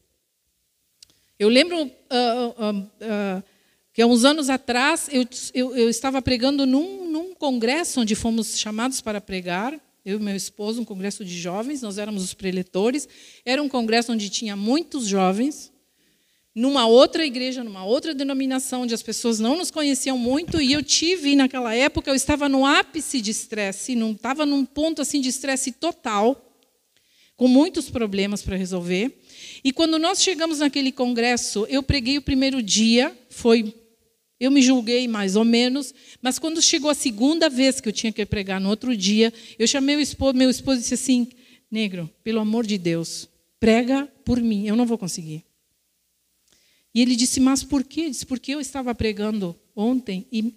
Eu 1.37 1.49
lembro 1.49 1.83
uh, 1.83 1.85
uh, 1.85 2.79
uh, 2.79 3.43
que 3.93 4.01
há 4.01 4.07
uns 4.07 4.25
anos 4.25 4.49
atrás 4.49 5.07
eu, 5.11 5.23
eu, 5.53 5.75
eu 5.77 5.87
estava 5.87 6.19
pregando 6.19 6.65
num, 6.65 7.11
num 7.11 7.35
congresso 7.35 8.01
onde 8.01 8.15
fomos 8.15 8.57
chamados 8.57 9.01
para 9.01 9.21
pregar 9.21 9.79
eu 10.05 10.19
e 10.19 10.21
meu 10.21 10.35
esposo, 10.35 10.81
um 10.81 10.85
congresso 10.85 11.23
de 11.23 11.37
jovens, 11.37 11.81
nós 11.81 11.97
éramos 11.97 12.23
os 12.23 12.33
preletores. 12.33 13.07
Era 13.45 13.63
um 13.63 13.69
congresso 13.69 14.11
onde 14.11 14.29
tinha 14.29 14.55
muitos 14.55 15.07
jovens, 15.07 15.71
numa 16.53 16.85
outra 16.85 17.25
igreja, 17.25 17.63
numa 17.63 17.83
outra 17.83 18.13
denominação, 18.13 18.83
onde 18.83 18.93
as 18.93 19.01
pessoas 19.01 19.39
não 19.39 19.57
nos 19.57 19.71
conheciam 19.71 20.17
muito, 20.17 20.61
e 20.61 20.73
eu 20.73 20.83
tive, 20.83 21.35
naquela 21.35 21.73
época, 21.73 22.11
eu 22.11 22.15
estava 22.15 22.47
no 22.47 22.65
ápice 22.65 23.21
de 23.21 23.31
estresse, 23.31 23.95
não 23.95 24.11
estava 24.11 24.45
num 24.45 24.65
ponto 24.65 25.01
assim 25.01 25.19
de 25.19 25.29
estresse 25.29 25.71
total, 25.71 26.53
com 27.35 27.47
muitos 27.47 27.89
problemas 27.89 28.43
para 28.43 28.55
resolver. 28.55 29.19
E 29.63 29.71
quando 29.71 29.97
nós 29.97 30.21
chegamos 30.21 30.59
naquele 30.59 30.91
congresso, 30.91 31.65
eu 31.69 31.81
preguei 31.81 32.17
o 32.17 32.21
primeiro 32.21 32.61
dia, 32.61 33.17
foi 33.29 33.73
eu 34.43 34.51
me 34.51 34.61
julguei 34.61 35.07
mais 35.07 35.37
ou 35.37 35.45
menos, 35.45 35.93
mas 36.21 36.37
quando 36.37 36.61
chegou 36.61 36.91
a 36.91 36.93
segunda 36.93 37.49
vez 37.49 37.79
que 37.79 37.87
eu 37.87 37.93
tinha 37.93 38.11
que 38.11 38.25
pregar 38.25 38.59
no 38.59 38.67
outro 38.67 38.95
dia, 38.95 39.33
eu 39.57 39.65
chamei 39.65 39.95
o 39.95 40.01
esposo, 40.01 40.37
meu 40.37 40.49
esposo 40.49 40.81
disse 40.81 40.95
assim: 40.95 41.29
Negro, 41.71 42.09
pelo 42.21 42.41
amor 42.41 42.65
de 42.65 42.77
Deus, 42.77 43.29
prega 43.57 44.05
por 44.25 44.41
mim, 44.41 44.67
eu 44.67 44.75
não 44.75 44.85
vou 44.85 44.97
conseguir. 44.97 45.45
E 46.93 47.01
ele 47.01 47.15
disse: 47.15 47.39
Mas 47.39 47.63
por 47.63 47.85
quê? 47.85 48.09
Disse: 48.09 48.25
Porque 48.25 48.53
eu 48.53 48.59
estava 48.59 48.93
pregando 48.93 49.57
ontem 49.73 50.27
e, 50.29 50.53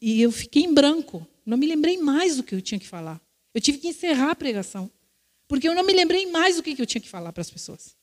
e 0.00 0.22
eu 0.22 0.32
fiquei 0.32 0.62
em 0.62 0.72
branco, 0.72 1.26
não 1.44 1.58
me 1.58 1.66
lembrei 1.66 1.98
mais 1.98 2.38
do 2.38 2.42
que 2.42 2.54
eu 2.54 2.62
tinha 2.62 2.80
que 2.80 2.88
falar. 2.88 3.20
Eu 3.52 3.60
tive 3.60 3.76
que 3.76 3.88
encerrar 3.88 4.30
a 4.30 4.34
pregação, 4.34 4.90
porque 5.46 5.68
eu 5.68 5.74
não 5.74 5.84
me 5.84 5.92
lembrei 5.92 6.24
mais 6.24 6.56
do 6.56 6.62
que 6.62 6.80
eu 6.80 6.86
tinha 6.86 7.02
que 7.02 7.08
falar 7.08 7.34
para 7.34 7.42
as 7.42 7.50
pessoas. 7.50 7.94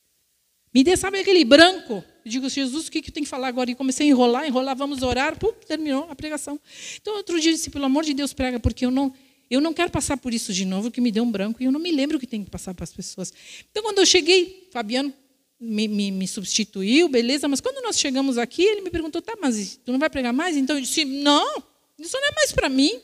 Me 0.74 0.82
dê, 0.82 0.96
sabe 0.96 1.20
aquele 1.20 1.44
branco? 1.44 2.04
Eu 2.24 2.30
digo, 2.30 2.48
Jesus, 2.48 2.88
o 2.88 2.90
que 2.90 2.98
eu 2.98 3.12
tenho 3.12 3.24
que 3.24 3.30
falar 3.30 3.48
agora? 3.48 3.70
E 3.70 3.74
comecei 3.74 4.06
a 4.06 4.10
enrolar, 4.10 4.46
enrolar, 4.46 4.76
vamos 4.76 5.02
orar. 5.02 5.38
Pum, 5.38 5.52
terminou 5.66 6.08
a 6.10 6.16
pregação. 6.16 6.58
Então, 7.00 7.14
outro 7.16 7.40
dia 7.40 7.52
eu 7.52 7.54
disse, 7.54 7.70
pelo 7.70 7.84
amor 7.84 8.02
de 8.02 8.12
Deus, 8.12 8.32
prega, 8.32 8.58
porque 8.58 8.84
eu 8.84 8.90
não, 8.90 9.12
eu 9.48 9.60
não 9.60 9.72
quero 9.72 9.90
passar 9.90 10.16
por 10.16 10.34
isso 10.34 10.52
de 10.52 10.64
novo, 10.64 10.90
que 10.90 11.00
me 11.00 11.12
deu 11.12 11.22
um 11.22 11.30
branco, 11.30 11.62
e 11.62 11.66
eu 11.66 11.70
não 11.70 11.78
me 11.78 11.92
lembro 11.92 12.16
o 12.16 12.20
que 12.20 12.26
tem 12.26 12.42
que 12.42 12.50
passar 12.50 12.74
para 12.74 12.82
as 12.82 12.92
pessoas. 12.92 13.32
Então, 13.70 13.84
quando 13.84 13.98
eu 13.98 14.06
cheguei, 14.06 14.68
Fabiano 14.72 15.12
me, 15.60 15.86
me, 15.86 16.10
me, 16.10 16.26
substituiu, 16.26 17.08
beleza, 17.08 17.46
mas 17.46 17.60
quando 17.60 17.82
nós 17.82 17.98
chegamos 17.98 18.36
aqui, 18.36 18.62
ele 18.62 18.80
me 18.80 18.90
perguntou, 18.90 19.22
tá, 19.22 19.34
mas 19.40 19.78
tu 19.84 19.92
não 19.92 19.98
vai 19.98 20.10
pregar 20.10 20.32
mais? 20.32 20.56
Então 20.56 20.76
eu 20.76 20.82
disse, 20.82 21.04
não, 21.04 21.62
isso 21.98 22.16
não 22.20 22.28
é 22.28 22.32
mais 22.34 22.52
para 22.52 22.68
mim. 22.68 23.00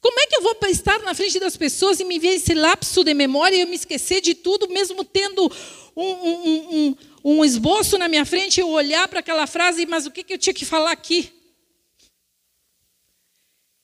Como 0.00 0.18
é 0.18 0.26
que 0.26 0.36
eu 0.36 0.42
vou 0.42 0.56
estar 0.68 0.98
na 1.00 1.14
frente 1.14 1.38
das 1.38 1.56
pessoas 1.56 2.00
e 2.00 2.04
me 2.04 2.18
ver 2.18 2.36
esse 2.36 2.54
lapso 2.54 3.04
de 3.04 3.12
memória 3.12 3.56
e 3.56 3.60
eu 3.60 3.66
me 3.66 3.76
esquecer 3.76 4.20
de 4.20 4.34
tudo, 4.34 4.68
mesmo 4.68 5.04
tendo 5.04 5.50
um, 5.94 6.04
um, 6.04 6.76
um, 6.78 6.96
um 7.24 7.44
esboço 7.44 7.98
na 7.98 8.08
minha 8.08 8.24
frente, 8.24 8.60
eu 8.60 8.70
olhar 8.70 9.06
para 9.08 9.20
aquela 9.20 9.46
frase, 9.46 9.84
mas 9.84 10.06
o 10.06 10.10
que, 10.10 10.24
que 10.24 10.32
eu 10.32 10.38
tinha 10.38 10.54
que 10.54 10.64
falar 10.64 10.92
aqui? 10.92 11.30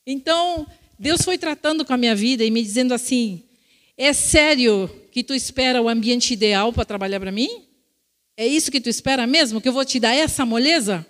Então, 0.07 0.67
Deus 0.99 1.23
foi 1.23 1.37
tratando 1.37 1.85
com 1.85 1.93
a 1.93 1.99
minha 1.99 2.15
vida 2.15 2.45
e 2.45 2.51
me 2.51 2.63
dizendo 2.63 2.95
assim: 2.95 3.43
é 3.97 4.13
sério 4.13 4.89
que 5.11 5.23
tu 5.23 5.35
espera 5.35 5.83
o 5.83 5.89
ambiente 5.89 6.33
ideal 6.33 6.73
para 6.73 6.85
trabalhar 6.85 7.21
para 7.21 7.33
mim? 7.33 7.67
É 8.37 8.47
isso 8.47 8.71
que 8.71 8.81
tu 8.81 8.89
espera 8.89 9.27
mesmo? 9.27 9.61
Que 9.61 9.69
eu 9.69 9.73
vou 9.73 9.85
te 9.85 9.99
dar 9.99 10.15
essa 10.15 10.47
moleza? 10.47 11.07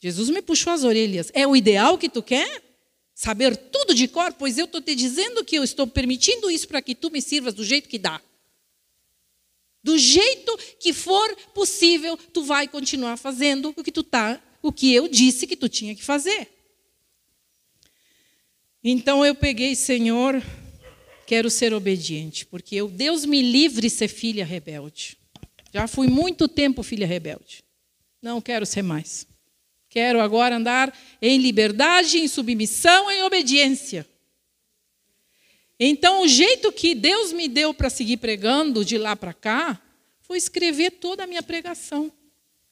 Jesus 0.00 0.30
me 0.30 0.42
puxou 0.42 0.72
as 0.72 0.82
orelhas. 0.82 1.30
É 1.34 1.46
o 1.46 1.54
ideal 1.54 1.98
que 1.98 2.08
tu 2.08 2.22
quer? 2.22 2.71
Saber 3.14 3.56
tudo 3.56 3.94
de 3.94 4.08
cor, 4.08 4.32
pois 4.32 4.58
eu 4.58 4.64
estou 4.64 4.80
te 4.80 4.94
dizendo 4.94 5.44
que 5.44 5.56
eu 5.56 5.64
estou 5.64 5.86
permitindo 5.86 6.50
isso 6.50 6.66
para 6.66 6.82
que 6.82 6.94
tu 6.94 7.10
me 7.10 7.20
sirvas 7.20 7.54
do 7.54 7.64
jeito 7.64 7.88
que 7.88 7.98
dá. 7.98 8.20
Do 9.82 9.98
jeito 9.98 10.56
que 10.78 10.92
for 10.92 11.36
possível, 11.52 12.16
tu 12.16 12.44
vai 12.44 12.68
continuar 12.68 13.16
fazendo 13.16 13.74
o 13.76 13.82
que 13.82 13.90
tu 13.90 14.02
tá, 14.02 14.40
o 14.62 14.72
que 14.72 14.92
eu 14.94 15.08
disse 15.08 15.46
que 15.46 15.56
tu 15.56 15.68
tinha 15.68 15.94
que 15.94 16.04
fazer. 16.04 16.48
Então 18.84 19.24
eu 19.24 19.34
peguei, 19.34 19.74
Senhor, 19.74 20.42
quero 21.26 21.50
ser 21.50 21.72
obediente, 21.72 22.46
porque 22.46 22.76
eu, 22.76 22.88
Deus 22.88 23.24
me 23.24 23.42
livre 23.42 23.88
ser 23.90 24.08
filha 24.08 24.44
rebelde. 24.44 25.16
Já 25.72 25.88
fui 25.88 26.06
muito 26.06 26.46
tempo 26.46 26.82
filha 26.82 27.06
rebelde. 27.06 27.64
Não 28.20 28.40
quero 28.40 28.66
ser 28.66 28.82
mais. 28.82 29.26
Quero 29.92 30.22
agora 30.22 30.56
andar 30.56 30.90
em 31.20 31.36
liberdade, 31.36 32.18
em 32.18 32.26
submissão, 32.26 33.10
em 33.10 33.24
obediência. 33.24 34.08
Então, 35.78 36.22
o 36.22 36.28
jeito 36.28 36.72
que 36.72 36.94
Deus 36.94 37.30
me 37.30 37.46
deu 37.46 37.74
para 37.74 37.90
seguir 37.90 38.16
pregando 38.16 38.86
de 38.86 38.96
lá 38.96 39.14
para 39.14 39.34
cá 39.34 39.78
foi 40.22 40.38
escrever 40.38 40.92
toda 40.92 41.24
a 41.24 41.26
minha 41.26 41.42
pregação. 41.42 42.10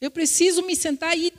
Eu 0.00 0.10
preciso 0.10 0.62
me 0.62 0.74
sentar 0.74 1.14
e 1.14 1.30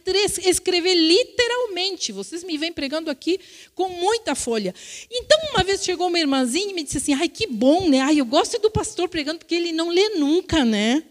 escrever 0.45 0.93
literalmente. 0.93 2.11
Vocês 2.11 2.43
me 2.43 2.59
vêm 2.59 2.71
pregando 2.71 3.09
aqui 3.09 3.39
com 3.73 3.89
muita 3.89 4.35
folha. 4.35 4.75
Então, 5.09 5.39
uma 5.51 5.63
vez 5.63 5.83
chegou 5.83 6.09
uma 6.09 6.19
irmãzinha 6.19 6.69
e 6.69 6.73
me 6.75 6.83
disse 6.83 6.97
assim: 6.97 7.15
ai, 7.15 7.27
que 7.27 7.47
bom, 7.47 7.89
né? 7.89 8.01
Ai, 8.01 8.19
eu 8.19 8.25
gosto 8.25 8.59
do 8.59 8.69
pastor 8.69 9.09
pregando 9.09 9.39
porque 9.39 9.55
ele 9.55 9.71
não 9.71 9.89
lê 9.89 10.09
nunca, 10.09 10.63
né? 10.63 11.03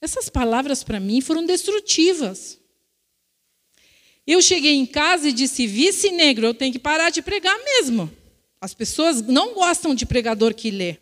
Essas 0.00 0.28
palavras 0.28 0.82
para 0.82 0.98
mim 0.98 1.20
foram 1.20 1.46
destrutivas. 1.46 2.58
Eu 4.30 4.42
cheguei 4.42 4.74
em 4.74 4.84
casa 4.84 5.30
e 5.30 5.32
disse: 5.32 5.66
Vice 5.66 6.10
negro, 6.10 6.46
eu 6.46 6.52
tenho 6.52 6.70
que 6.70 6.78
parar 6.78 7.08
de 7.08 7.22
pregar 7.22 7.58
mesmo. 7.64 8.12
As 8.60 8.74
pessoas 8.74 9.22
não 9.22 9.54
gostam 9.54 9.94
de 9.94 10.04
pregador 10.04 10.54
que 10.54 10.70
lê. 10.70 10.98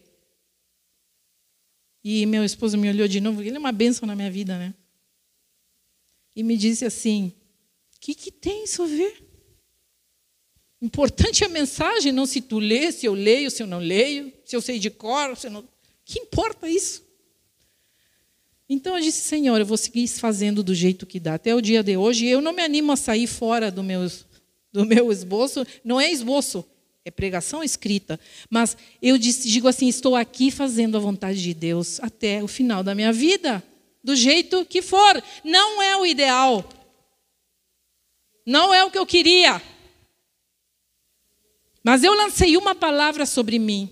E 2.05 2.25
meu 2.25 2.45
esposo 2.45 2.79
me 2.79 2.89
olhou 2.89 3.09
de 3.09 3.21
novo, 3.21 3.43
ele 3.43 3.57
é 3.57 3.59
uma 3.59 3.73
bênção 3.73 4.07
na 4.07 4.15
minha 4.15 4.31
vida, 4.31 4.57
né? 4.57 4.73
E 6.37 6.45
me 6.45 6.57
disse 6.57 6.85
assim: 6.85 7.33
O 7.97 8.01
que, 8.01 8.15
que 8.15 8.31
tem 8.31 8.63
isso 8.63 8.85
a 8.85 8.87
ver? 8.87 9.25
Importante 10.81 11.43
é 11.43 11.47
a 11.47 11.51
mensagem, 11.51 12.13
não 12.13 12.27
se 12.27 12.41
tu 12.41 12.61
lê, 12.61 12.93
se 12.93 13.07
eu 13.07 13.15
leio, 13.15 13.51
se 13.51 13.61
eu 13.61 13.67
não 13.67 13.81
leio, 13.81 14.33
se 14.45 14.55
eu 14.55 14.61
sei 14.61 14.79
de 14.79 14.89
cor, 14.89 15.37
se 15.37 15.49
eu 15.49 15.51
não. 15.51 15.69
Que 16.05 16.21
importa 16.21 16.69
isso? 16.69 17.05
Então 18.69 18.97
eu 18.97 19.03
disse, 19.03 19.21
Senhor, 19.21 19.59
eu 19.61 19.67
vou 19.67 19.77
seguir 19.77 20.09
fazendo 20.09 20.63
do 20.63 20.75
jeito 20.75 21.07
que 21.07 21.21
dá. 21.21 21.35
Até 21.35 21.55
o 21.55 21.61
dia 21.61 21.83
de 21.83 21.97
hoje, 21.97 22.27
eu 22.27 22.41
não 22.41 22.53
me 22.53 22.63
animo 22.63 22.93
a 22.93 22.97
sair 22.97 23.27
fora 23.27 23.71
do 23.71 23.83
meu, 23.83 24.11
do 24.73 24.85
meu 24.85 25.13
esboço. 25.13 25.65
Não 25.85 26.01
é 26.01 26.11
esboço, 26.11 26.65
é 27.05 27.11
pregação 27.11 27.63
escrita. 27.63 28.19
Mas 28.51 28.77
eu 29.01 29.17
digo 29.17 29.69
assim: 29.69 29.87
estou 29.87 30.17
aqui 30.17 30.51
fazendo 30.51 30.97
a 30.97 31.01
vontade 31.01 31.41
de 31.41 31.55
Deus 31.55 32.01
até 32.01 32.43
o 32.43 32.49
final 32.49 32.83
da 32.83 32.95
minha 32.95 33.13
vida, 33.13 33.63
do 34.03 34.17
jeito 34.17 34.65
que 34.65 34.83
for. 34.83 35.23
Não 35.45 35.81
é 35.81 35.97
o 35.97 36.05
ideal. 36.05 36.69
Não 38.45 38.75
é 38.75 38.85
o 38.85 38.91
que 38.91 38.99
eu 38.99 39.07
queria. 39.07 39.63
Mas 41.85 42.03
eu 42.03 42.15
lancei 42.15 42.57
uma 42.57 42.75
palavra 42.75 43.25
sobre 43.25 43.61
mim. 43.61 43.89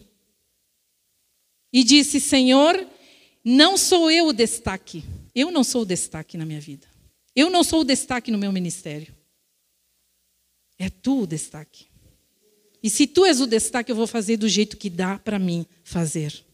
E 1.72 1.84
disse: 1.84 2.20
Senhor, 2.20 2.88
não 3.44 3.76
sou 3.76 4.10
eu 4.10 4.28
o 4.28 4.32
destaque. 4.32 5.04
Eu 5.34 5.50
não 5.50 5.62
sou 5.62 5.82
o 5.82 5.86
destaque 5.86 6.38
na 6.38 6.46
minha 6.46 6.60
vida. 6.60 6.86
Eu 7.36 7.50
não 7.50 7.62
sou 7.62 7.80
o 7.80 7.84
destaque 7.84 8.30
no 8.30 8.38
meu 8.38 8.52
ministério. 8.52 9.14
É 10.78 10.88
tu 10.88 11.22
o 11.22 11.26
destaque. 11.26 11.86
E 12.82 12.88
se 12.88 13.06
tu 13.06 13.24
és 13.24 13.40
o 13.40 13.46
destaque, 13.46 13.90
eu 13.90 13.96
vou 13.96 14.06
fazer 14.06 14.36
do 14.36 14.48
jeito 14.48 14.76
que 14.76 14.90
dá 14.90 15.18
para 15.18 15.38
mim 15.38 15.66
fazer. 15.82 16.44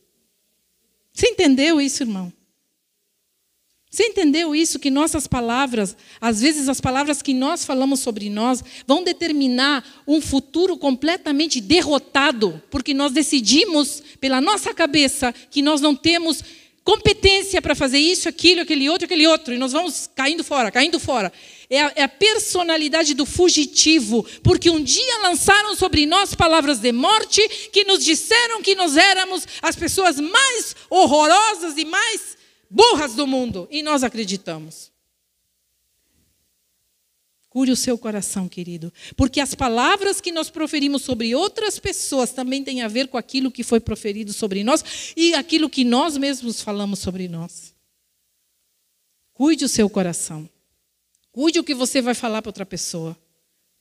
Você 1.12 1.28
entendeu 1.28 1.80
isso, 1.80 2.02
irmão? 2.02 2.32
Você 3.90 4.04
entendeu 4.04 4.54
isso? 4.54 4.78
Que 4.78 4.88
nossas 4.88 5.26
palavras, 5.26 5.96
às 6.20 6.40
vezes 6.40 6.68
as 6.68 6.80
palavras 6.80 7.20
que 7.20 7.34
nós 7.34 7.64
falamos 7.64 7.98
sobre 7.98 8.30
nós, 8.30 8.62
vão 8.86 9.02
determinar 9.02 9.84
um 10.06 10.20
futuro 10.20 10.76
completamente 10.76 11.60
derrotado, 11.60 12.62
porque 12.70 12.94
nós 12.94 13.10
decidimos 13.10 14.00
pela 14.20 14.40
nossa 14.40 14.72
cabeça 14.72 15.32
que 15.32 15.60
nós 15.60 15.80
não 15.80 15.96
temos 15.96 16.44
competência 16.90 17.62
para 17.62 17.76
fazer 17.76 17.98
isso, 17.98 18.28
aquilo, 18.28 18.62
aquele 18.62 18.88
outro, 18.88 19.04
aquele 19.04 19.24
outro, 19.24 19.54
e 19.54 19.58
nós 19.58 19.70
vamos 19.70 20.10
caindo 20.12 20.42
fora, 20.42 20.72
caindo 20.72 20.98
fora. 20.98 21.32
É 21.68 21.82
a, 21.82 21.92
é 21.94 22.02
a, 22.02 22.08
personalidade 22.08 23.14
do 23.14 23.24
fugitivo, 23.24 24.26
porque 24.42 24.68
um 24.68 24.82
dia 24.82 25.18
lançaram 25.22 25.76
sobre 25.76 26.04
nós 26.04 26.34
palavras 26.34 26.80
de 26.80 26.90
morte 26.90 27.40
que 27.72 27.84
nos 27.84 28.04
disseram 28.04 28.60
que 28.60 28.74
nós 28.74 28.96
éramos 28.96 29.46
as 29.62 29.76
pessoas 29.76 30.18
mais 30.18 30.74
horrorosas 30.90 31.78
e 31.78 31.84
mais 31.84 32.36
burras 32.68 33.14
do 33.14 33.24
mundo, 33.24 33.68
e 33.70 33.82
nós 33.82 34.02
acreditamos. 34.02 34.89
Cure 37.50 37.72
o 37.72 37.76
seu 37.76 37.98
coração, 37.98 38.48
querido, 38.48 38.92
porque 39.16 39.40
as 39.40 39.56
palavras 39.56 40.20
que 40.20 40.30
nós 40.30 40.48
proferimos 40.48 41.02
sobre 41.02 41.34
outras 41.34 41.80
pessoas 41.80 42.30
também 42.30 42.62
têm 42.62 42.80
a 42.80 42.86
ver 42.88 43.08
com 43.08 43.18
aquilo 43.18 43.50
que 43.50 43.64
foi 43.64 43.80
proferido 43.80 44.32
sobre 44.32 44.62
nós 44.62 45.12
e 45.16 45.34
aquilo 45.34 45.68
que 45.68 45.82
nós 45.82 46.16
mesmos 46.16 46.62
falamos 46.62 47.00
sobre 47.00 47.26
nós. 47.26 47.74
Cuide 49.34 49.64
o 49.64 49.68
seu 49.68 49.90
coração. 49.90 50.48
Cuide 51.32 51.58
o 51.58 51.64
que 51.64 51.74
você 51.74 52.00
vai 52.00 52.14
falar 52.14 52.40
para 52.40 52.50
outra 52.50 52.64
pessoa. 52.64 53.18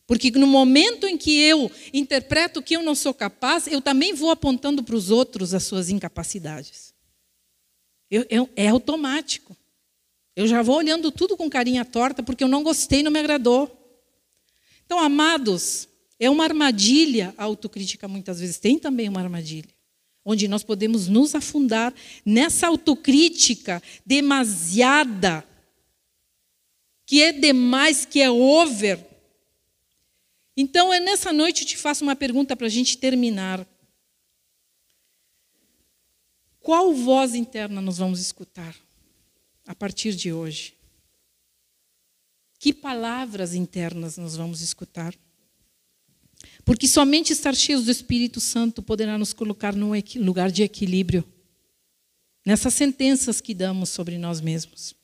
Porque 0.07 0.31
no 0.31 0.47
momento 0.47 1.05
em 1.05 1.15
que 1.15 1.39
eu 1.39 1.69
interpreto 1.93 2.63
que 2.63 2.75
eu 2.75 2.81
não 2.81 2.95
sou 2.95 3.13
capaz, 3.13 3.67
eu 3.67 3.79
também 3.79 4.15
vou 4.15 4.31
apontando 4.31 4.83
para 4.83 4.95
os 4.95 5.11
outros 5.11 5.53
as 5.53 5.63
suas 5.63 5.91
incapacidades. 5.91 6.91
Eu, 8.09 8.25
eu, 8.31 8.49
é 8.55 8.67
automático. 8.67 9.55
Eu 10.39 10.47
já 10.47 10.61
vou 10.61 10.77
olhando 10.77 11.11
tudo 11.11 11.35
com 11.35 11.49
carinha 11.49 11.83
torta 11.83 12.23
porque 12.23 12.41
eu 12.41 12.47
não 12.47 12.63
gostei, 12.63 13.03
não 13.03 13.11
me 13.11 13.19
agradou. 13.19 13.69
Então, 14.85 14.97
amados, 14.97 15.89
é 16.17 16.29
uma 16.29 16.45
armadilha 16.45 17.35
a 17.37 17.43
autocrítica 17.43 18.07
muitas 18.07 18.39
vezes. 18.39 18.57
Tem 18.57 18.79
também 18.79 19.09
uma 19.09 19.19
armadilha. 19.19 19.67
Onde 20.23 20.47
nós 20.47 20.63
podemos 20.63 21.09
nos 21.09 21.35
afundar 21.35 21.93
nessa 22.25 22.67
autocrítica 22.67 23.83
demasiada, 24.05 25.45
que 27.05 27.21
é 27.21 27.33
demais, 27.33 28.05
que 28.05 28.21
é 28.21 28.31
over. 28.31 29.05
Então, 30.55 30.93
é 30.93 31.01
nessa 31.01 31.33
noite 31.33 31.63
eu 31.63 31.67
te 31.67 31.75
faço 31.75 32.01
uma 32.01 32.15
pergunta 32.15 32.55
para 32.55 32.67
a 32.67 32.69
gente 32.69 32.97
terminar. 32.97 33.67
Qual 36.61 36.93
voz 36.93 37.35
interna 37.35 37.81
nós 37.81 37.97
vamos 37.97 38.21
escutar? 38.21 38.73
A 39.69 39.75
partir 39.75 40.15
de 40.15 40.33
hoje? 40.33 40.73
Que 42.57 42.73
palavras 42.73 43.53
internas 43.53 44.17
nós 44.17 44.35
vamos 44.35 44.61
escutar? 44.61 45.15
Porque 46.65 46.87
somente 46.87 47.31
estar 47.31 47.55
cheios 47.55 47.85
do 47.85 47.91
Espírito 47.91 48.41
Santo 48.41 48.81
poderá 48.81 49.15
nos 49.15 49.31
colocar 49.31 49.75
num 49.75 49.91
lugar 50.15 50.51
de 50.51 50.63
equilíbrio, 50.63 51.23
nessas 52.43 52.73
sentenças 52.73 53.39
que 53.39 53.53
damos 53.53 53.89
sobre 53.89 54.17
nós 54.17 54.41
mesmos. 54.41 54.95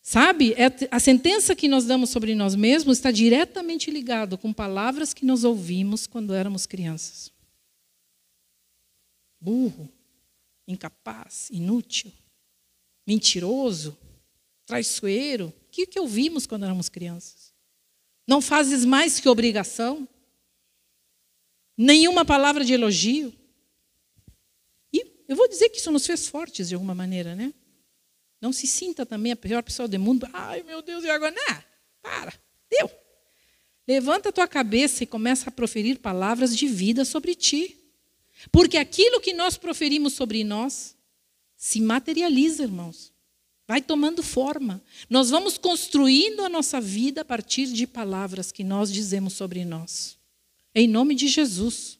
Sabe, 0.00 0.54
é 0.54 0.70
a 0.90 0.98
sentença 0.98 1.54
que 1.54 1.68
nós 1.68 1.84
damos 1.84 2.08
sobre 2.08 2.34
nós 2.34 2.54
mesmos 2.54 2.96
está 2.96 3.10
diretamente 3.10 3.90
ligado 3.90 4.38
com 4.38 4.54
palavras 4.54 5.12
que 5.12 5.26
nós 5.26 5.44
ouvimos 5.44 6.06
quando 6.06 6.32
éramos 6.32 6.64
crianças. 6.64 7.30
Burro, 9.38 9.92
incapaz, 10.66 11.48
inútil, 11.50 12.12
mentiroso, 13.06 13.96
traiçoeiro. 14.66 15.46
O 15.48 15.70
que, 15.70 15.86
que 15.86 16.00
ouvimos 16.00 16.46
quando 16.46 16.64
éramos 16.64 16.88
crianças? 16.88 17.52
Não 18.26 18.40
fazes 18.40 18.84
mais 18.84 19.20
que 19.20 19.28
obrigação? 19.28 20.08
Nenhuma 21.76 22.24
palavra 22.24 22.64
de 22.64 22.72
elogio? 22.72 23.32
E 24.92 25.04
eu 25.28 25.36
vou 25.36 25.48
dizer 25.48 25.68
que 25.68 25.78
isso 25.78 25.90
nos 25.90 26.06
fez 26.06 26.28
fortes 26.28 26.68
de 26.68 26.74
alguma 26.74 26.94
maneira, 26.94 27.34
né? 27.34 27.52
Não 28.40 28.52
se 28.52 28.66
sinta 28.66 29.04
também 29.04 29.32
a 29.32 29.36
pior 29.36 29.62
pessoa 29.62 29.88
do 29.88 29.98
mundo. 29.98 30.28
Ai, 30.32 30.62
meu 30.62 30.82
Deus, 30.82 31.04
e 31.04 31.10
agora? 31.10 31.34
Não, 31.34 31.64
para, 32.02 32.32
deu. 32.70 32.90
Levanta 33.86 34.30
a 34.30 34.32
tua 34.32 34.48
cabeça 34.48 35.02
e 35.02 35.06
começa 35.06 35.50
a 35.50 35.52
proferir 35.52 35.98
palavras 35.98 36.56
de 36.56 36.66
vida 36.66 37.04
sobre 37.04 37.34
ti. 37.34 37.83
Porque 38.50 38.76
aquilo 38.76 39.20
que 39.20 39.32
nós 39.32 39.56
proferimos 39.56 40.12
sobre 40.12 40.44
nós 40.44 40.96
se 41.56 41.80
materializa, 41.80 42.62
irmãos. 42.62 43.12
Vai 43.66 43.80
tomando 43.80 44.22
forma. 44.22 44.82
Nós 45.08 45.30
vamos 45.30 45.56
construindo 45.56 46.44
a 46.44 46.48
nossa 46.48 46.80
vida 46.80 47.22
a 47.22 47.24
partir 47.24 47.66
de 47.66 47.86
palavras 47.86 48.52
que 48.52 48.62
nós 48.62 48.92
dizemos 48.92 49.32
sobre 49.32 49.64
nós. 49.64 50.18
Em 50.74 50.86
nome 50.86 51.14
de 51.14 51.28
Jesus. 51.28 51.98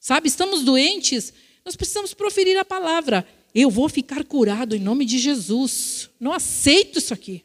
Sabe, 0.00 0.28
estamos 0.28 0.62
doentes, 0.62 1.32
nós 1.64 1.76
precisamos 1.76 2.14
proferir 2.14 2.56
a 2.56 2.64
palavra. 2.64 3.28
Eu 3.54 3.70
vou 3.70 3.88
ficar 3.88 4.24
curado 4.24 4.74
em 4.74 4.80
nome 4.80 5.04
de 5.04 5.18
Jesus. 5.18 6.08
Não 6.18 6.32
aceito 6.32 6.98
isso 6.98 7.12
aqui. 7.12 7.44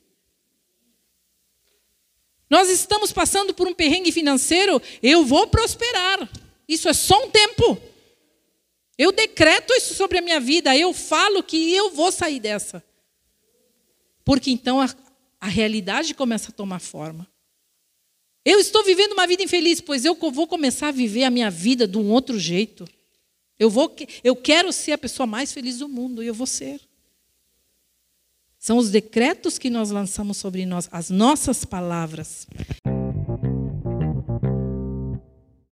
Nós 2.49 2.70
estamos 2.70 3.11
passando 3.11 3.53
por 3.53 3.68
um 3.68 3.74
perrengue 3.74 4.11
financeiro, 4.11 4.82
eu 5.01 5.26
vou 5.26 5.47
prosperar. 5.47 6.30
Isso 6.68 6.88
é 6.88 6.93
só 6.93 7.26
um 7.26 7.30
tempo. 7.30 7.82
Eu 8.98 9.12
decreto 9.12 9.74
isso 9.74 9.94
sobre 9.96 10.20
a 10.20 10.22
minha 10.22 10.39
vida, 10.39 10.76
eu 10.76 10.94
falo 10.94 11.41
que 11.44 11.74
eu 11.74 11.91
vou 11.91 12.12
sair 12.12 12.39
dessa. 12.39 12.84
Porque 14.24 14.52
então 14.52 14.80
a, 14.80 14.89
a 15.39 15.48
realidade 15.48 16.14
começa 16.14 16.50
a 16.50 16.54
tomar 16.54 16.80
forma. 16.80 17.28
Eu 18.46 18.60
estou 18.60 18.84
vivendo 18.84 19.14
uma 19.14 19.26
vida 19.26 19.44
infeliz, 19.44 19.80
pois 19.80 20.06
eu 20.06 20.16
vou 20.16 20.48
começar 20.48 20.89
a 20.89 20.91
viver 20.91 21.24
a 21.24 21.30
minha 21.30 21.50
vida 21.50 21.88
de 21.88 21.98
um 21.98 22.12
outro 22.12 22.38
jeito. 22.38 22.86
Eu, 23.58 23.70
vou, 23.70 23.96
eu 24.24 24.36
quero 24.36 24.72
ser 24.74 24.91
a 24.91 24.98
pessoa 24.98 25.26
mais 25.26 25.54
feliz 25.54 25.78
do 25.78 25.88
mundo 25.88 26.22
e 26.22 26.28
eu 26.28 26.34
vou 26.34 26.48
ser. 26.48 26.82
São 28.60 28.78
os 28.78 28.89
decretos 28.89 29.58
que 29.58 29.70
nós 29.70 29.91
lançamos 29.91 30.38
sobre 30.38 30.66
nós, 30.66 30.88
as 30.91 31.10
nossas 31.10 31.66
palavras. 31.66 32.48